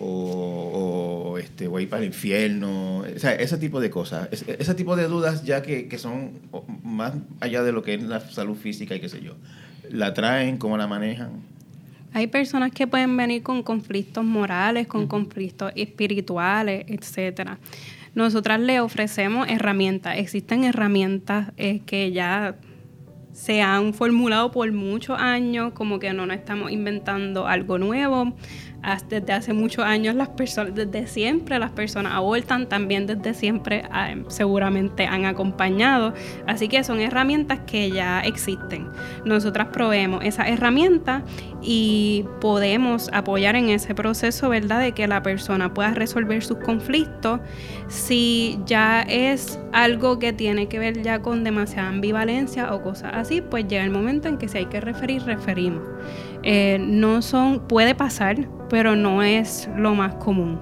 o, 0.00 1.36
este, 1.38 1.68
voy 1.68 1.86
para 1.86 2.02
el 2.02 2.08
infierno, 2.08 2.98
o 2.98 3.18
sea, 3.18 3.34
ese 3.34 3.58
tipo 3.58 3.80
de 3.80 3.90
cosas, 3.90 4.28
ese, 4.30 4.74
tipo 4.74 4.96
de 4.96 5.06
dudas 5.06 5.44
ya 5.44 5.62
que, 5.62 5.88
que, 5.88 5.98
son 5.98 6.32
más 6.82 7.14
allá 7.40 7.62
de 7.62 7.72
lo 7.72 7.82
que 7.82 7.94
es 7.94 8.02
la 8.02 8.20
salud 8.20 8.56
física 8.56 8.94
y 8.94 9.00
qué 9.00 9.08
sé 9.08 9.22
yo, 9.22 9.34
la 9.90 10.14
traen, 10.14 10.56
cómo 10.56 10.76
la 10.76 10.86
manejan. 10.86 11.42
Hay 12.12 12.28
personas 12.28 12.70
que 12.70 12.86
pueden 12.86 13.16
venir 13.16 13.42
con 13.42 13.64
conflictos 13.64 14.24
morales, 14.24 14.86
con 14.86 15.08
conflictos 15.08 15.72
espirituales, 15.74 16.84
etcétera. 16.86 17.58
Nosotras 18.14 18.60
le 18.60 18.78
ofrecemos 18.78 19.48
herramientas. 19.48 20.16
Existen 20.18 20.62
herramientas 20.62 21.52
eh, 21.56 21.80
que 21.84 22.12
ya 22.12 22.54
se 23.32 23.62
han 23.62 23.94
formulado 23.94 24.52
por 24.52 24.70
muchos 24.70 25.18
años, 25.18 25.72
como 25.72 25.98
que 25.98 26.12
no 26.12 26.24
nos 26.24 26.36
estamos 26.36 26.70
inventando 26.70 27.48
algo 27.48 27.78
nuevo 27.78 28.36
desde 29.08 29.32
hace 29.32 29.52
muchos 29.52 29.84
años 29.84 30.14
las 30.14 30.28
personas, 30.28 30.74
desde 30.74 31.06
siempre 31.06 31.58
las 31.58 31.70
personas 31.70 32.12
abortan, 32.12 32.68
también 32.68 33.06
desde 33.06 33.34
siempre 33.34 33.84
seguramente 34.28 35.06
han 35.06 35.24
acompañado. 35.24 36.14
Así 36.46 36.68
que 36.68 36.84
son 36.84 37.00
herramientas 37.00 37.60
que 37.66 37.90
ya 37.90 38.20
existen. 38.20 38.88
Nosotras 39.24 39.68
proveemos 39.68 40.24
esa 40.24 40.48
herramienta 40.48 41.22
y 41.62 42.26
podemos 42.40 43.10
apoyar 43.12 43.56
en 43.56 43.70
ese 43.70 43.94
proceso, 43.94 44.48
¿verdad? 44.48 44.80
De 44.80 44.92
que 44.92 45.06
la 45.06 45.22
persona 45.22 45.72
pueda 45.72 45.94
resolver 45.94 46.42
sus 46.42 46.58
conflictos. 46.58 47.40
Si 47.88 48.58
ya 48.66 49.02
es 49.02 49.58
algo 49.72 50.18
que 50.18 50.32
tiene 50.32 50.68
que 50.68 50.78
ver 50.78 51.02
ya 51.02 51.22
con 51.22 51.44
demasiada 51.44 51.88
ambivalencia 51.88 52.74
o 52.74 52.82
cosas 52.82 53.12
así, 53.14 53.40
pues 53.40 53.66
llega 53.66 53.84
el 53.84 53.90
momento 53.90 54.28
en 54.28 54.36
que 54.36 54.48
si 54.48 54.58
hay 54.58 54.66
que 54.66 54.80
referir, 54.80 55.22
referimos. 55.22 55.82
Eh, 56.46 56.76
no 56.78 57.22
son, 57.22 57.66
puede 57.66 57.94
pasar, 57.94 58.36
pero 58.68 58.96
no 58.96 59.22
es 59.22 59.66
lo 59.76 59.94
más 59.94 60.14
común. 60.16 60.60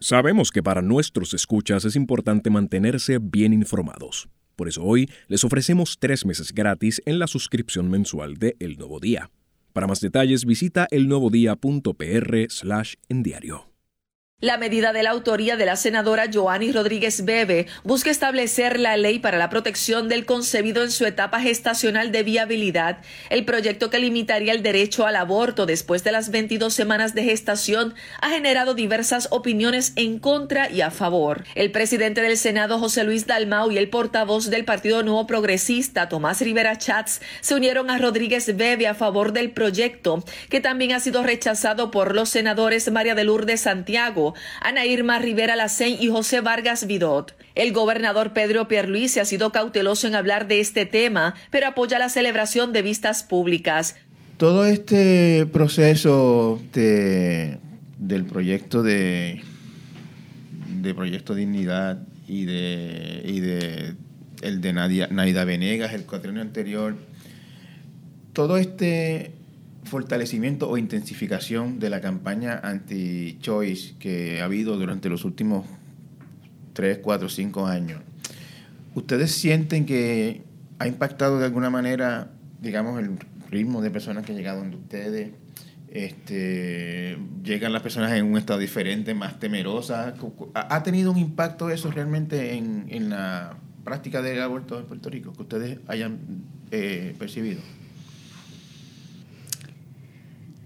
Sabemos 0.00 0.50
que 0.50 0.64
para 0.64 0.82
nuestros 0.82 1.32
escuchas 1.34 1.84
es 1.84 1.94
importante 1.94 2.50
mantenerse 2.50 3.20
bien 3.22 3.52
informados. 3.52 4.28
Por 4.56 4.68
eso 4.68 4.82
hoy 4.82 5.10
les 5.28 5.44
ofrecemos 5.44 5.98
tres 5.98 6.26
meses 6.26 6.52
gratis 6.52 7.02
en 7.06 7.18
la 7.18 7.26
suscripción 7.26 7.90
mensual 7.90 8.36
de 8.36 8.56
El 8.60 8.76
Nuevo 8.76 9.00
Día. 9.00 9.30
Para 9.72 9.86
más 9.86 10.00
detalles 10.00 10.44
visita 10.44 10.86
elnuevodía.pr 10.90 12.36
slash 12.48 12.94
en 13.08 13.22
diario. 13.22 13.71
La 14.42 14.58
medida 14.58 14.92
de 14.92 15.04
la 15.04 15.10
autoría 15.10 15.56
de 15.56 15.66
la 15.66 15.76
senadora 15.76 16.24
Joanny 16.28 16.72
Rodríguez 16.72 17.24
Bebe 17.24 17.68
busca 17.84 18.10
establecer 18.10 18.80
la 18.80 18.96
ley 18.96 19.20
para 19.20 19.38
la 19.38 19.48
protección 19.48 20.08
del 20.08 20.26
concebido 20.26 20.82
en 20.82 20.90
su 20.90 21.06
etapa 21.06 21.38
gestacional 21.38 22.10
de 22.10 22.24
viabilidad, 22.24 22.98
el 23.30 23.44
proyecto 23.44 23.88
que 23.88 24.00
limitaría 24.00 24.52
el 24.52 24.64
derecho 24.64 25.06
al 25.06 25.14
aborto 25.14 25.64
después 25.64 26.02
de 26.02 26.10
las 26.10 26.32
22 26.32 26.74
semanas 26.74 27.14
de 27.14 27.22
gestación 27.22 27.94
ha 28.20 28.30
generado 28.30 28.74
diversas 28.74 29.28
opiniones 29.30 29.92
en 29.94 30.18
contra 30.18 30.68
y 30.68 30.80
a 30.80 30.90
favor. 30.90 31.44
El 31.54 31.70
presidente 31.70 32.20
del 32.20 32.36
Senado 32.36 32.80
José 32.80 33.04
Luis 33.04 33.28
Dalmau 33.28 33.70
y 33.70 33.78
el 33.78 33.90
portavoz 33.90 34.50
del 34.50 34.64
Partido 34.64 35.04
Nuevo 35.04 35.24
Progresista 35.28 36.08
Tomás 36.08 36.40
Rivera 36.40 36.76
Chats 36.78 37.20
se 37.42 37.54
unieron 37.54 37.90
a 37.90 37.98
Rodríguez 37.98 38.56
Bebe 38.56 38.88
a 38.88 38.94
favor 38.94 39.32
del 39.32 39.52
proyecto, 39.52 40.24
que 40.48 40.60
también 40.60 40.90
ha 40.90 40.98
sido 40.98 41.22
rechazado 41.22 41.92
por 41.92 42.16
los 42.16 42.28
senadores 42.28 42.90
María 42.90 43.14
de 43.14 43.22
Lourdes 43.22 43.60
Santiago, 43.60 44.31
Ana 44.60 44.86
Irma 44.86 45.18
Rivera 45.18 45.56
Lacén 45.56 45.96
y 46.00 46.08
José 46.08 46.40
Vargas 46.40 46.86
Vidot. 46.86 47.34
El 47.54 47.72
gobernador 47.72 48.32
Pedro 48.32 48.68
Pierluisi 48.68 49.20
ha 49.20 49.24
sido 49.24 49.52
cauteloso 49.52 50.06
en 50.06 50.14
hablar 50.14 50.48
de 50.48 50.60
este 50.60 50.86
tema, 50.86 51.34
pero 51.50 51.68
apoya 51.68 51.98
la 51.98 52.08
celebración 52.08 52.72
de 52.72 52.82
vistas 52.82 53.22
públicas. 53.22 53.96
Todo 54.38 54.64
este 54.64 55.46
proceso 55.52 56.60
del 56.72 58.24
proyecto 58.26 58.82
de, 58.82 59.42
Proyecto 60.96 61.34
Dignidad 61.34 61.98
y 62.26 62.44
de, 62.44 63.22
y 63.24 63.40
de 63.40 63.94
el 64.42 64.60
de 64.60 64.72
Nadia, 64.72 65.08
Naida 65.10 65.44
Venegas, 65.44 65.94
el 65.94 66.04
cuatrienio 66.04 66.42
anterior, 66.42 66.96
todo 68.32 68.56
este 68.56 69.32
fortalecimiento 69.92 70.70
o 70.70 70.78
intensificación 70.78 71.78
de 71.78 71.90
la 71.90 72.00
campaña 72.00 72.58
anti-choice 72.64 73.96
que 73.98 74.40
ha 74.40 74.46
habido 74.46 74.78
durante 74.78 75.10
los 75.10 75.26
últimos 75.26 75.66
3, 76.72 77.00
4, 77.02 77.28
5 77.28 77.66
años, 77.66 78.00
¿ustedes 78.94 79.32
sienten 79.32 79.84
que 79.84 80.44
ha 80.78 80.86
impactado 80.88 81.38
de 81.38 81.44
alguna 81.44 81.68
manera, 81.68 82.30
digamos, 82.62 82.98
el 83.00 83.18
ritmo 83.50 83.82
de 83.82 83.90
personas 83.90 84.24
que 84.24 84.32
han 84.32 84.38
llegado 84.38 84.60
donde 84.60 84.78
ustedes? 84.78 85.32
Este, 85.90 87.18
llegan 87.44 87.74
las 87.74 87.82
personas 87.82 88.12
en 88.12 88.24
un 88.24 88.38
estado 88.38 88.60
diferente, 88.60 89.12
más 89.12 89.38
temerosas. 89.38 90.14
¿Ha 90.54 90.82
tenido 90.82 91.12
un 91.12 91.18
impacto 91.18 91.68
eso 91.68 91.90
realmente 91.90 92.54
en, 92.54 92.86
en 92.88 93.10
la 93.10 93.58
práctica 93.84 94.22
del 94.22 94.40
aborto 94.40 94.78
en 94.78 94.86
Puerto 94.86 95.10
Rico 95.10 95.34
que 95.34 95.42
ustedes 95.42 95.78
hayan 95.86 96.18
eh, 96.70 97.14
percibido? 97.18 97.60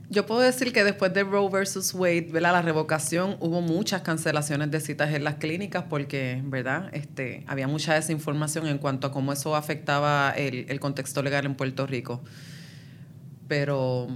Yo 0.09 0.25
puedo 0.25 0.41
decir 0.41 0.73
que 0.73 0.85
después 0.85 1.13
de 1.13 1.25
Roe 1.25 1.51
versus 1.51 1.93
Wade, 1.93 2.29
¿verdad? 2.31 2.53
la 2.53 2.63
revocación, 2.63 3.37
hubo 3.41 3.61
muchas 3.61 4.03
cancelaciones 4.03 4.71
de 4.71 4.81
citas 4.81 5.13
en 5.13 5.25
las 5.25 5.35
clínicas 5.37 5.85
porque, 5.89 6.41
¿verdad? 6.45 6.91
Este, 6.93 7.43
había 7.49 7.67
mucha 7.67 7.95
desinformación 7.95 8.69
en 8.69 8.79
cuanto 8.79 9.09
a 9.09 9.13
cómo 9.13 9.33
eso 9.33 9.57
afectaba 9.57 10.31
el, 10.31 10.67
el 10.69 10.79
contexto 10.79 11.23
legal 11.23 11.45
en 11.45 11.57
Puerto 11.57 11.87
Rico. 11.87 12.23
Pero 13.49 14.09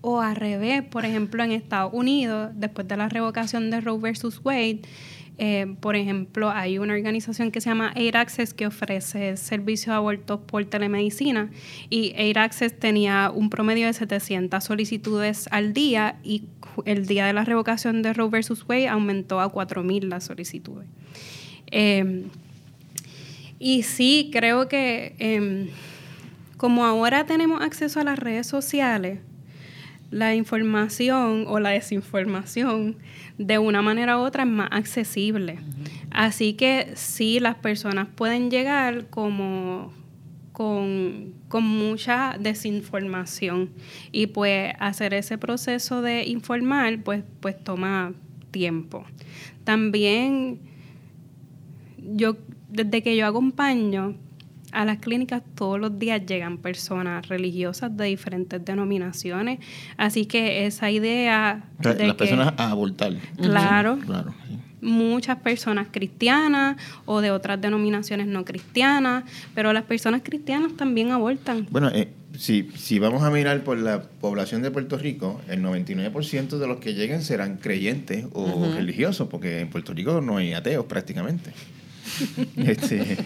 o 0.00 0.20
al 0.20 0.36
revés, 0.36 0.82
por 0.82 1.04
ejemplo, 1.04 1.42
en 1.42 1.52
Estados 1.52 1.92
Unidos, 1.92 2.50
después 2.54 2.86
de 2.86 2.96
la 2.96 3.08
revocación 3.08 3.70
de 3.70 3.80
Roe 3.80 3.98
versus 3.98 4.40
Wade, 4.44 4.82
eh, 5.40 5.76
por 5.80 5.94
ejemplo, 5.94 6.50
hay 6.50 6.78
una 6.78 6.94
organización 6.94 7.52
que 7.52 7.60
se 7.60 7.70
llama 7.70 7.92
Aid 7.94 8.16
Access 8.16 8.54
que 8.54 8.66
ofrece 8.66 9.36
servicios 9.36 9.86
de 9.86 9.92
abortos 9.92 10.40
por 10.40 10.64
telemedicina 10.64 11.50
y 11.88 12.12
Aid 12.16 12.36
Access 12.36 12.76
tenía 12.76 13.30
un 13.32 13.48
promedio 13.48 13.86
de 13.86 13.92
700 13.92 14.64
solicitudes 14.64 15.48
al 15.52 15.72
día 15.72 16.18
y 16.24 16.42
el 16.86 17.06
día 17.06 17.26
de 17.26 17.32
la 17.32 17.44
revocación 17.44 18.02
de 18.02 18.12
Roe 18.14 18.28
versus 18.30 18.64
Wade 18.68 18.88
aumentó 18.88 19.40
a 19.40 19.52
4.000 19.52 20.08
las 20.08 20.24
solicitudes. 20.24 20.88
Em, 21.70 22.24
y 23.60 23.84
sí, 23.84 24.30
creo 24.32 24.66
que 24.66 25.14
em, 25.20 25.68
como 26.56 26.84
ahora 26.84 27.26
tenemos 27.26 27.62
acceso 27.62 28.00
a 28.00 28.04
las 28.04 28.18
redes 28.18 28.48
sociales, 28.48 29.20
la 30.10 30.34
información 30.34 31.44
o 31.46 31.60
la 31.60 31.70
desinformación 31.70 32.96
de 33.36 33.58
una 33.58 33.82
manera 33.82 34.18
u 34.18 34.22
otra 34.22 34.44
es 34.44 34.48
más 34.48 34.68
accesible. 34.72 35.58
Así 36.10 36.54
que 36.54 36.92
sí, 36.94 37.40
las 37.40 37.56
personas 37.56 38.08
pueden 38.14 38.50
llegar 38.50 39.06
como 39.08 39.92
con, 40.52 41.34
mucha 41.50 42.36
desinformación 42.38 43.70
y 44.12 44.26
pues 44.26 44.74
hacer 44.80 45.14
ese 45.14 45.38
proceso 45.38 46.02
de 46.02 46.24
informar 46.24 47.02
pues, 47.02 47.22
pues 47.40 47.62
toma 47.62 48.12
tiempo. 48.50 49.04
También 49.64 50.58
yo, 51.96 52.36
desde 52.68 53.02
que 53.02 53.16
yo 53.16 53.26
acompaño, 53.26 54.16
a 54.72 54.84
las 54.84 54.98
clínicas 54.98 55.42
todos 55.54 55.78
los 55.80 55.98
días 55.98 56.24
llegan 56.26 56.58
personas 56.58 57.28
religiosas 57.28 57.96
de 57.96 58.04
diferentes 58.06 58.64
denominaciones, 58.64 59.58
así 59.96 60.26
que 60.26 60.66
esa 60.66 60.90
idea 60.90 61.64
de 61.78 62.06
las 62.06 62.16
personas 62.16 62.54
a 62.56 62.70
abortar. 62.70 63.14
Claro. 63.36 63.98
claro 64.04 64.34
Muchas 64.80 65.38
personas 65.38 65.88
cristianas 65.90 66.76
o 67.04 67.20
de 67.20 67.32
otras 67.32 67.60
denominaciones 67.60 68.28
no 68.28 68.44
cristianas, 68.44 69.24
pero 69.52 69.72
las 69.72 69.82
personas 69.82 70.22
cristianas 70.22 70.76
también 70.76 71.10
abortan. 71.10 71.66
Bueno, 71.70 71.90
eh, 71.92 72.08
si, 72.38 72.70
si 72.76 73.00
vamos 73.00 73.24
a 73.24 73.30
mirar 73.30 73.64
por 73.64 73.76
la 73.76 74.02
población 74.02 74.62
de 74.62 74.70
Puerto 74.70 74.96
Rico, 74.96 75.40
el 75.48 75.64
99% 75.64 76.58
de 76.58 76.66
los 76.68 76.76
que 76.76 76.94
lleguen 76.94 77.22
serán 77.22 77.56
creyentes 77.56 78.26
o 78.32 78.72
religiosos, 78.72 79.26
porque 79.28 79.58
en 79.58 79.68
Puerto 79.68 79.92
Rico 79.94 80.20
no 80.20 80.36
hay 80.36 80.52
ateos 80.52 80.86
prácticamente. 80.86 81.52
este, 82.56 83.18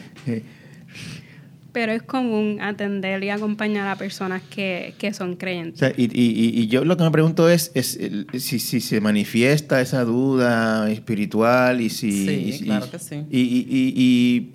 pero 1.72 1.92
es 1.92 2.02
común 2.02 2.58
atender 2.60 3.24
y 3.24 3.30
acompañar 3.30 3.88
a 3.88 3.96
personas 3.96 4.42
que, 4.42 4.94
son 5.14 5.36
creyentes. 5.36 5.94
y, 5.96 6.66
yo 6.68 6.84
lo 6.84 6.96
que 6.96 7.04
me 7.04 7.10
pregunto 7.10 7.48
es, 7.48 7.72
es 7.74 7.98
si, 8.38 8.58
si, 8.58 8.80
se 8.80 9.00
manifiesta 9.00 9.80
esa 9.80 10.04
duda 10.04 10.90
espiritual 10.90 11.80
y 11.80 11.90
si... 11.90 12.52
Sí, 12.52 12.64
claro 12.64 12.90
que 12.90 12.98
sí. 12.98 13.24
Y, 13.30 14.50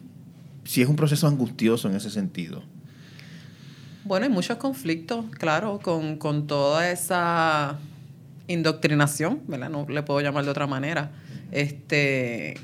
si 0.63 0.82
es 0.82 0.89
un 0.89 0.97
proceso 0.97 1.28
angustioso 1.28 1.89
en 1.89 1.95
ese 1.95 2.09
sentido. 2.09 2.61
Bueno, 4.03 4.26
hay 4.26 4.32
muchos 4.32 4.57
conflictos, 4.57 5.26
claro, 5.32 5.80
con, 5.82 6.18
con 6.18 6.45
toda 6.45 6.91
esa 6.91 7.80
indoctrinación, 8.47 9.41
¿verdad? 9.47 9.70
No 9.70 9.86
le 9.88 10.03
puedo 10.03 10.20
llamar 10.20 10.43
de 10.43 10.51
otra 10.51 10.68
manera. 10.68 11.11
Este 11.51 12.55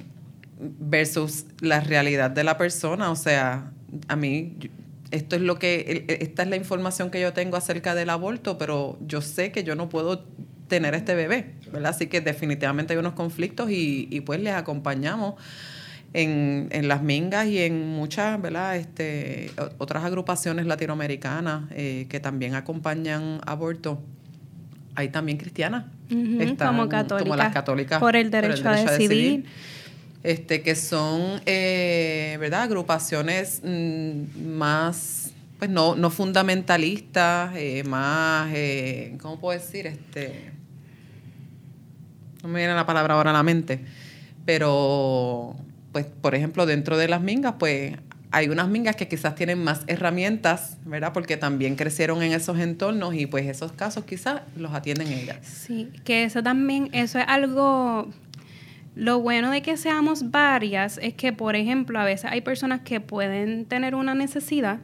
versus 0.80 1.46
la 1.60 1.80
realidad 1.80 2.32
de 2.32 2.44
la 2.44 2.58
persona, 2.58 3.12
o 3.12 3.16
sea, 3.16 3.72
a 4.08 4.16
mí 4.16 4.58
esto 5.12 5.36
es 5.36 5.42
lo 5.44 5.60
que 5.60 6.06
esta 6.08 6.44
es 6.44 6.50
la 6.50 6.56
información 6.56 7.12
que 7.12 7.22
yo 7.22 7.34
tengo 7.34 7.56
acerca 7.58 7.94
del 7.94 8.10
aborto, 8.10 8.58
pero 8.58 8.98
yo 9.06 9.22
sé 9.22 9.52
que 9.52 9.64
yo 9.64 9.76
no 9.76 9.90
puedo 9.90 10.26
tener 10.68 10.96
este 10.96 11.14
bebé, 11.14 11.54
¿verdad? 11.72 11.92
Así 11.92 12.08
que 12.08 12.22
definitivamente 12.22 12.94
hay 12.94 13.00
unos 13.00 13.14
conflictos 13.14 13.70
y, 13.70 14.08
y 14.10 14.22
pues 14.22 14.40
les 14.40 14.54
acompañamos 14.54 15.36
en, 16.14 16.68
en, 16.72 16.88
las 16.88 17.04
mingas 17.04 17.48
y 17.48 17.60
en 17.60 17.90
muchas, 17.90 18.42
¿verdad? 18.42 18.78
Este, 18.78 19.52
otras 19.78 20.04
agrupaciones 20.04 20.66
latinoamericanas 20.66 21.66
eh, 21.72 22.08
que 22.10 22.20
también 22.20 22.56
acompañan 22.56 23.42
aborto. 23.46 24.02
Hay 24.96 25.10
también 25.10 25.38
cristianas. 25.38 25.86
como, 26.58 26.88
católicas, 26.88 27.38
las 27.38 27.54
católicas. 27.54 28.00
Por 28.00 28.16
el 28.16 28.30
derecho, 28.30 28.68
a, 28.70 28.76
decidir 28.76 29.46
este, 30.24 30.62
que 30.62 30.76
son, 30.76 31.42
eh, 31.46 32.38
¿verdad? 32.40 32.64
Agrupaciones 32.64 33.62
mm, 33.64 34.56
más, 34.56 35.34
pues 35.60 35.70
no, 35.70 35.96
no 35.96 36.10
fundamentalistas, 36.10 37.54
eh, 37.56 37.84
más, 37.84 38.50
eh, 38.54 39.18
¿cómo 39.22 39.40
puedo 39.40 39.60
decir? 39.60 39.86
Este, 39.86 40.52
no 42.42 42.50
me 42.50 42.60
viene 42.60 42.74
la 42.74 42.86
palabra 42.86 43.16
ahora 43.16 43.32
a 43.32 43.34
la 43.34 43.44
mente, 43.44 43.82
pero, 44.46 45.56
pues, 45.92 46.06
por 46.06 46.36
ejemplo, 46.36 46.66
dentro 46.66 46.98
de 46.98 47.10
las 47.10 47.22
mingas, 47.22 47.56
pues 47.60 47.96
hay 48.32 48.50
unas 48.50 48.68
mingas 48.68 48.96
que 48.96 49.08
quizás 49.08 49.36
tienen 49.36 49.64
más 49.64 49.82
herramientas, 49.86 50.78
¿verdad? 50.86 51.14
Porque 51.14 51.38
también 51.38 51.76
crecieron 51.76 52.24
en 52.24 52.32
esos 52.32 52.58
entornos 52.58 53.14
y 53.14 53.28
pues 53.28 53.46
esos 53.46 53.74
casos 53.74 54.06
quizás 54.06 54.42
los 54.58 54.74
atienden 54.74 55.10
ellas. 55.10 55.38
Sí, 55.44 55.92
que 56.04 56.24
eso 56.24 56.42
también, 56.42 56.90
eso 56.94 57.20
es 57.20 57.26
algo 57.28 58.10
lo 58.96 59.20
bueno 59.20 59.50
de 59.50 59.62
que 59.62 59.76
seamos 59.78 60.32
varias 60.32 61.00
es 61.02 61.14
que, 61.14 61.34
por 61.34 61.56
ejemplo, 61.56 62.00
a 62.00 62.04
veces 62.04 62.32
hay 62.32 62.42
personas 62.42 62.82
que 62.82 63.00
pueden 63.00 63.66
tener 63.66 63.96
una 63.96 64.14
necesidad 64.14 64.80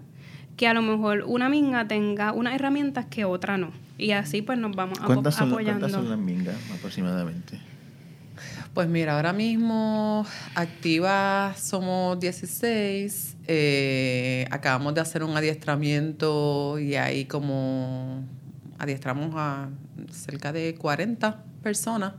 que 0.57 0.67
a 0.67 0.73
lo 0.73 0.81
mejor 0.81 1.23
una 1.25 1.47
minga 1.47 1.87
tenga 1.87 2.33
unas 2.33 2.53
herramientas 2.53 3.05
que 3.05 3.23
otra 3.23 3.57
no. 3.57 3.71
Y 3.97 4.11
así 4.11 4.41
pues 4.41 4.57
nos 4.57 4.75
vamos 4.75 4.99
¿Cuántas 4.99 5.35
son, 5.35 5.49
apoyando. 5.49 5.87
¿Cuántas 5.87 6.01
son 6.01 6.09
las 6.09 6.19
mingas 6.19 6.57
aproximadamente? 6.75 7.59
Pues 8.73 8.89
mira, 8.89 9.15
ahora 9.15 9.31
mismo 9.31 10.25
activas 10.55 11.59
somos 11.61 12.19
16. 12.19 13.37
Eh, 13.47 14.47
acabamos 14.51 14.95
de 14.95 15.01
hacer 15.01 15.23
un 15.23 15.35
adiestramiento 15.37 16.77
y 16.77 16.95
ahí 16.95 17.23
como 17.23 18.23
adiestramos 18.77 19.33
a 19.35 19.69
cerca 20.11 20.51
de 20.51 20.75
40 20.75 21.43
personas. 21.63 22.13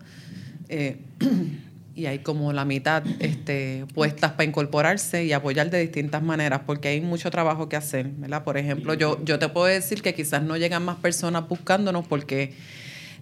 Eh, 0.68 0.98
y 1.94 2.06
hay 2.06 2.20
como 2.20 2.52
la 2.52 2.64
mitad 2.64 3.02
este, 3.18 3.86
puestas 3.94 4.32
para 4.32 4.44
incorporarse 4.44 5.24
y 5.24 5.32
apoyar 5.32 5.70
de 5.70 5.80
distintas 5.80 6.22
maneras, 6.22 6.62
porque 6.66 6.88
hay 6.88 7.00
mucho 7.00 7.30
trabajo 7.30 7.68
que 7.68 7.76
hacer, 7.76 8.08
¿verdad? 8.08 8.44
Por 8.44 8.56
ejemplo, 8.56 8.94
yo, 8.94 9.22
yo 9.24 9.38
te 9.38 9.48
puedo 9.48 9.66
decir 9.66 10.02
que 10.02 10.14
quizás 10.14 10.42
no 10.42 10.56
llegan 10.56 10.84
más 10.84 10.96
personas 10.96 11.48
buscándonos 11.48 12.06
porque 12.06 12.54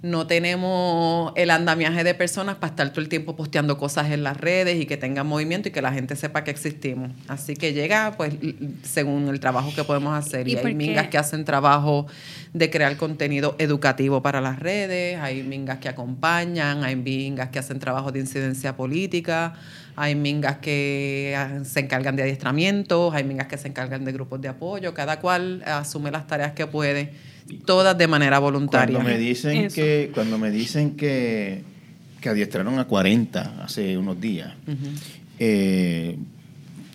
no 0.02 0.26
tenemos 0.26 1.32
el 1.36 1.50
andamiaje 1.50 2.04
de 2.04 2.14
personas 2.14 2.56
para 2.56 2.70
estar 2.70 2.90
todo 2.90 3.00
el 3.00 3.08
tiempo 3.08 3.34
posteando 3.34 3.78
cosas 3.78 4.10
en 4.10 4.22
las 4.22 4.36
redes 4.36 4.80
y 4.80 4.86
que 4.86 4.96
tengan 4.96 5.26
movimiento 5.26 5.68
y 5.68 5.72
que 5.72 5.82
la 5.82 5.92
gente 5.92 6.14
sepa 6.14 6.44
que 6.44 6.50
existimos. 6.50 7.10
Así 7.26 7.54
que 7.54 7.72
llega, 7.72 8.14
pues, 8.16 8.34
según 8.82 9.28
el 9.28 9.40
trabajo 9.40 9.72
que 9.74 9.84
podemos 9.84 10.16
hacer. 10.16 10.46
Y, 10.48 10.56
hay 10.56 10.74
mingas 10.74 11.08
que 11.08 11.18
hacen 11.18 11.44
trabajo 11.44 12.06
de 12.52 12.70
crear 12.70 12.96
contenido 12.96 13.56
educativo 13.58 14.22
para 14.22 14.40
las 14.40 14.58
redes, 14.58 15.18
hay 15.20 15.42
mingas 15.42 15.78
que 15.78 15.88
acompañan, 15.88 16.84
hay 16.84 16.96
mingas 16.96 17.48
que 17.48 17.58
hacen 17.58 17.78
trabajo 17.78 18.12
de 18.12 18.20
incidencia 18.20 18.76
política, 18.76 19.54
hay 19.96 20.14
mingas 20.14 20.58
que 20.58 21.34
ah, 21.36 21.64
se 21.64 21.80
encargan 21.80 22.14
de 22.14 22.22
adiestramientos, 22.22 23.14
hay 23.14 23.24
mingas 23.24 23.48
que 23.48 23.58
se 23.58 23.68
encargan 23.68 24.04
de 24.04 24.12
grupos 24.12 24.40
de 24.40 24.48
apoyo, 24.48 24.94
cada 24.94 25.18
cual 25.18 25.62
asume 25.66 26.10
las 26.10 26.26
tareas 26.26 26.52
que 26.52 26.66
puede 26.66 27.12
todas 27.64 27.96
de 27.96 28.06
manera 28.06 28.38
voluntaria. 28.38 28.96
Cuando 28.96 29.10
me 29.10 29.18
dicen 29.18 29.68
que 29.68 30.10
cuando 30.14 30.38
me 30.38 30.50
dicen 30.50 30.96
que, 30.96 31.62
que 32.20 32.28
adiestraron 32.28 32.78
a 32.78 32.84
40 32.86 33.62
hace 33.62 33.96
unos 33.96 34.20
días, 34.20 34.52
eh, 35.38 36.16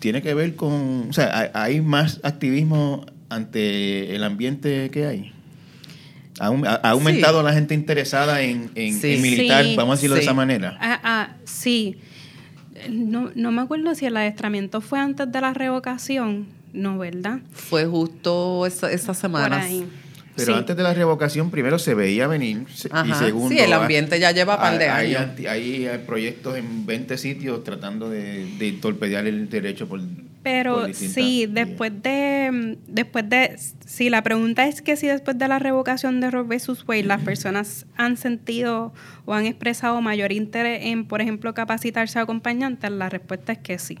tiene 0.00 0.22
que 0.22 0.34
ver 0.34 0.54
con, 0.54 1.08
o 1.08 1.12
sea, 1.12 1.50
hay 1.54 1.80
más 1.80 2.20
activismo 2.22 3.06
ante 3.28 4.14
el 4.14 4.22
ambiente 4.24 4.90
que 4.90 5.06
hay. 5.06 5.32
Ha, 6.40 6.46
aumentado 6.90 7.42
la 7.42 7.52
gente 7.52 7.74
interesada 7.74 8.42
en, 8.42 8.70
militar, 8.74 9.64
vamos 9.76 9.92
a 9.92 9.96
decirlo 9.96 10.16
de 10.16 10.22
esa 10.22 10.34
manera. 10.34 10.76
Ah, 10.80 11.00
ah, 11.02 11.36
sí. 11.44 11.96
No, 12.90 13.30
no 13.34 13.52
me 13.52 13.62
acuerdo 13.62 13.94
si 13.94 14.06
el 14.06 14.16
adiestramiento 14.16 14.80
fue 14.80 14.98
antes 14.98 15.30
de 15.30 15.40
la 15.40 15.54
revocación, 15.54 16.48
no, 16.72 16.98
¿verdad? 16.98 17.38
Fue 17.52 17.86
justo 17.86 18.66
esa, 18.66 18.90
esas 18.90 19.16
semanas. 19.16 19.66
Pero 20.36 20.56
antes 20.56 20.76
de 20.76 20.82
la 20.82 20.94
revocación, 20.94 21.50
primero 21.50 21.78
se 21.78 21.94
veía 21.94 22.26
venir 22.26 22.66
y 22.68 23.14
segundo... 23.14 23.48
Sí, 23.48 23.58
el 23.58 23.72
ambiente 23.72 24.18
ya 24.18 24.32
lleva 24.32 24.58
par 24.58 24.78
de 24.78 24.88
hay, 24.88 25.14
años. 25.14 25.38
Hay, 25.48 25.88
proyectos 26.06 26.56
en 26.56 26.86
20 26.86 27.16
sitios 27.18 27.62
tratando 27.62 28.10
de, 28.10 28.46
de 28.58 28.72
torpedear 28.72 29.26
el 29.26 29.48
derecho 29.48 29.86
por... 29.88 30.00
Pero 30.42 30.92
sí, 30.92 31.46
después 31.48 31.90
de, 32.02 32.76
después 32.86 33.28
de... 33.28 33.56
Si 33.86 34.10
la 34.10 34.22
pregunta 34.22 34.66
es 34.66 34.82
que 34.82 34.96
si 34.96 35.06
después 35.06 35.38
de 35.38 35.48
la 35.48 35.58
revocación 35.58 36.20
de 36.20 36.30
Roe 36.30 36.42
vs. 36.42 36.84
Wade 36.86 37.04
las 37.04 37.22
personas 37.22 37.86
han 37.96 38.18
sentido 38.18 38.92
o 39.24 39.32
han 39.32 39.46
expresado 39.46 40.02
mayor 40.02 40.32
interés 40.32 40.84
en, 40.84 41.06
por 41.06 41.22
ejemplo, 41.22 41.54
capacitarse 41.54 42.18
a 42.18 42.22
acompañantes, 42.22 42.90
la 42.90 43.08
respuesta 43.08 43.52
es 43.52 43.58
que 43.58 43.78
sí. 43.78 43.98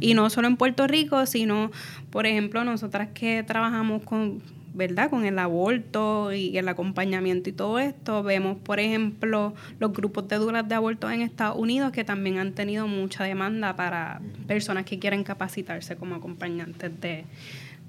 Y 0.00 0.12
no 0.14 0.28
solo 0.28 0.48
en 0.48 0.56
Puerto 0.56 0.86
Rico, 0.86 1.24
sino, 1.24 1.70
por 2.10 2.26
ejemplo, 2.26 2.62
nosotras 2.64 3.08
que 3.14 3.42
trabajamos 3.42 4.02
con 4.02 4.42
¿verdad? 4.76 5.08
Con 5.08 5.24
el 5.24 5.38
aborto 5.38 6.32
y 6.32 6.56
el 6.58 6.68
acompañamiento 6.68 7.48
y 7.48 7.52
todo 7.52 7.78
esto. 7.78 8.22
Vemos, 8.22 8.58
por 8.58 8.78
ejemplo, 8.78 9.54
los 9.80 9.92
grupos 9.92 10.28
de 10.28 10.36
duras 10.36 10.68
de 10.68 10.74
aborto 10.74 11.10
en 11.10 11.22
Estados 11.22 11.56
Unidos 11.58 11.92
que 11.92 12.04
también 12.04 12.38
han 12.38 12.52
tenido 12.52 12.86
mucha 12.86 13.24
demanda 13.24 13.74
para 13.74 14.20
personas 14.46 14.84
que 14.84 14.98
quieren 14.98 15.24
capacitarse 15.24 15.96
como 15.96 16.16
acompañantes 16.16 16.92
de, 17.00 17.24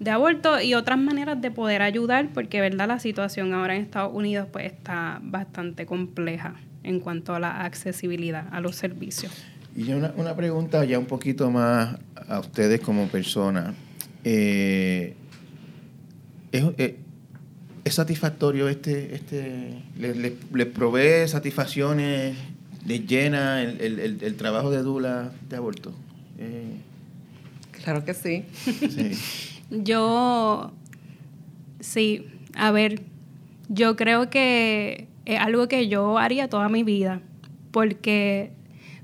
aborto 0.09 0.61
y 0.61 0.75
otras 0.75 0.97
maneras 0.97 1.41
de 1.41 1.51
poder 1.51 1.81
ayudar, 1.81 2.29
porque 2.33 2.61
verdad 2.61 2.87
la 2.87 2.99
situación 2.99 3.53
ahora 3.53 3.75
en 3.75 3.81
Estados 3.81 4.13
Unidos 4.13 4.47
pues 4.51 4.65
está 4.65 5.19
bastante 5.21 5.85
compleja 5.85 6.55
en 6.83 7.01
cuanto 7.01 7.35
a 7.35 7.39
la 7.39 7.65
accesibilidad 7.65 8.47
a 8.51 8.61
los 8.61 8.77
servicios. 8.77 9.33
Y 9.75 9.91
una, 9.91 10.13
una 10.15 10.35
pregunta 10.35 10.85
ya 10.85 10.97
un 10.97 11.05
poquito 11.05 11.51
más 11.51 11.97
a 12.29 12.39
ustedes 12.39 12.79
como 12.79 13.07
personas. 13.07 13.75
Eh, 14.23 15.15
eh, 16.51 16.99
es, 17.83 17.93
satisfactorio 17.93 18.69
este, 18.69 19.15
este 19.15 19.83
les 19.97 20.65
provee 20.67 21.27
satisfacciones, 21.27 22.35
les 22.85 23.05
llena 23.05 23.61
el, 23.61 24.35
trabajo 24.37 24.71
de 24.71 24.81
Dula 24.81 25.31
de 25.49 25.55
aborto. 25.55 25.93
Eh, 26.37 26.77
claro 27.71 28.05
que 28.05 28.13
sí. 28.13 28.45
yo, 29.71 30.71
sí, 31.79 32.25
a 32.55 32.71
ver, 32.71 33.01
yo 33.69 33.95
creo 33.95 34.29
que 34.29 35.07
es 35.25 35.39
algo 35.39 35.67
que 35.67 35.87
yo 35.89 36.17
haría 36.17 36.47
toda 36.47 36.69
mi 36.69 36.83
vida, 36.83 37.21
porque 37.71 38.51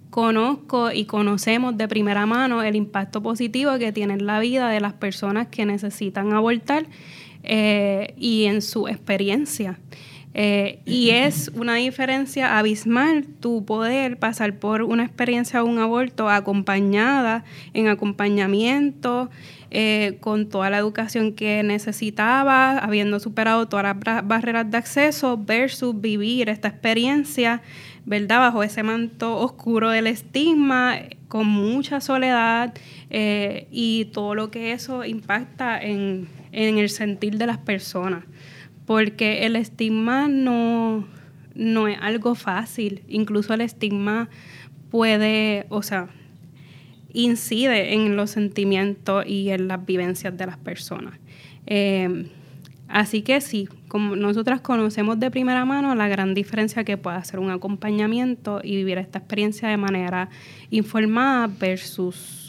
conozco 0.09 0.91
y 0.91 1.05
conocemos 1.05 1.75
de 1.75 1.87
primera 1.87 2.25
mano 2.27 2.61
el 2.61 2.75
impacto 2.75 3.23
positivo 3.23 3.79
que 3.79 3.91
tiene 3.91 4.13
en 4.13 4.27
la 4.27 4.39
vida 4.39 4.69
de 4.69 4.79
las 4.79 4.93
personas 4.93 5.47
que 5.47 5.65
necesitan 5.65 6.33
abortar 6.33 6.85
eh, 7.43 8.13
y 8.17 8.45
en 8.45 8.61
su 8.61 8.87
experiencia. 8.87 9.79
Eh, 10.35 10.79
y 10.85 11.11
es 11.11 11.51
una 11.53 11.75
diferencia 11.75 12.57
abismal 12.57 13.27
tu 13.39 13.65
poder 13.65 14.17
pasar 14.17 14.55
por 14.55 14.81
una 14.81 15.03
experiencia 15.03 15.59
de 15.61 15.65
un 15.65 15.77
aborto 15.77 16.27
acompañada, 16.27 17.43
en 17.75 17.87
acompañamiento, 17.87 19.29
eh, 19.69 20.17
con 20.21 20.49
toda 20.49 20.71
la 20.71 20.79
educación 20.79 21.33
que 21.33 21.61
necesitaba, 21.61 22.79
habiendo 22.79 23.19
superado 23.19 23.67
todas 23.67 23.95
las 24.05 24.27
barreras 24.27 24.69
de 24.71 24.77
acceso, 24.77 25.37
versus 25.37 25.99
vivir 25.99 26.49
esta 26.49 26.69
experiencia 26.69 27.61
¿verdad? 28.05 28.39
Bajo 28.39 28.63
ese 28.63 28.83
manto 28.83 29.37
oscuro 29.37 29.89
del 29.89 30.07
estigma, 30.07 30.97
con 31.27 31.47
mucha 31.47 32.01
soledad 32.01 32.73
eh, 33.09 33.67
y 33.71 34.05
todo 34.05 34.35
lo 34.35 34.51
que 34.51 34.73
eso 34.73 35.05
impacta 35.05 35.81
en, 35.81 36.27
en, 36.54 36.78
el 36.78 36.89
sentir 36.89 37.38
de 37.38 37.47
las 37.47 37.58
personas. 37.58 38.24
Porque 38.86 39.45
el 39.45 39.56
estigma 39.56 40.28
no, 40.28 41.06
no 41.56 41.88
es 41.88 41.97
algo 42.01 42.36
fácil, 42.36 43.04
incluso 43.08 43.54
el 43.54 43.62
estigma 43.62 44.30
puede, 44.89 45.66
o 45.70 45.82
sea, 45.82 46.10
incide 47.14 47.93
en 47.93 48.16
los 48.16 48.32
sentimientos 48.32 49.26
y 49.28 49.49
en 49.49 49.68
las 49.68 49.86
vivencias 49.86 50.36
de 50.38 50.45
las 50.45 50.58
personas. 50.58 51.20
Eh, 51.66 52.28
así 52.88 53.22
que 53.22 53.39
sí, 53.39 53.70
como 53.88 54.16
nosotras 54.16 54.62
conocemos 54.62 55.20
de 55.20 55.32
primera 55.32 55.66
mano 55.66 55.95
la 55.95 56.08
gran 56.08 56.34
diferencia 56.34 56.84
que 56.84 56.97
puede 56.97 57.18
hacer 57.18 57.39
un 57.39 57.51
acompañamiento 57.51 58.60
y 58.64 58.76
vivir 58.76 58.97
esta 58.97 59.20
experiencia 59.20 59.70
de 59.70 59.78
manera 59.78 60.30
informada 60.72 61.47
versus 61.47 62.42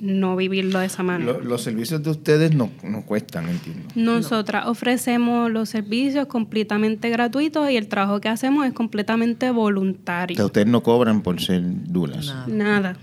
no 0.00 0.36
vivirlo 0.36 0.78
de 0.78 0.86
esa 0.86 1.02
manera. 1.02 1.38
los 1.42 1.62
servicios 1.62 2.02
de 2.02 2.10
ustedes 2.10 2.54
no, 2.54 2.70
no 2.82 3.02
cuestan, 3.02 3.48
entiendo. 3.48 3.88
Nosotras 3.94 4.66
ofrecemos 4.66 5.50
los 5.50 5.68
servicios 5.68 6.26
completamente 6.26 7.10
gratuitos 7.10 7.70
y 7.70 7.76
el 7.76 7.88
trabajo 7.88 8.20
que 8.20 8.28
hacemos 8.28 8.66
es 8.66 8.72
completamente 8.72 9.50
voluntario. 9.50 10.36
Que 10.36 10.44
ustedes 10.44 10.66
no 10.66 10.82
cobran 10.82 11.22
por 11.22 11.40
ser 11.40 11.62
dulas. 11.64 12.34
Nada. 12.46 12.96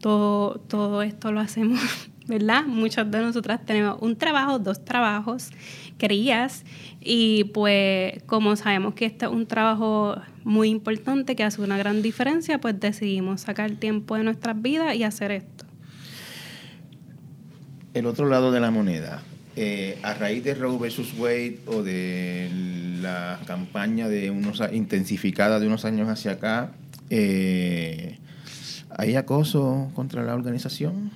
Todo, 0.00 0.60
todo 0.68 1.02
esto 1.02 1.32
lo 1.32 1.40
hacemos, 1.40 1.80
¿verdad? 2.26 2.64
Muchas 2.66 3.10
de 3.10 3.20
nosotras 3.20 3.64
tenemos 3.64 3.98
un 4.00 4.16
trabajo, 4.16 4.58
dos 4.58 4.84
trabajos, 4.84 5.50
crías, 5.98 6.64
y 7.00 7.44
pues 7.44 8.22
como 8.24 8.56
sabemos 8.56 8.94
que 8.94 9.06
este 9.06 9.26
es 9.26 9.30
un 9.30 9.46
trabajo 9.46 10.16
muy 10.42 10.68
importante 10.68 11.36
que 11.36 11.44
hace 11.44 11.62
una 11.62 11.78
gran 11.78 12.02
diferencia, 12.02 12.60
pues 12.60 12.78
decidimos 12.78 13.42
sacar 13.42 13.72
tiempo 13.72 14.16
de 14.16 14.24
nuestras 14.24 14.60
vidas 14.60 14.94
y 14.94 15.04
hacer 15.04 15.30
esto 15.30 15.64
el 17.94 18.06
otro 18.06 18.28
lado 18.28 18.52
de 18.52 18.60
la 18.60 18.70
moneda, 18.70 19.22
eh, 19.56 19.98
a 20.02 20.14
raíz 20.14 20.42
de 20.42 20.54
Roe 20.54 20.78
versus 20.78 21.14
Wade 21.16 21.60
o 21.66 21.82
de 21.82 22.50
la 23.00 23.38
campaña 23.46 24.08
de 24.08 24.30
unos 24.30 24.60
intensificada 24.72 25.60
de 25.60 25.68
unos 25.68 25.84
años 25.84 26.08
hacia 26.08 26.32
acá, 26.32 26.72
eh, 27.10 28.18
¿hay 28.90 29.14
acoso 29.14 29.90
contra 29.94 30.24
la 30.24 30.34
organización? 30.34 31.12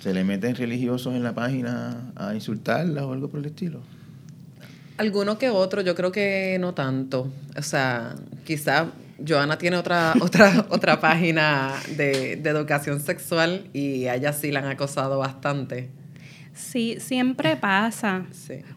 ¿Se 0.00 0.12
le 0.12 0.24
meten 0.24 0.56
religiosos 0.56 1.14
en 1.14 1.22
la 1.22 1.34
página 1.34 2.12
a 2.16 2.34
insultarla 2.34 3.06
o 3.06 3.12
algo 3.12 3.28
por 3.28 3.40
el 3.40 3.46
estilo? 3.46 3.80
Alguno 4.98 5.38
que 5.38 5.50
otro, 5.50 5.82
yo 5.82 5.94
creo 5.94 6.10
que 6.10 6.56
no 6.58 6.74
tanto. 6.74 7.30
O 7.56 7.62
sea, 7.62 8.14
quizá 8.44 8.86
Joana 9.24 9.58
tiene 9.58 9.76
otra, 9.76 10.14
otra, 10.20 10.66
otra 10.70 11.00
página 11.00 11.72
de, 11.96 12.32
educación 12.32 13.00
sexual 13.00 13.68
y 13.72 14.06
a 14.06 14.16
ella 14.16 14.32
sí 14.32 14.50
la 14.52 14.60
han 14.60 14.66
acosado 14.66 15.18
bastante. 15.18 15.90
Sí, 16.54 16.96
siempre 17.00 17.56
pasa. 17.56 18.24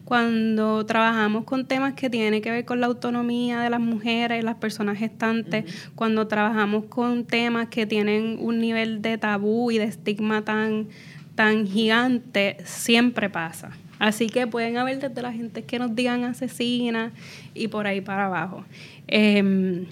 Cuando 0.04 0.84
trabajamos 0.84 1.44
con 1.44 1.66
temas 1.66 1.94
que 1.94 2.10
tienen 2.10 2.42
que 2.42 2.50
ver 2.50 2.66
con 2.66 2.78
la 2.78 2.86
autonomía 2.86 3.60
de 3.60 3.70
las 3.70 3.80
mujeres 3.80 4.42
y 4.42 4.44
las 4.44 4.56
personas 4.56 4.98
gestantes, 4.98 5.64
cuando 5.94 6.26
trabajamos 6.26 6.84
con 6.84 7.24
temas 7.24 7.68
que 7.68 7.86
tienen 7.86 8.36
un 8.38 8.58
nivel 8.58 9.00
de 9.00 9.16
tabú 9.16 9.70
y 9.70 9.78
de 9.78 9.84
estigma 9.84 10.44
tan, 10.44 10.88
tan 11.34 11.66
gigante, 11.66 12.58
siempre 12.64 13.30
pasa. 13.30 13.70
Así 13.98 14.28
que 14.28 14.46
pueden 14.46 14.76
haber 14.76 14.98
desde 14.98 15.22
la 15.22 15.32
gente 15.32 15.62
que 15.62 15.78
nos 15.78 15.94
digan 15.94 16.24
asesina 16.24 17.12
y 17.54 17.68
por 17.68 17.86
ahí 17.86 18.02
para 18.02 18.26
abajo. 18.26 18.64
Em, 19.06 19.86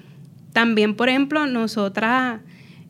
también, 0.53 0.95
por 0.95 1.09
ejemplo, 1.09 1.47
nosotras 1.47 2.41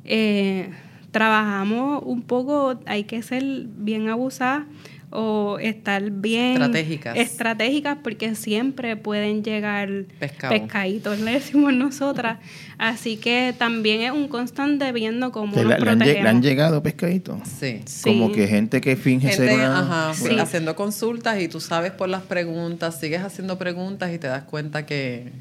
eh, 0.04 0.70
trabajamos 1.10 2.02
un 2.04 2.22
poco, 2.22 2.80
hay 2.86 3.04
que 3.04 3.22
ser 3.22 3.42
bien 3.66 4.08
abusadas 4.08 4.64
o 5.10 5.58
estar 5.58 6.10
bien 6.10 6.52
estratégicas. 6.52 7.16
estratégicas 7.16 7.98
porque 8.02 8.34
siempre 8.34 8.96
pueden 8.96 9.42
llegar 9.42 9.88
pescaditos, 10.18 11.18
le 11.20 11.32
decimos 11.32 11.72
nosotras. 11.72 12.38
Así 12.76 13.16
que 13.16 13.54
también 13.56 14.02
es 14.02 14.12
un 14.12 14.28
constante 14.28 14.92
viendo 14.92 15.32
cómo 15.32 15.56
nos 15.56 15.64
le, 15.64 16.28
han, 16.28 16.42
llegado 16.42 16.82
pescaditos? 16.82 17.40
Sí. 17.58 17.80
Como 18.04 18.32
que 18.32 18.46
gente 18.46 18.80
que 18.80 18.96
finge 18.96 19.32
ser 19.32 19.54
una... 19.54 19.80
Ajá, 19.80 20.42
haciendo 20.42 20.76
consultas 20.76 21.40
y 21.40 21.48
tú 21.48 21.60
sabes 21.60 21.92
por 21.92 22.08
las 22.08 22.22
preguntas, 22.22 23.00
sigues 23.00 23.22
haciendo 23.22 23.58
preguntas 23.58 24.12
y 24.12 24.18
te 24.18 24.26
das 24.26 24.44
cuenta 24.44 24.84
que 24.84 25.32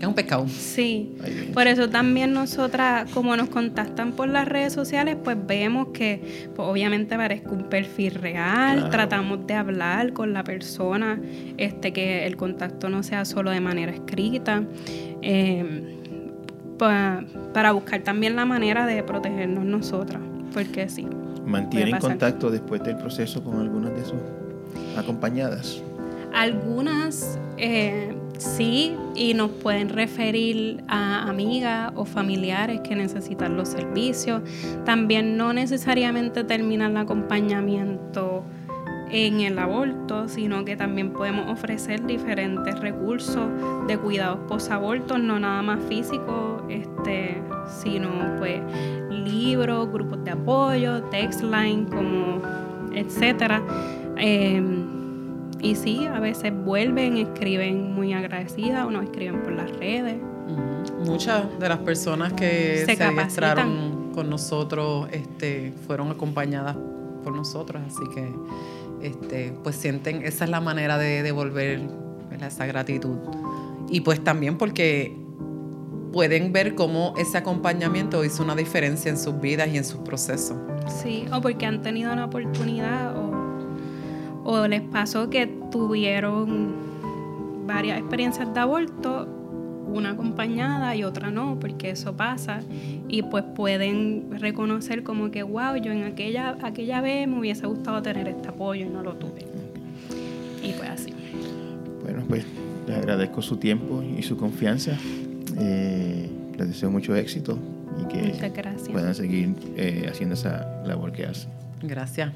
es 0.00 0.06
un 0.06 0.14
pescado. 0.14 0.48
Sí. 0.48 1.14
Por 1.52 1.66
eso 1.66 1.90
también 1.90 2.32
nosotras, 2.32 3.10
como 3.12 3.36
nos 3.36 3.50
contactan 3.50 4.12
por 4.12 4.28
las 4.28 4.48
redes 4.48 4.72
sociales, 4.72 5.16
pues 5.22 5.36
vemos 5.46 5.88
que 5.88 6.48
pues, 6.56 6.66
obviamente 6.66 7.16
parezca 7.16 7.50
un 7.50 7.64
perfil 7.64 8.14
real. 8.14 8.88
Tratamos 8.88 9.46
de 9.46 9.54
hablar 9.54 10.14
con 10.14 10.32
la 10.32 10.42
persona, 10.42 11.20
este, 11.58 11.92
que 11.92 12.26
el 12.26 12.36
contacto 12.36 12.88
no 12.88 13.02
sea 13.02 13.26
solo 13.26 13.50
de 13.50 13.60
manera 13.60 13.92
escrita. 13.92 14.62
Em, 15.20 16.00
para 17.52 17.72
buscar 17.72 18.00
también 18.00 18.36
la 18.36 18.46
manera 18.46 18.86
de 18.86 19.02
protegernos 19.02 19.66
nosotras. 19.66 20.22
Porque 20.54 20.88
sí. 20.88 21.06
¿Mantienen 21.44 21.98
contacto 21.98 22.50
después 22.50 22.82
del 22.82 22.96
proceso 22.96 23.44
con 23.44 23.60
algunas 23.60 23.92
de 23.94 24.04
sus 24.04 24.20
acompañadas? 24.96 25.82
Algunas. 26.32 27.38
Eh, 27.58 28.14
Sí, 28.40 28.96
y 29.14 29.34
nos 29.34 29.50
pueden 29.50 29.90
referir 29.90 30.82
a 30.88 31.28
amigas 31.28 31.92
o 31.94 32.06
familiares 32.06 32.80
que 32.80 32.96
necesitan 32.96 33.54
los 33.54 33.68
servicios. 33.68 34.40
También 34.86 35.36
no 35.36 35.52
necesariamente 35.52 36.42
terminan 36.44 36.92
el 36.92 36.96
acompañamiento 36.96 38.42
en 39.10 39.40
el 39.40 39.58
aborto, 39.58 40.26
sino 40.26 40.64
que 40.64 40.74
también 40.74 41.12
podemos 41.12 41.50
ofrecer 41.50 42.06
diferentes 42.06 42.80
recursos 42.80 43.46
de 43.86 43.98
cuidados 43.98 44.38
posaborto, 44.48 45.18
no 45.18 45.38
nada 45.38 45.60
más 45.60 45.84
físicos, 45.84 46.62
este, 46.70 47.42
sino 47.82 48.08
pues 48.38 48.62
libros, 49.10 49.92
grupos 49.92 50.24
de 50.24 50.30
apoyo, 50.30 51.02
text 51.10 51.42
line, 51.42 51.84
como 51.90 52.40
etcétera. 52.94 53.62
Em, 54.16 54.99
y 55.62 55.74
sí, 55.74 56.06
a 56.06 56.20
veces 56.20 56.52
vuelven, 56.54 57.16
escriben 57.16 57.92
muy 57.92 58.12
agradecidas 58.12 58.86
o 58.86 58.90
nos 58.90 59.04
escriben 59.04 59.42
por 59.42 59.52
las 59.52 59.70
redes. 59.76 60.16
Muchas 61.06 61.58
de 61.58 61.68
las 61.68 61.78
personas 61.78 62.32
que 62.32 62.84
se, 62.86 62.96
se 62.96 63.54
con 64.14 64.28
nosotros 64.28 65.08
este, 65.12 65.72
fueron 65.86 66.10
acompañadas 66.10 66.76
por 67.22 67.34
nosotros, 67.34 67.82
así 67.86 68.02
que 68.14 68.32
este, 69.06 69.52
pues 69.62 69.76
sienten, 69.76 70.22
esa 70.24 70.44
es 70.44 70.50
la 70.50 70.60
manera 70.60 70.98
de 70.98 71.22
devolver 71.22 71.80
esa 72.46 72.66
gratitud. 72.66 73.16
Y 73.88 74.00
pues 74.00 74.22
también 74.22 74.58
porque 74.58 75.16
pueden 76.12 76.52
ver 76.52 76.74
cómo 76.74 77.14
ese 77.18 77.38
acompañamiento 77.38 78.24
hizo 78.24 78.42
una 78.42 78.54
diferencia 78.54 79.10
en 79.10 79.18
sus 79.18 79.40
vidas 79.40 79.68
y 79.68 79.76
en 79.76 79.84
sus 79.84 80.00
procesos. 80.00 80.56
Sí, 81.02 81.26
o 81.32 81.40
porque 81.40 81.66
han 81.66 81.82
tenido 81.82 82.12
una 82.12 82.24
oportunidad 82.24 83.16
o 83.16 83.29
o 84.44 84.66
les 84.66 84.82
pasó 84.82 85.30
que 85.30 85.46
tuvieron 85.70 86.74
varias 87.66 87.98
experiencias 87.98 88.52
de 88.52 88.60
aborto, 88.60 89.28
una 89.86 90.10
acompañada 90.10 90.94
y 90.96 91.04
otra 91.04 91.30
no, 91.30 91.58
porque 91.60 91.90
eso 91.90 92.16
pasa, 92.16 92.60
y 93.08 93.22
pues 93.22 93.44
pueden 93.54 94.38
reconocer 94.38 95.02
como 95.02 95.30
que, 95.30 95.42
wow, 95.42 95.76
yo 95.76 95.92
en 95.92 96.04
aquella, 96.04 96.56
aquella 96.62 97.00
vez 97.00 97.26
me 97.28 97.38
hubiese 97.38 97.66
gustado 97.66 98.00
tener 98.02 98.28
este 98.28 98.48
apoyo 98.48 98.86
y 98.86 98.88
no 98.88 99.02
lo 99.02 99.14
tuve. 99.14 99.46
Y 100.62 100.72
pues 100.72 100.90
así. 100.90 101.12
Bueno, 102.02 102.22
pues 102.28 102.44
les 102.86 102.96
agradezco 102.96 103.42
su 103.42 103.56
tiempo 103.56 104.02
y 104.02 104.22
su 104.22 104.36
confianza. 104.36 104.96
Eh, 105.58 106.28
les 106.56 106.68
deseo 106.68 106.90
mucho 106.90 107.14
éxito 107.14 107.58
y 108.00 108.08
que 108.08 108.52
puedan 108.92 109.14
seguir 109.14 109.54
eh, 109.76 110.06
haciendo 110.10 110.34
esa 110.34 110.82
labor 110.84 111.12
que 111.12 111.26
hacen. 111.26 111.50
Gracias. 111.82 112.32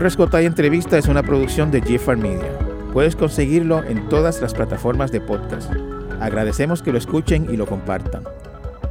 Torres 0.00 0.16
Cotay 0.16 0.46
Entrevista 0.46 0.96
es 0.96 1.08
una 1.08 1.22
producción 1.22 1.70
de 1.70 1.82
GFR 1.82 2.16
Media. 2.16 2.58
Puedes 2.94 3.14
conseguirlo 3.14 3.84
en 3.84 4.08
todas 4.08 4.40
las 4.40 4.54
plataformas 4.54 5.12
de 5.12 5.20
podcast. 5.20 5.70
Agradecemos 6.20 6.80
que 6.80 6.90
lo 6.90 6.96
escuchen 6.96 7.48
y 7.52 7.58
lo 7.58 7.66
compartan. 7.66 8.24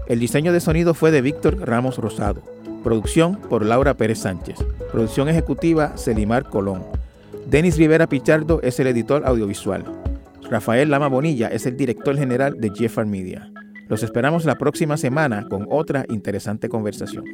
El 0.05 0.20
diseño 0.20 0.53
de 0.53 0.60
sonido 0.60 0.93
fue 0.93 1.10
de 1.10 1.24
Víctor 1.24 1.68
Ramos 1.68 1.97
Rosado. 1.97 2.43
Producción 2.84 3.38
por 3.38 3.66
Laura 3.66 3.95
Pérez 3.95 4.20
Sánchez. 4.20 4.60
Producción 4.91 5.30
ejecutiva 5.30 5.97
Celimar 5.97 6.47
Colón. 6.47 6.84
Denis 7.47 7.78
Rivera 7.78 8.05
Pichardo 8.05 8.62
es 8.62 8.80
el 8.80 8.86
editor 8.86 9.26
audiovisual. 9.26 9.86
Rafael 10.47 10.91
Lama 10.91 11.07
Bonilla 11.07 11.47
es 11.47 11.66
el 11.66 11.76
director 11.76 12.16
general 12.20 12.62
de 12.62 12.70
GFR 12.70 13.07
Media. 13.07 13.51
Los 13.88 14.03
esperamos 14.03 14.45
la 14.45 14.60
próxima 14.60 14.95
semana 14.95 15.47
con 15.49 15.66
otra 15.72 16.05
interesante 16.07 16.70
conversación. 16.70 17.26